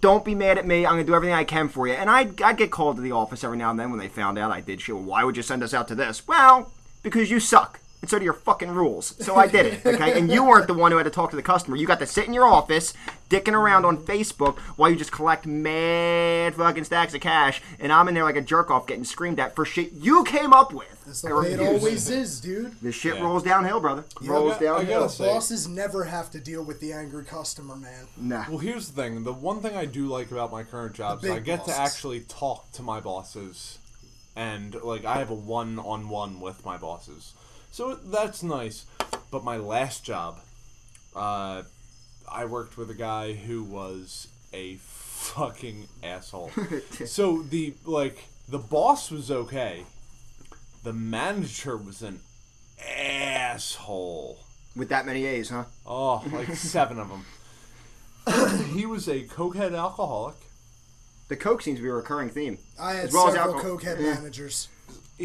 [0.00, 0.84] Don't be mad at me.
[0.84, 1.92] I'm gonna do everything I can for you.
[1.92, 4.38] And I'd, I'd get called to the office every now and then when they found
[4.38, 4.96] out I did shit.
[4.96, 6.26] Well, why would you send us out to this?
[6.26, 7.78] Well, because you suck.
[8.02, 9.14] And so do your fucking rules.
[9.24, 10.18] So I did it, okay?
[10.18, 11.76] And you weren't the one who had to talk to the customer.
[11.76, 12.92] You got to sit in your office,
[13.30, 17.62] dicking around on Facebook while you just collect mad fucking stacks of cash.
[17.78, 20.52] And I'm in there like a jerk off getting screamed at for shit you came
[20.52, 20.88] up with.
[21.06, 22.72] That's the way it always is, dude.
[22.82, 23.22] This shit Yeah.
[23.22, 24.04] rolls downhill, brother.
[24.20, 25.00] rolls I got- I downhill.
[25.02, 28.08] gotta say- Bosses never have to deal with the angry customer, man.
[28.16, 28.46] Nah.
[28.48, 29.22] Well, here's the thing.
[29.22, 31.76] The one thing I do like about my current job is big I get to
[31.78, 33.78] actually talk to my bosses,
[34.34, 37.32] and like I have a one-on-one with my bosses,
[37.72, 38.86] so that's nice.
[39.32, 40.38] But my last job,
[41.16, 41.62] uh,
[42.30, 46.50] I worked with a guy who was a fucking asshole.
[47.06, 49.84] so the like the boss was okay,
[50.84, 52.20] the manager was an
[52.96, 54.38] asshole.
[54.74, 55.64] With that many A's, huh?
[55.86, 57.24] Oh, like seven of them.
[58.74, 60.36] he was a cokehead alcoholic.
[61.28, 62.58] the coke seems to be a recurring theme.
[62.80, 63.78] I had as well as several alcohol.
[63.78, 64.14] cokehead Yeah.
[64.14, 64.68] managers.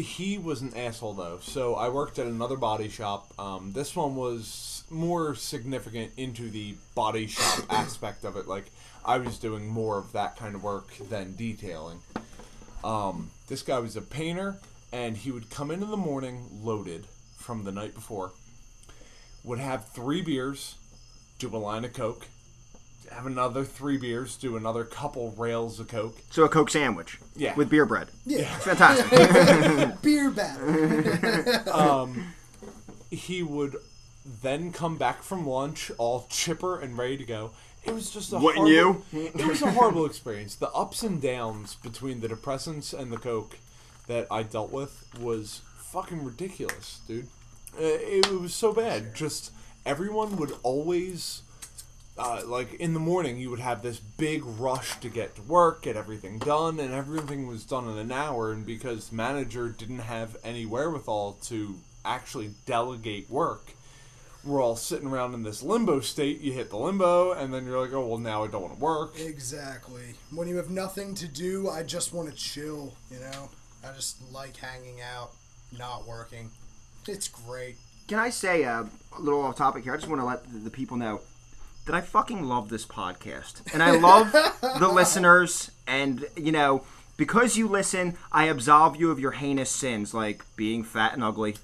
[0.00, 1.38] He was an asshole though.
[1.42, 3.32] So I worked at another body shop.
[3.38, 8.46] Um, this one was more significant into the body shop aspect of it.
[8.46, 8.66] Like
[9.04, 12.00] I was doing more of that kind of work than detailing.
[12.84, 14.56] Um, this guy was a painter,
[14.92, 17.06] and he would come in in the morning loaded
[17.36, 18.32] from the night before.
[19.44, 20.76] Would have three beers,
[21.38, 22.26] do a line of coke,
[23.12, 26.16] have another three beers, do another couple rails of coke.
[26.30, 27.18] So a coke sandwich.
[27.36, 27.54] Yeah.
[27.54, 28.08] With beer bread.
[28.26, 30.00] Yeah, It's Fantastic.
[30.02, 31.64] beer batter.
[31.72, 32.34] Um,
[33.10, 33.76] he would
[34.42, 37.50] then come back from lunch all chipper and ready to go.
[37.84, 40.54] It was just a Wouldn't horrible, it was a horrible experience.
[40.56, 43.56] The ups and downs between the depressants and the coke
[44.08, 47.28] that I dealt with was fucking ridiculous, dude.
[47.78, 49.14] Uh, It, it was so bad.
[49.14, 49.52] Just
[49.86, 51.42] everyone would always
[52.18, 55.82] uh, like in the morning you would have this big rush to get to work
[55.82, 60.36] get everything done and everything was done in an hour and because manager didn't have
[60.42, 63.72] any wherewithal to actually delegate work
[64.44, 67.80] we're all sitting around in this limbo state you hit the limbo and then you're
[67.80, 70.14] like oh well now i don't want to work exactly.
[70.34, 72.94] When you have nothing to do, I just want to chill.
[73.10, 73.50] You know,
[73.84, 75.30] I just like hanging out,
[75.78, 76.50] not working.
[77.06, 77.76] It's great.
[78.06, 78.84] Can I say uh,
[79.16, 79.94] a little off topic here?
[79.94, 81.20] I just want to let the, the people know
[81.88, 83.62] that I fucking love this podcast.
[83.72, 85.70] And I love the listeners.
[85.86, 86.84] And, you know,
[87.16, 91.56] because you listen, I absolve you of your heinous sins, like being fat and ugly.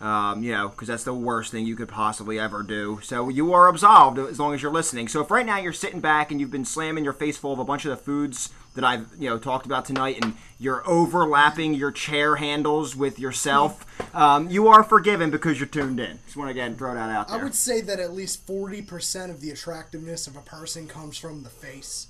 [0.00, 3.00] Um, you know, because that's the worst thing you could possibly ever do.
[3.02, 5.08] So you are absolved as long as you're listening.
[5.08, 7.58] So if right now you're sitting back and you've been slamming your face full of
[7.58, 11.74] a bunch of the foods that I've you know talked about tonight, and you're overlapping
[11.74, 16.18] your chair handles with yourself, um, you are forgiven because you're tuned in.
[16.24, 17.40] Just want to again throw that out there.
[17.40, 21.16] I would say that at least forty percent of the attractiveness of a person comes
[21.16, 22.08] from the face.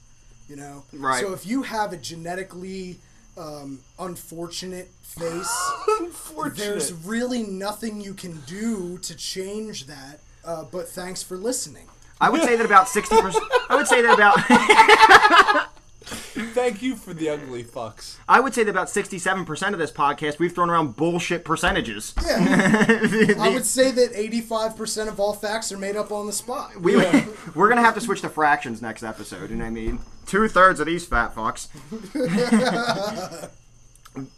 [0.48, 1.20] You know, Right.
[1.22, 2.98] So if you have a genetically
[3.38, 5.72] um, unfortunate face,
[6.54, 10.20] there's really nothing you can do to change that.
[10.44, 11.86] Uh, but thanks for listening.
[12.20, 13.44] I would say that about sixty percent.
[13.68, 15.68] I would say that about.
[16.06, 19.92] thank you for the ugly fucks I would say that about sixty-seven percent of this
[19.92, 22.14] podcast we've thrown around bullshit percentages.
[22.22, 26.32] Yeah, I would say that eighty-five percent of all facts are made up on the
[26.32, 26.80] spot.
[26.80, 26.96] We,
[27.54, 30.00] We're gonna have to switch to fractions next episode, you know what I mean?
[30.26, 31.68] Two thirds of these fat fucks.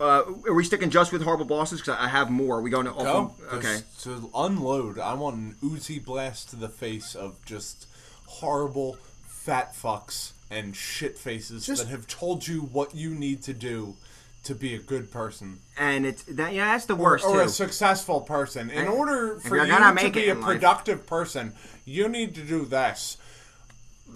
[0.01, 1.81] uh, are we sticking just with horrible bosses?
[1.81, 2.59] Because I have more.
[2.59, 3.35] Are we going to Go.
[3.53, 3.79] Okay.
[4.01, 7.87] To unload, I want an Uzi blast to the face of just
[8.27, 13.53] horrible fat fucks and shit faces Just- that have told you what you need to
[13.53, 13.97] do
[14.45, 16.55] to be a good person And it's that.
[16.55, 17.41] Yeah, that's the worst or too.
[17.41, 18.71] a successful person.
[18.71, 20.47] In order for you're you gonna to make be a in life.
[20.55, 21.53] productive person,
[21.85, 23.17] you need to do this.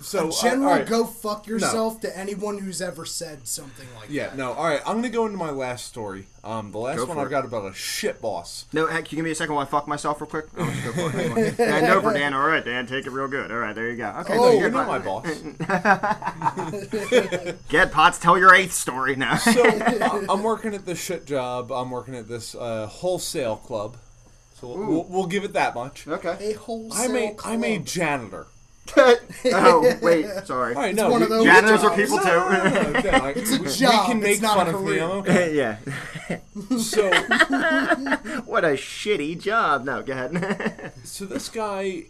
[0.02, 0.86] So, General, all right.
[0.86, 4.38] go fuck yourself to anyone who's ever said something like Yeah, that.
[4.38, 4.52] Yeah, no.
[4.54, 6.24] All right, I'm gonna go into my last story.
[6.42, 8.64] Um, the last Go one I've got about a shit boss.
[8.72, 10.46] no, heck, can you give me a second while I fuck myself real quick?
[10.56, 11.54] Oh, let's go for it.
[11.58, 12.32] yeah, no, for Dan.
[12.32, 13.50] All right, Dan, take it real good.
[13.50, 14.08] All right, there you go.
[14.20, 15.26] Okay, Oh, so You you're not my boss.
[17.68, 19.36] Get Potts, tell your eighth story now.
[19.36, 21.70] So I- I'm working at this shit job.
[21.72, 23.96] I'm working at this uh, wholesale club.
[24.54, 26.06] So we'll, we'll, we'll give it that much.
[26.08, 26.52] okay.
[26.52, 27.54] A wholesale I'm a club.
[27.54, 28.46] I'm a janitor.
[28.96, 30.74] Oh, wait, sorry.
[30.74, 32.28] All right, no, one you- of those Janitors are people No, too.
[32.28, 34.74] no, no, no, Dan, I- It's a we- job, We can make it's not fun
[34.74, 35.00] a of me.
[35.00, 35.54] okay.
[35.56, 35.76] yeah.
[36.78, 37.10] So,
[38.46, 39.84] What a shitty job.
[39.84, 40.92] No, go ahead.
[41.04, 42.04] so this guy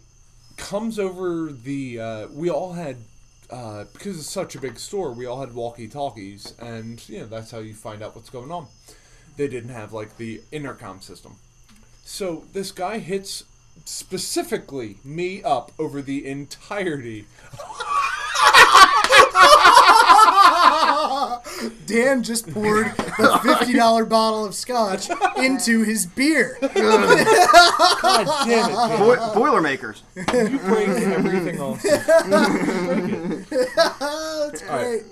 [0.57, 1.99] comes over the.
[1.99, 2.97] Uh, we all had.
[3.49, 7.25] Uh, because it's such a big store, we all had walkie talkies, and you know
[7.25, 8.65] that's how you find out what's going on.
[9.35, 11.35] They didn't have like the intercom system,
[12.05, 13.43] so this guy hits
[13.85, 17.25] specifically me up over the entirety
[21.85, 26.57] Dan just poured the fifty dollar bottle of scotch into his beer.
[26.61, 28.47] God damn it!
[28.47, 28.99] Dan.
[28.99, 30.03] Boi- Boilermakers.
[30.15, 31.83] You break everything else.
[33.99, 35.03] That's great.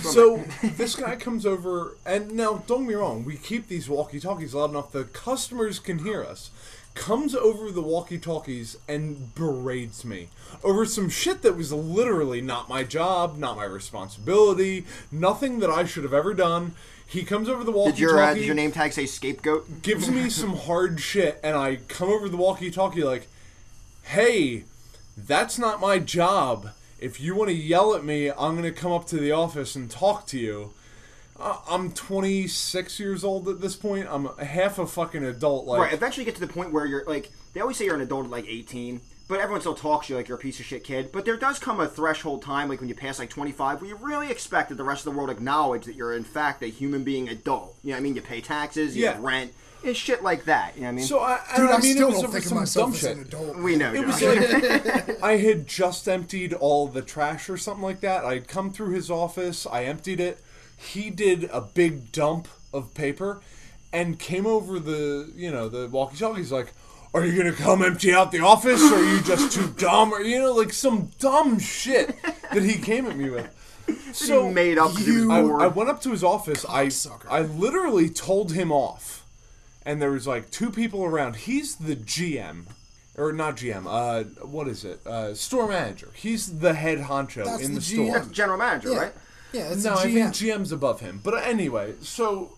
[0.00, 0.44] So
[0.76, 4.70] this guy comes over, and now don't get me wrong, we keep these walkie-talkies loud
[4.70, 6.50] enough the customers can hear us.
[6.94, 10.28] Comes over the walkie-talkies and berates me
[10.62, 15.84] over some shit that was literally not my job, not my responsibility, nothing that I
[15.86, 16.74] should have ever done.
[17.06, 19.82] He comes over the walkie-talkie Did your uh, did your name tag say scapegoat?
[19.82, 23.26] gives me some hard shit, and I come over the walkie-talkie like,
[24.02, 24.64] "Hey,
[25.16, 26.70] that's not my job.
[27.00, 29.90] If you want to yell at me, I'm gonna come up to the office and
[29.90, 30.72] talk to you."
[31.42, 34.06] Uh, I'm 26 years old at this point.
[34.08, 35.66] I'm half a fucking adult.
[35.66, 35.92] Like, Right.
[35.92, 38.26] Eventually, you get to the point where you're like, they always say you're an adult
[38.26, 40.84] at like 18, but everyone still talks to you like you're a piece of shit
[40.84, 41.10] kid.
[41.12, 43.96] But there does come a threshold time, like when you pass like 25, where you
[43.96, 47.02] really expect that the rest of the world acknowledge that you're in fact a human
[47.02, 47.76] being adult.
[47.82, 48.14] You know what I mean?
[48.14, 49.14] You pay taxes, you Yeah.
[49.14, 49.52] have rent,
[49.82, 50.76] it's shit like that.
[50.76, 51.06] You know what I mean?
[51.06, 52.58] So I, Dude, and I, I mean, still it was don't over think of some
[52.58, 53.16] myself dumb as shit.
[53.16, 53.56] an adult.
[53.58, 53.92] we know.
[53.92, 58.24] It was like I had just emptied all the trash or something like that.
[58.24, 60.38] I'd come through his office, I emptied it.
[60.82, 63.40] He did a big dump of paper
[63.92, 66.38] and came over the, you know, the walkie-talkie.
[66.40, 66.72] He's like,
[67.14, 70.20] "Are you gonna come empty out the office, or are you just too dumb?" Or
[70.20, 72.14] you know, like some dumb shit
[72.52, 73.48] that he came at me with.
[74.12, 75.64] so So made up 'cause he you- I.
[75.64, 76.64] I went up to his office.
[76.68, 77.26] I Cocksucker.
[77.30, 79.24] I literally told him off,
[79.84, 81.36] and there was like two people around.
[81.36, 82.64] He's the GM,
[83.16, 83.84] or not GM.
[83.86, 85.06] Uh, what is it?
[85.06, 86.10] Uh, store manager.
[86.14, 88.20] He's the head honcho That's in the the, store.
[88.20, 88.30] GM.
[88.32, 88.98] General manager, Yeah.
[88.98, 89.12] right?
[89.52, 90.12] Yeah, it's No, a I GM.
[90.14, 91.20] think GM's above him.
[91.22, 92.52] But anyway, so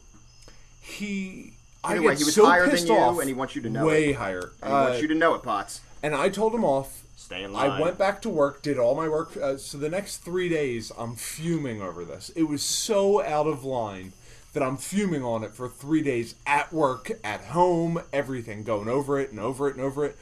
[0.80, 1.52] he.
[1.82, 3.60] I Anyway, get he was so higher than pissed you, off, and he wants you
[3.62, 4.16] to know way it.
[4.16, 4.52] higher.
[4.62, 5.80] And he wants Uh, you to know it, Potts.
[6.02, 7.02] and I told him off.
[7.16, 7.70] Stay in line.
[7.70, 9.36] I went back to work, did all my work.
[9.36, 12.30] Uh, so the next three days, I'm fuming over this.
[12.36, 14.12] It was so out of line
[14.52, 19.18] that I'm fuming on it for three days at work, at home, everything, going over
[19.18, 20.16] it and over it and over it.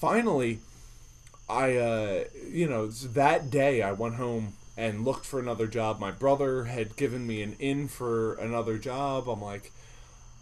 [0.00, 0.58] Finally,
[1.48, 6.00] I, uh, you know, that day I went home and looked for another job.
[6.00, 9.28] My brother had given me an in for another job.
[9.28, 9.72] I'm like,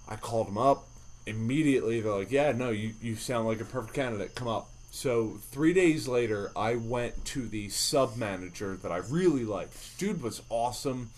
[0.09, 0.86] I called him up
[1.27, 2.01] immediately.
[2.01, 4.36] They're like, "Yeah, no, you you sound like a perfect candidate.
[4.36, 9.44] Come up." So three days later, I went to the sub manager that I really
[9.44, 9.98] liked.
[9.98, 11.10] Dude was awesome,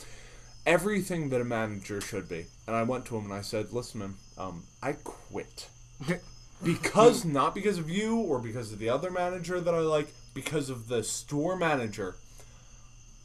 [0.64, 2.47] everything that a manager should be.
[2.66, 5.68] And I went to him and I said, "Listen, man, um, I quit
[6.64, 10.70] because not because of you or because of the other manager that I like, because
[10.70, 12.16] of the store manager.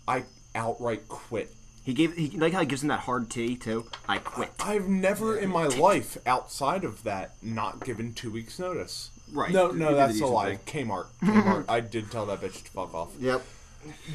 [0.07, 0.23] I
[0.53, 1.51] outright quit."
[1.83, 3.85] He gave he like how he gives him that hard T too.
[4.07, 4.49] I quit.
[4.59, 9.11] I've never in my life, outside of that, not given two weeks' notice.
[9.31, 9.51] Right.
[9.51, 10.59] No, You no, did the that's a decent lie.
[10.65, 11.05] Kmart.
[11.23, 11.65] Kmart.
[11.69, 13.09] I did tell that bitch to fuck off.
[13.19, 13.43] Yep.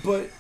[0.04, 0.30] But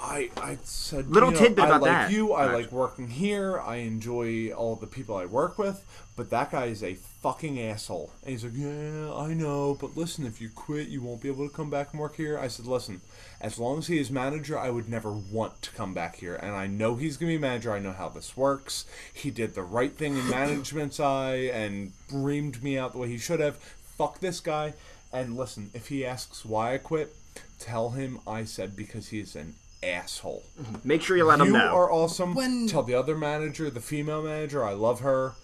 [0.00, 2.10] I, I said Little you know, tidbit I about like that.
[2.12, 2.32] you.
[2.32, 3.58] I like working here.
[3.60, 5.84] I enjoy all the people I work with.
[6.14, 8.12] But that guy is a fucking asshole.
[8.22, 9.76] And he's like, yeah, I know.
[9.80, 12.38] But listen, if you quit, you won't be able to come back and work here.
[12.38, 13.00] I said, listen,
[13.40, 16.36] as long as he is manager, I would never want to come back here.
[16.36, 17.72] And I know he's gonna be manager.
[17.72, 18.84] I know how this works.
[19.12, 23.18] He did the right thing in management's eye and reamed me out the way he
[23.18, 23.56] should have.
[23.56, 24.74] Fuck this guy.
[25.12, 27.14] And listen, if he asks why I quit,
[27.58, 30.42] tell him I said because he's an asshole.
[30.60, 30.88] Mm-hmm.
[30.88, 31.74] Make sure you let him You know.
[31.74, 32.34] are awesome.
[32.34, 35.34] When- Tell the other manager, the female manager, I love her,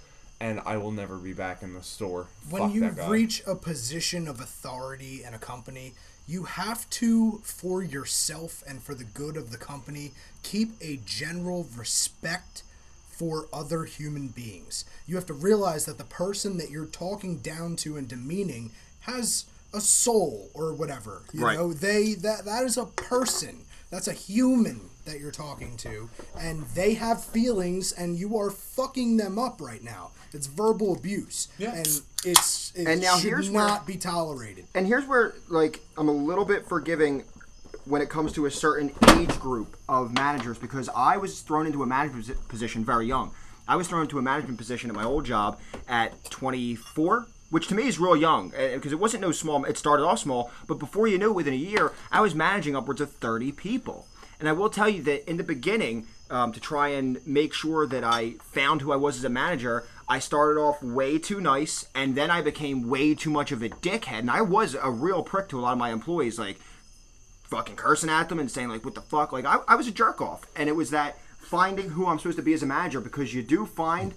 [0.41, 2.27] and I will never be back in the store.
[2.51, 3.09] when Fuck you that guy.
[3.09, 5.95] reach a position of authority in a company,
[6.27, 10.13] you have to, for yourself and for the good of the company,
[10.43, 12.63] keep a general respect
[13.11, 14.85] for other human beings.
[15.07, 19.45] You have to realize that the person that you're talking down to and demeaning has
[19.73, 21.23] a soul or whatever.
[21.33, 21.57] You Right.
[21.59, 23.64] know, they that that is a person.
[23.91, 26.09] That's a human that you're talking to,
[26.39, 30.11] and they have feelings, and you are fucking them up right now.
[30.33, 31.75] It's verbal abuse, Yeah.
[31.75, 31.87] and
[32.25, 34.67] it's it And now should here's where- not be tolerated.
[34.75, 37.23] and here's where like I'm a little bit forgiving
[37.85, 41.83] when it comes to a certain age group of managers because I was thrown into
[41.83, 43.31] a management position very young.
[43.69, 47.75] I was thrown into a management position at my old job at 24, which to
[47.77, 49.65] me is real young because it wasn't no small.
[49.65, 52.75] It started off small, but before you knew, it, within a year, I was managing
[52.75, 54.09] upwards of 30 people.
[54.41, 57.87] And I will tell you that in the beginning, um, to try and make sure
[57.87, 61.87] that I found who I was as a manager, I started off way too nice,
[61.95, 64.19] and then I became way too much of a dickhead.
[64.19, 66.59] And I was a real prick to a lot of my employees, like
[67.45, 69.93] fucking cursing at them and saying like, "What the fuck?" Like I, I was a
[69.93, 73.01] jerk off, and it was that finding who I'm supposed to be as a manager
[73.01, 74.13] because you do find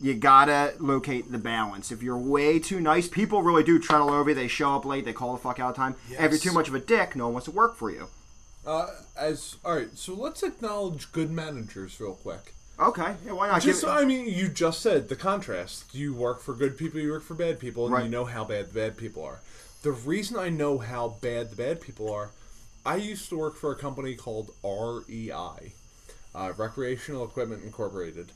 [0.00, 1.90] you gotta locate the balance.
[1.90, 4.34] If you're way too nice, people really do treadle over you.
[4.36, 5.04] They show up late.
[5.04, 5.96] They call the fuck out of time.
[6.10, 8.08] If you're too much of a dick, no one wants to work for you.
[8.66, 12.52] Uh, as all right, so let's acknowledge good managers real quick.
[12.78, 13.62] Okay, yeah, why not?
[13.62, 15.94] Just, Give- I mean, you just said the contrast.
[15.94, 18.04] You work for good people, you work for bad people, and Right.
[18.04, 19.40] you know how bad the bad people are.
[19.82, 22.32] The reason I know how bad the bad people are,
[22.84, 25.72] I used to work for a company called REI,
[26.34, 28.32] uh, Recreational Equipment Incorporated.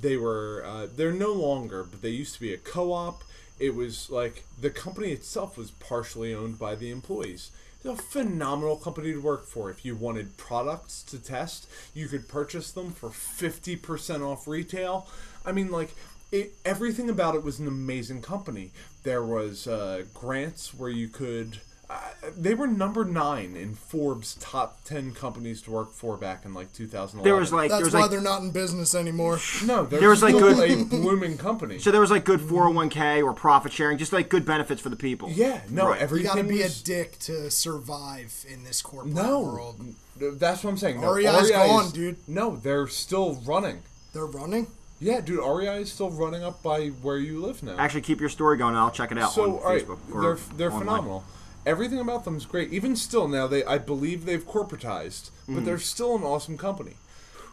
[0.00, 3.22] They were, uh, they're no longer, but they used to be a co op.
[3.58, 7.50] It was like the company itself was partially owned by the employees.
[7.76, 9.70] It's a phenomenal company to work for.
[9.70, 15.06] If you wanted products to test, you could purchase them for 50% off retail.
[15.46, 15.94] I mean, like,
[16.30, 18.70] it, everything about it was an amazing company.
[19.02, 21.60] There was uh, grants where you could.
[21.90, 21.98] Uh,
[22.38, 26.72] they were number nine in Forbes top ten companies to work for back in like
[26.72, 27.24] 2011.
[27.24, 29.40] There was like there That's was why like they're not in business anymore.
[29.64, 31.80] no, there, there was, like, good- a blooming company.
[31.80, 34.94] so there was like good 401k or profit sharing, just like good benefits for the
[34.96, 35.30] people.
[35.30, 36.08] yeah, no, Right.
[36.08, 39.40] You gotta be was, a dick to survive in this corporate no.
[39.40, 39.80] world.
[40.16, 41.00] That's what I'm saying.
[41.00, 42.16] No, REI 's REI gone, dude.
[42.28, 43.82] No, they're still running.
[44.12, 44.68] They're running.
[45.00, 47.74] Yeah, dude, REI is still running up by where you live now.
[47.78, 49.98] Actually, keep your story going, and I'll check it out so on all right, Facebook.
[50.12, 50.86] or they're they're online.
[50.86, 51.24] phenomenal.
[51.66, 52.72] Everything about them is great.
[52.72, 55.64] Even still, now they I believe they've corporatized, but mm-hmm.
[55.64, 56.94] they're still an awesome company.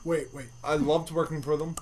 [0.04, 0.48] Wait, wait.
[0.64, 1.76] I loved working for them.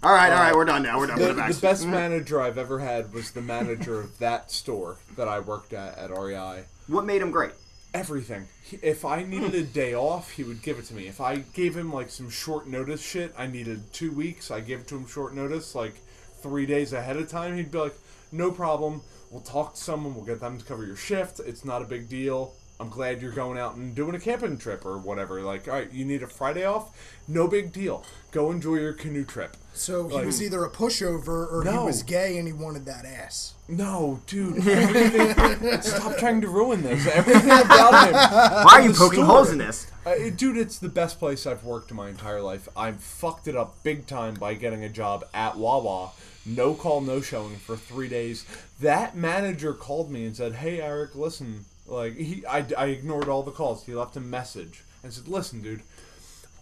[0.00, 0.98] All right, all uh, right, we're done now.
[0.98, 1.18] We're done.
[1.18, 1.52] The, We're back.
[1.52, 5.72] the best manager I've ever had was the manager of that store that I worked
[5.72, 6.64] at at REI.
[6.86, 7.50] What made him great?
[7.94, 8.46] Everything.
[8.62, 11.08] He, if I needed a day off, he would give it to me.
[11.08, 14.52] If I gave him like some short notice shit, I needed two weeks.
[14.52, 15.94] I gave it to him short notice, like
[16.42, 17.56] three days ahead of time.
[17.56, 17.94] He'd be like,
[18.30, 19.02] "No problem.
[19.30, 20.14] We'll talk to someone.
[20.14, 21.40] We'll get them to cover your shift.
[21.44, 22.54] It's not a big deal.
[22.80, 25.40] I'm glad you're going out and doing a camping trip or whatever.
[25.42, 26.96] Like, all right, you need a Friday off.
[27.26, 28.04] No big deal.
[28.30, 29.56] Go enjoy your canoe trip.
[29.74, 33.04] So he Like- was either a pushover or he was gay and he wanted that
[33.04, 33.54] ass.
[33.66, 34.62] No, dude.
[35.82, 37.06] Stop trying to ruin this.
[37.12, 38.14] Everything about him.
[38.14, 39.24] Why are you The poking store.
[39.26, 39.90] holes in this?
[40.06, 42.68] Uh, dude, it's the best place I've worked in my entire life.
[42.76, 46.12] I've fucked it up big time by getting a job at Wawa.
[46.48, 48.46] No call, no showing for three days.
[48.80, 53.42] That manager called me and said, "Hey, Eric, listen." Like he, I, I ignored all
[53.42, 53.84] the calls.
[53.86, 55.82] He left a message and said, "Listen, dude,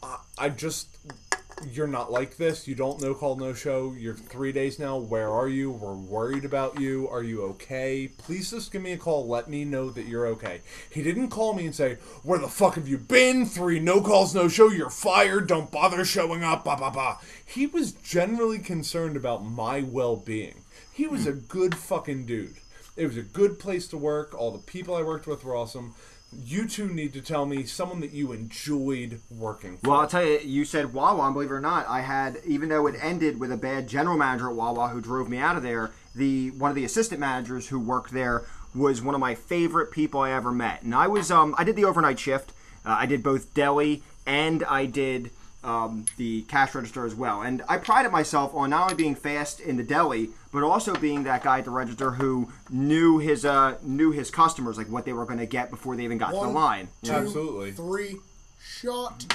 [0.03, 0.99] I, I just."
[1.65, 2.69] You're not like this.
[2.69, 3.95] You don't no call, no show.
[3.99, 4.99] You're three days now.
[4.99, 5.71] Where are you?
[5.71, 7.09] We're worried about you.
[7.09, 8.11] Are you okay?
[8.19, 9.27] Please just give me a call.
[9.27, 10.61] Let me know that you're okay.
[10.91, 13.47] He didn't call me and say, Where the fuck have you been?
[13.47, 14.69] Three no calls, no show.
[14.69, 15.49] You're fired.
[15.49, 16.65] Don't bother showing up.
[16.65, 17.17] Bah, bah, bah.
[17.47, 20.63] He was generally concerned about my well being.
[20.93, 22.57] He was a good fucking dude.
[22.97, 24.35] It was a good place to work.
[24.35, 25.95] All the people I worked with were awesome.
[26.33, 29.91] You two need to tell me someone that you enjoyed working for.
[29.91, 32.69] Well, I'll tell you, you said Wawa, and believe it or not, I had, even
[32.69, 35.63] though it ended with a bad general manager at Wawa who drove me out of
[35.63, 38.45] there, the one of the assistant managers who worked there
[38.75, 40.83] was one of my favorite people I ever met.
[40.83, 42.53] And I was, um, I did the overnight shift.
[42.85, 45.31] Uh, I did both deli and I did
[45.65, 47.43] um, the cash register as well.
[47.43, 51.25] And I prided myself on not only being fast in the deli, but also being
[51.25, 55.13] that guy at the register who knew his uh, knew his customers, like what they
[55.13, 56.89] were going to get before they even got to the line.
[57.03, 57.73] two, Absolutely.
[57.73, 58.17] three,
[58.59, 59.27] shot.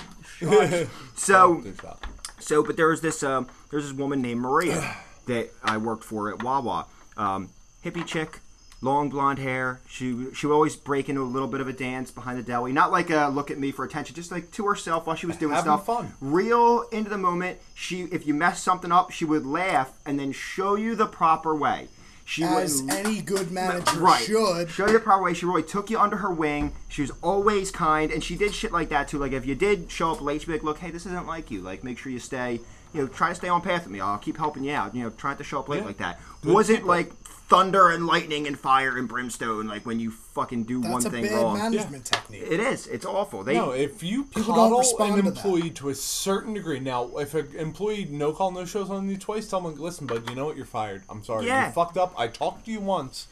[1.15, 1.64] So.
[1.80, 2.03] Shot.
[2.39, 4.95] So, but there was this um, there's this woman named Maria
[5.27, 6.88] that I worked for at Wawa.
[7.18, 7.49] Um,
[7.85, 8.39] hippie chick,
[8.81, 9.79] long blonde hair.
[9.87, 12.71] She she would always break into a little bit of a dance behind the deli.
[12.73, 15.37] Not like a look at me for attention, just like to herself while she was
[15.37, 15.85] doing Having stuff.
[15.85, 16.13] fun.
[16.21, 17.59] Real into the moment.
[17.75, 21.55] She if you messed something up, she would laugh and then show you the proper
[21.55, 21.87] way.
[22.23, 24.23] She As would any good manager right.
[24.23, 24.69] should.
[24.69, 25.33] Show you the proper way.
[25.33, 26.71] She really took you under her wing.
[26.87, 29.17] She was always kind, and she did shit like that too.
[29.19, 31.51] Like if you did show up late, she'd be like, "Look, hey, this isn't like
[31.51, 31.61] you.
[31.61, 32.61] Like make sure you stay.
[32.93, 33.99] You know, try to stay on path with me.
[34.01, 34.93] I'll keep helping you out.
[34.95, 35.85] You know, try not to show up late Yeah.
[35.85, 36.19] like that.
[36.41, 36.89] Good Wasn't people.
[36.89, 37.20] like
[37.52, 39.68] thunder and lightning and fire and brimstone.
[39.68, 41.57] Like when you fucking do one That's a thing bad wrong.
[41.57, 42.44] management technique.
[42.49, 42.88] It is.
[42.88, 43.44] It's awful.
[43.44, 45.38] They No, if you People don't respond an to that.
[45.38, 49.18] employee to, a certain degree, now if an employee no call no shows on you
[49.18, 51.03] twice, tell them, listen, bud, you know what, you're fired.
[51.10, 51.68] I'm sorry, Yeah.
[51.68, 52.14] you fucked up.
[52.18, 53.28] I talked to you once.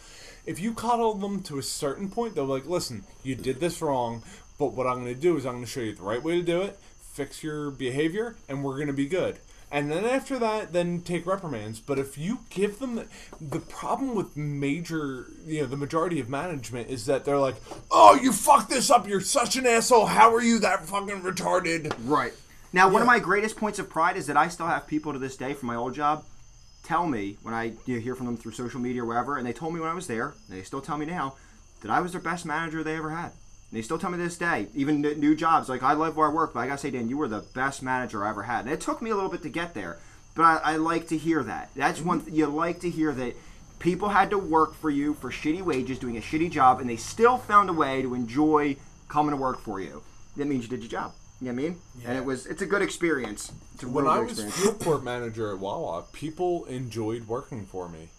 [0.46, 3.82] If you coddle them to a certain point, they'll be like, listen, you did this
[3.82, 4.24] wrong,
[4.58, 6.36] but what I'm going to do is I'm going to show you the right way
[6.36, 9.40] to do it, fix your behavior, and we're going to be good.
[9.72, 11.80] And then after that, then take reprimands.
[11.80, 13.08] But if you give them the,
[13.40, 17.56] the problem with major, you know, the majority of management is that they're like,
[17.92, 19.08] "Oh, you fucked this up.
[19.08, 20.08] You're such an asshole.
[20.08, 22.34] How are you that fucking retarded?" Right.
[22.74, 25.20] Now, one of my greatest points of pride is that I still have people to
[25.20, 26.24] this day from my old job
[26.84, 29.46] tell me when I you know, hear from them through social media or wherever, and
[29.46, 31.36] they told me when I was there, and they still tell me now,
[31.82, 33.32] that I was their best manager they ever had.
[33.72, 36.28] And they still tell me to this day, even new jobs, like I love where
[36.28, 38.66] I work, but I gotta say, Dan, you were the best manager I ever had.
[38.66, 40.00] And it took me a little bit to get there,
[40.36, 41.70] but I, I like to hear that.
[41.76, 42.30] That's one mm-hmm.
[42.30, 43.36] th- you like to hear that
[43.78, 46.96] people had to work for you for shitty wages, doing a shitty job, and they
[46.96, 48.76] still found a way to enjoy
[49.08, 50.04] coming to work for you.
[50.38, 51.14] That means you did your job.
[51.42, 51.82] You know what I mean?
[52.06, 53.52] And it was it's a good experience.
[53.82, 54.62] A When I was experience.
[54.62, 58.10] field court manager at Wawa, people enjoyed working for me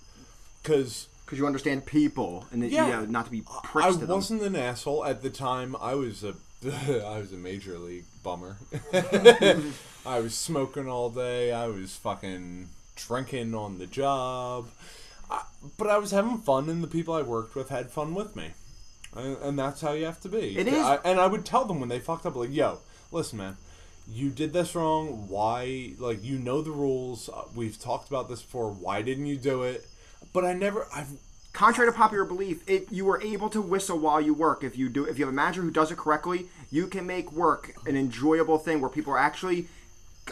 [0.62, 2.86] because because you understand people and that Yeah.
[2.86, 5.76] you know not to be pricks I wasn't an asshole at the time.
[5.80, 6.34] I was a
[7.06, 8.56] I was a major league bummer.
[8.92, 11.52] I was smoking all day.
[11.52, 14.68] I was fucking drinking on the job.
[15.30, 15.42] I,
[15.78, 18.50] but I was having fun, and the people I worked with had fun with me.
[19.14, 20.58] And, and that's how you have to be.
[20.58, 22.78] It is- I, and I would tell them when they fucked up, like, "Yo,
[23.12, 23.56] listen, man."
[24.12, 25.28] You did this wrong.
[25.28, 25.92] Why?
[25.98, 27.30] Like you know the rules.
[27.54, 28.72] We've talked about this before.
[28.72, 29.86] Why didn't you do it?
[30.32, 30.86] But I never.
[30.94, 31.08] I've
[31.52, 34.62] contrary to popular belief, it you are able to whistle while you work.
[34.62, 37.32] If you do, if you have a manager who does it correctly, you can make
[37.32, 39.66] work an enjoyable thing where people are actually,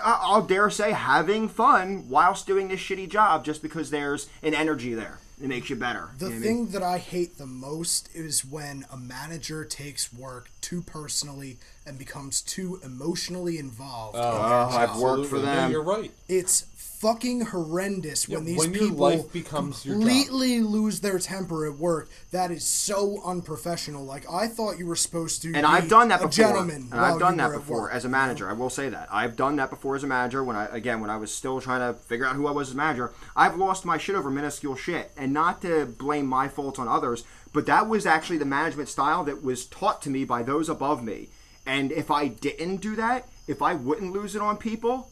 [0.02, 4.54] I- I'll dare say, having fun whilst doing this shitty job, just because there's an
[4.54, 5.18] energy there.
[5.40, 6.08] It makes you better.
[6.18, 6.66] The You know what I mean?
[6.66, 11.96] thing that I hate the most is when a manager takes work too personally and
[11.96, 14.16] becomes too emotionally involved.
[14.18, 14.98] Oh, in their Oh, I've job.
[15.00, 15.46] worked for Absolutely.
[15.46, 15.70] No, them.
[15.70, 16.12] you're right.
[16.28, 16.64] It's
[17.00, 20.02] fucking horrendous when these when people life becomes your job.
[20.02, 22.08] completely lose their temper at work.
[22.32, 24.04] That is so unprofessional.
[24.04, 25.52] Like I thought you were supposed to.
[25.54, 26.30] and I've done that a before.
[26.32, 26.88] gentleman.
[26.90, 28.48] and I've done that before as a manager.
[28.48, 30.42] I will say that I've done that before as a manager.
[30.42, 32.74] When I again when I was still trying to figure out who I was as
[32.74, 36.78] a manager, I've lost my shit over minuscule shit, and not to blame my faults
[36.78, 40.42] on others, but that was actually the management style that was taught to me by
[40.42, 41.28] those above me.
[41.64, 45.10] And if I didn't do that, if I wouldn't lose it on people,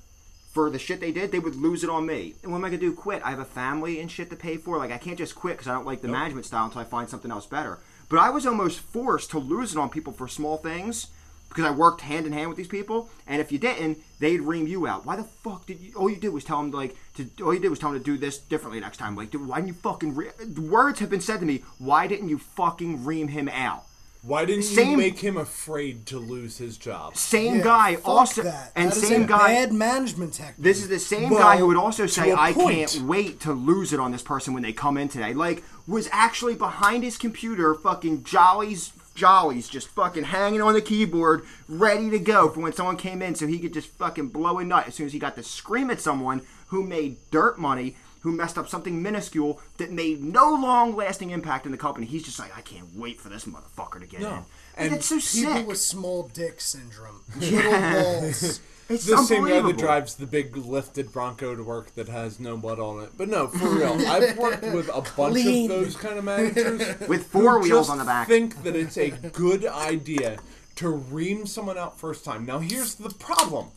[0.56, 2.34] for the shit they did, they would lose it on me.
[2.42, 2.94] And what am I gonna do?
[2.94, 3.20] Quit?
[3.22, 4.78] I have a family and shit to pay for.
[4.78, 7.10] Like I can't just quit because I don't like the management style until I find
[7.10, 7.78] something else better.
[8.08, 11.08] But I was almost forced to lose it on people for small things
[11.50, 13.10] because I worked hand in hand with these people.
[13.26, 15.04] And if you didn't, they'd ream you out.
[15.04, 15.92] Why the fuck did you?
[15.94, 17.28] All you did was tell them like to.
[17.44, 19.14] All you did was tell them to do this differently next time.
[19.14, 20.14] Like, dude, why didn't you fucking?
[20.14, 20.30] Re-?
[20.56, 21.64] Words have been said to me.
[21.76, 23.84] Why didn't you fucking ream him out?
[24.22, 27.16] Why didn't Same- you make him afraid to lose his job?
[27.16, 28.72] Same Yeah, guy fuck also, that.
[28.74, 29.46] and That is same a guy.
[29.54, 30.54] Bad management technique.
[30.58, 32.90] This is the same Well, guy who would also say, "I point.
[32.90, 36.08] can't wait to lose it on this person when they come in today." Like, was
[36.10, 42.18] actually behind his computer, fucking jollies, jollies, just fucking hanging on the keyboard, ready to
[42.18, 44.94] go for when someone came in, so he could just fucking blow a nut as
[44.96, 48.68] soon as he got to scream at someone who made dirt money, who messed up
[48.68, 52.06] something minuscule that made no long-lasting impact in the company.
[52.06, 54.44] He's just like, "I can't wait for this motherfucker to get in." And
[54.76, 55.66] And it's so people sick.
[55.66, 57.22] with small dick syndrome.
[57.38, 58.60] Little balls.
[58.88, 62.56] It's the same guy that drives the big lifted Bronco to work that has no
[62.56, 63.10] mud on it.
[63.18, 65.68] But no, for real, I've worked with a bunch Clean.
[65.68, 68.28] of those kind of managers with four wheels on the back.
[68.28, 70.38] Think that it's a good idea
[70.76, 72.46] to ream someone out first time.
[72.46, 73.72] Now here's the problem.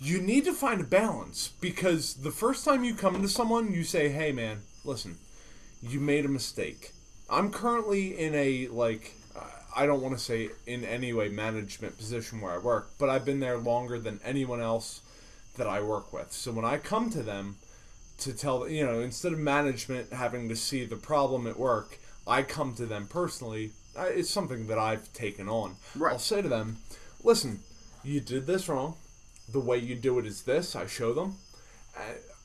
[0.00, 3.82] You need to find a balance because the first time you come to someone, you
[3.82, 5.18] say, "Hey, man, listen,
[5.82, 6.92] you made a mistake."
[7.28, 9.14] I'm currently in a like
[9.74, 13.24] I don't want to say in any way management position where I work, but I've
[13.24, 15.02] been there longer than anyone else
[15.56, 16.32] that I work with.
[16.32, 17.56] So when I come to them
[18.18, 22.42] to tell you know instead of management having to see the problem at work, I
[22.42, 23.72] come to them personally.
[23.96, 25.76] It's something that I've taken on.
[25.96, 26.12] Right.
[26.12, 26.78] I'll say to them,
[27.22, 27.60] "Listen,
[28.02, 28.96] you did this wrong.
[29.50, 31.36] The way you do it is this." I show them.
[31.96, 32.00] Uh,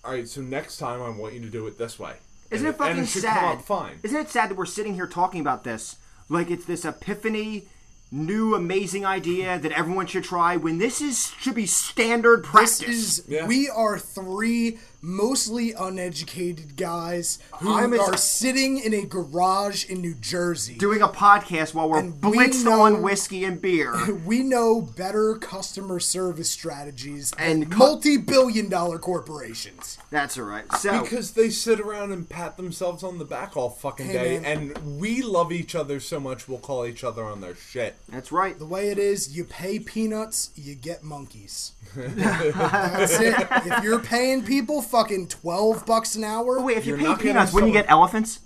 [0.05, 2.15] all right, so next time I want you to do it this way.
[2.51, 3.35] Isn't And it fucking and it sad?
[3.39, 3.99] come out fine.
[4.03, 5.95] Isn't it sad that we're sitting here talking about this
[6.29, 7.67] like it's this epiphany,
[8.11, 12.79] new amazing idea that everyone should try when this is should be standard practice?
[12.79, 13.47] This is Yeah.
[13.47, 19.99] we are three mostly uneducated guys who I'm as- are sitting in a garage in
[20.01, 20.75] New Jersey.
[20.75, 23.93] Doing a podcast while we're And we blitzed know- on whiskey and beer.
[24.25, 29.97] we know better customer service strategies And and cu- multi-billion dollar corporations.
[30.09, 30.65] That's all right.
[30.77, 34.39] So Because they sit around and pat themselves on the back all fucking Hey, day,
[34.39, 34.71] man.
[34.75, 37.95] and we love each other so much we'll call each other on their shit.
[38.07, 38.57] that's right.
[38.57, 41.73] The way it is, you pay peanuts, you get monkeys.
[41.95, 43.35] That's it.
[43.65, 47.17] If you're paying people fucking twelve bucks an hour, Wait, if you You're pay not
[47.17, 48.39] getting peanuts, wouldn't you get elephants?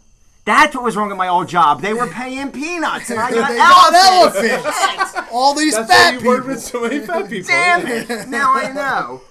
[0.46, 1.82] That's what was wrong at my old job.
[1.82, 4.66] They were paying peanuts, and I got they got elephants.
[4.66, 5.30] elephants.
[5.34, 6.48] All these That's fat why you people.
[6.48, 7.48] with so many fat people.
[7.50, 8.28] Damn it!
[8.40, 9.22] Now I know.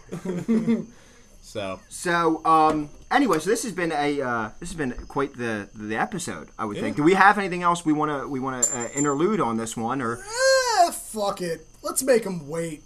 [1.56, 5.68] So So, um, anyway, so this has been a uh, this has been quite the
[5.74, 6.48] the episode.
[6.59, 6.97] I would think.
[6.97, 9.74] Do we have anything else we want to we want to uh, interlude on this
[9.74, 11.66] one, or Eh, fuck it.
[11.82, 12.82] Let's make them wait.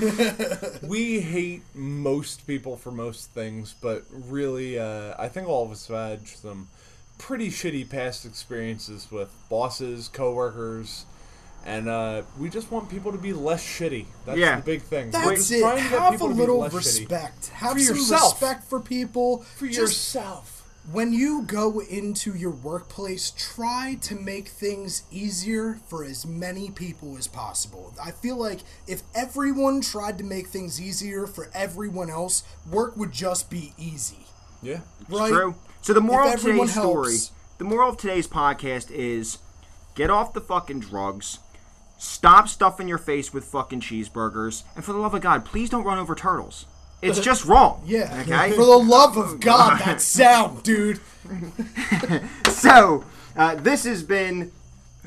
[0.82, 5.86] we hate most people for most things, but really, uh, I think all of us
[5.88, 6.68] have had some
[7.18, 11.06] pretty shitty past experiences with bosses, coworkers,
[11.64, 14.06] and uh, we just want people to be less shitty.
[14.24, 14.56] That's Yeah.
[14.56, 15.06] the big thing.
[15.12, 15.60] We're That's it.
[15.60, 16.76] trying to get Have a people to be little less shitty.
[16.76, 17.46] respect.
[17.48, 18.40] Have For some yourself.
[18.40, 19.38] respect for people.
[19.56, 20.55] for Just yourself.
[20.92, 27.16] When you go into your workplace, try to make things easier for as many people
[27.16, 27.92] as possible.
[28.02, 33.12] I feel like if everyone tried to make things easier for everyone else, work would
[33.12, 34.26] just be easy.
[34.62, 34.80] Yeah.
[35.08, 35.30] Right?
[35.30, 35.56] true?
[35.82, 37.16] So the moral of today's story,
[37.58, 39.38] the moral of today's podcast is,
[39.94, 41.40] get off the fucking drugs.
[41.98, 45.84] Stop stuffing your face with fucking cheeseburgers, and for the love of God, please don't
[45.84, 46.66] run over turtles.
[47.08, 47.82] It's just wrong.
[47.86, 48.22] Yeah.
[48.22, 48.50] Okay.
[48.52, 51.00] For the love of God, that sound, dude.
[52.48, 53.04] So,
[53.36, 54.50] uh, this has been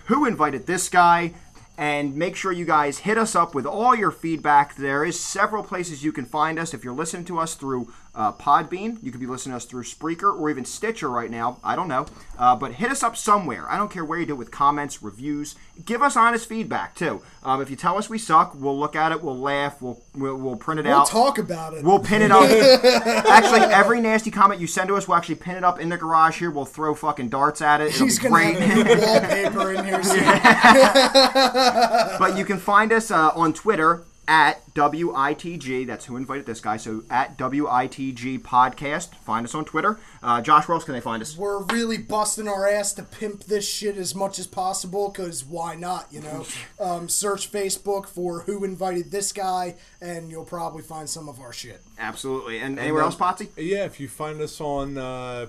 [0.05, 1.33] Who Invited This Guy?
[1.77, 4.75] And make sure you guys hit us up with all your feedback.
[4.75, 6.73] There is several places you can find us.
[6.73, 8.97] If you're listening to us through uh, Podbean.
[9.03, 11.57] You could be listening to us through Spreaker or even Stitcher right now.
[11.63, 12.05] I don't know.
[12.37, 13.69] Uh, but hit us up somewhere.
[13.69, 15.55] I don't care where you do it with comments, reviews.
[15.85, 17.21] Give us honest feedback, too.
[17.43, 20.35] Um, if you tell us we suck, we'll look at it, we'll laugh, we'll, we'll,
[20.35, 21.07] we'll print it We'll out.
[21.07, 21.83] talk about it.
[21.83, 22.43] We'll pin it up.
[23.29, 25.97] actually, every nasty comment you send to us, we'll actually pin it up in the
[25.97, 26.51] garage here.
[26.51, 27.89] We'll throw fucking darts at it.
[27.95, 28.57] It'll be great.
[28.59, 30.23] have a new wallpaper in here soon.
[32.19, 35.87] but you can find us uh, on Twitter at WITG.
[35.87, 36.77] That's who invited this guy.
[36.77, 39.15] So at WITG Podcast.
[39.15, 39.99] Find us on Twitter.
[40.21, 41.35] Uh, Josh, where else can they find us?
[41.35, 45.75] We're really busting our ass to pimp this shit as much as possible, because why
[45.75, 46.45] not, you know?
[46.79, 51.51] Um, search Facebook for Who Invited This Guy, and you'll probably find some of our
[51.51, 51.81] shit.
[51.97, 52.59] Absolutely.
[52.59, 53.49] And anywhere then- else, Potsy?
[53.57, 55.47] Yeah, if you find us on uh,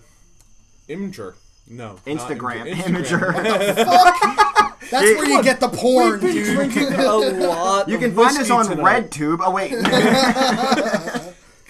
[0.88, 1.34] Imgur.
[1.70, 1.92] No.
[1.92, 2.70] not Instagram.
[2.74, 3.32] Imgur.
[3.32, 4.76] Imager.
[4.90, 6.56] That's where you get the porn, Been dude.
[6.56, 7.88] drinking a lot.
[7.88, 9.08] You of can find us on tonight.
[9.10, 9.38] RedTube.
[9.40, 9.72] Oh, wait.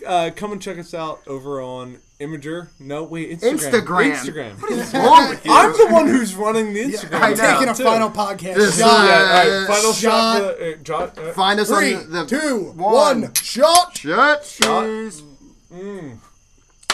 [0.07, 2.69] Uh, come and check us out over on Imager.
[2.81, 4.15] No, wait, Instagram.
[4.15, 4.57] Instagram.
[4.57, 4.61] Instagram.
[4.63, 5.53] what is wrong with you?
[5.53, 7.21] I'm the one who's running the Instagram.
[7.21, 7.85] I I'm taking a too.
[7.85, 9.05] final podcast This shot.
[9.07, 10.39] Yeah, all right, final shot.
[10.39, 10.59] Shot.
[10.59, 13.21] the, uh, John, uh, Find us Three, on the, the two, one.
[13.21, 13.97] one, shot.
[13.99, 14.45] Shut.
[14.45, 14.85] Shot.
[14.87, 15.23] cheese.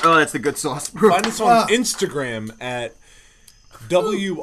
[0.05, 0.89] Oh, that's the good sauce.
[0.89, 1.67] Find us on Ah.
[1.69, 2.95] Instagram at
[3.89, 4.37] WITG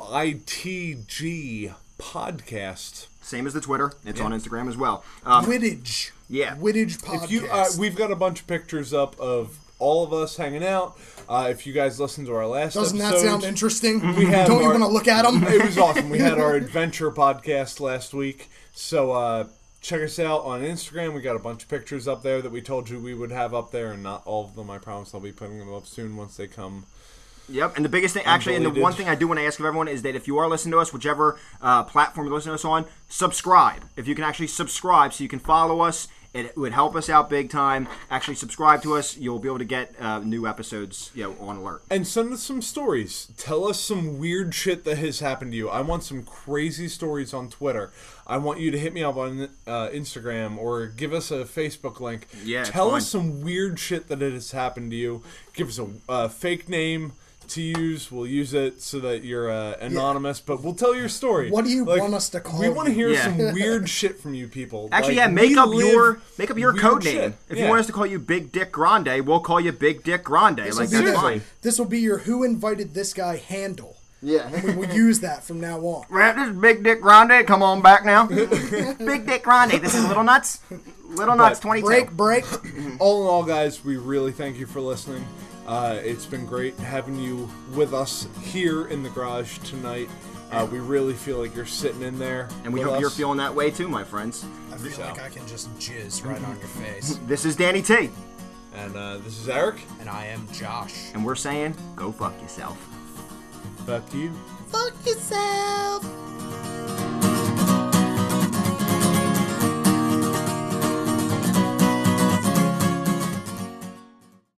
[1.99, 3.07] Podcast.
[3.21, 3.93] Same as the Twitter.
[4.05, 5.03] It's on Instagram as well.
[5.25, 6.11] Um, Wittage.
[6.30, 6.55] Yeah.
[6.55, 7.23] Wittage podcast.
[7.25, 10.63] If you, uh, we've got a bunch of pictures up of all of us hanging
[10.63, 10.97] out.
[11.30, 14.15] Uh, if you guys listened to our last Doesn't that sound interesting?
[14.15, 15.43] We have Don't you want to look at them?
[15.43, 16.09] it was awesome.
[16.09, 19.47] We had our adventure podcast last week, so uh,
[19.84, 21.14] check us out on Instagram.
[21.14, 23.53] We got a bunch of pictures up there that we told you we would have
[23.53, 24.72] up there, and not all of them.
[24.72, 26.85] I promise I'll be putting them up soon once they come.
[27.49, 29.60] Yep, and the biggest thing, actually, and the one thing I do want to ask
[29.60, 32.51] of everyone is that if you are listening to us, whichever uh, platform you're listening
[32.51, 33.84] to us on, subscribe.
[33.97, 37.30] If you can actually subscribe, so you can follow us, it would help us out
[37.30, 37.88] big time.
[38.10, 39.18] Actually, subscribe to us.
[39.18, 41.84] You'll be able to get uh, new episodes, you know, on alert.
[41.89, 43.31] And send us some stories.
[43.38, 45.69] Tell us some weird shit that has happened to you.
[45.69, 47.91] I want some crazy stories on Twitter.
[48.26, 51.99] I want you to hit me up on uh, Instagram or give us a Facebook
[51.99, 52.27] link.
[52.43, 55.23] Yeah, Tell us some weird shit that has happened to you.
[55.53, 57.14] Give us a uh, fake name
[57.49, 58.11] to use.
[58.11, 61.49] We'll use it so that you're uh, anonymous, but we'll tell your story.
[61.51, 63.23] What do you want us to call We want to hear Yeah.
[63.23, 64.89] some weird shit from you people.
[64.91, 67.15] Actually, Like, yeah, make up your make up your weird code shit.
[67.15, 67.33] name.
[67.49, 70.23] If you want us to call you Big Dick Grande, we'll call you Big Dick
[70.23, 70.59] Grande.
[70.59, 71.41] Like that's be the- fine.
[71.61, 73.97] This will be your Who Invited This Guy handle.
[74.21, 74.49] Yeah.
[74.63, 76.05] We will use that from now on.
[76.09, 77.45] Right, this is Big Dick Grande.
[77.45, 78.25] Come on back now.
[78.27, 79.73] Big Dick Grande.
[79.81, 80.59] This is Little Nuts.
[81.09, 81.85] Little Nuts But 22.
[81.85, 82.45] Break, break.
[82.99, 85.25] all in all, guys, we really thank you for listening.
[85.65, 90.10] Uh, it's been great having you with us here in the garage tonight.
[90.52, 92.48] Uh, we really feel like you're sitting in there.
[92.64, 93.02] And we hope us.
[93.02, 94.45] you're feeling that way too, my friends.
[94.72, 95.02] I feel So.
[95.02, 97.18] like I can just jizz right on your face.
[97.27, 98.10] This is Danny T.
[98.76, 99.77] And uh, this is Eric.
[99.99, 101.11] And I am Josh.
[101.14, 102.77] And we're saying, go fuck yourself.
[103.85, 104.31] Fuck you.
[104.69, 106.03] Fuck yourself.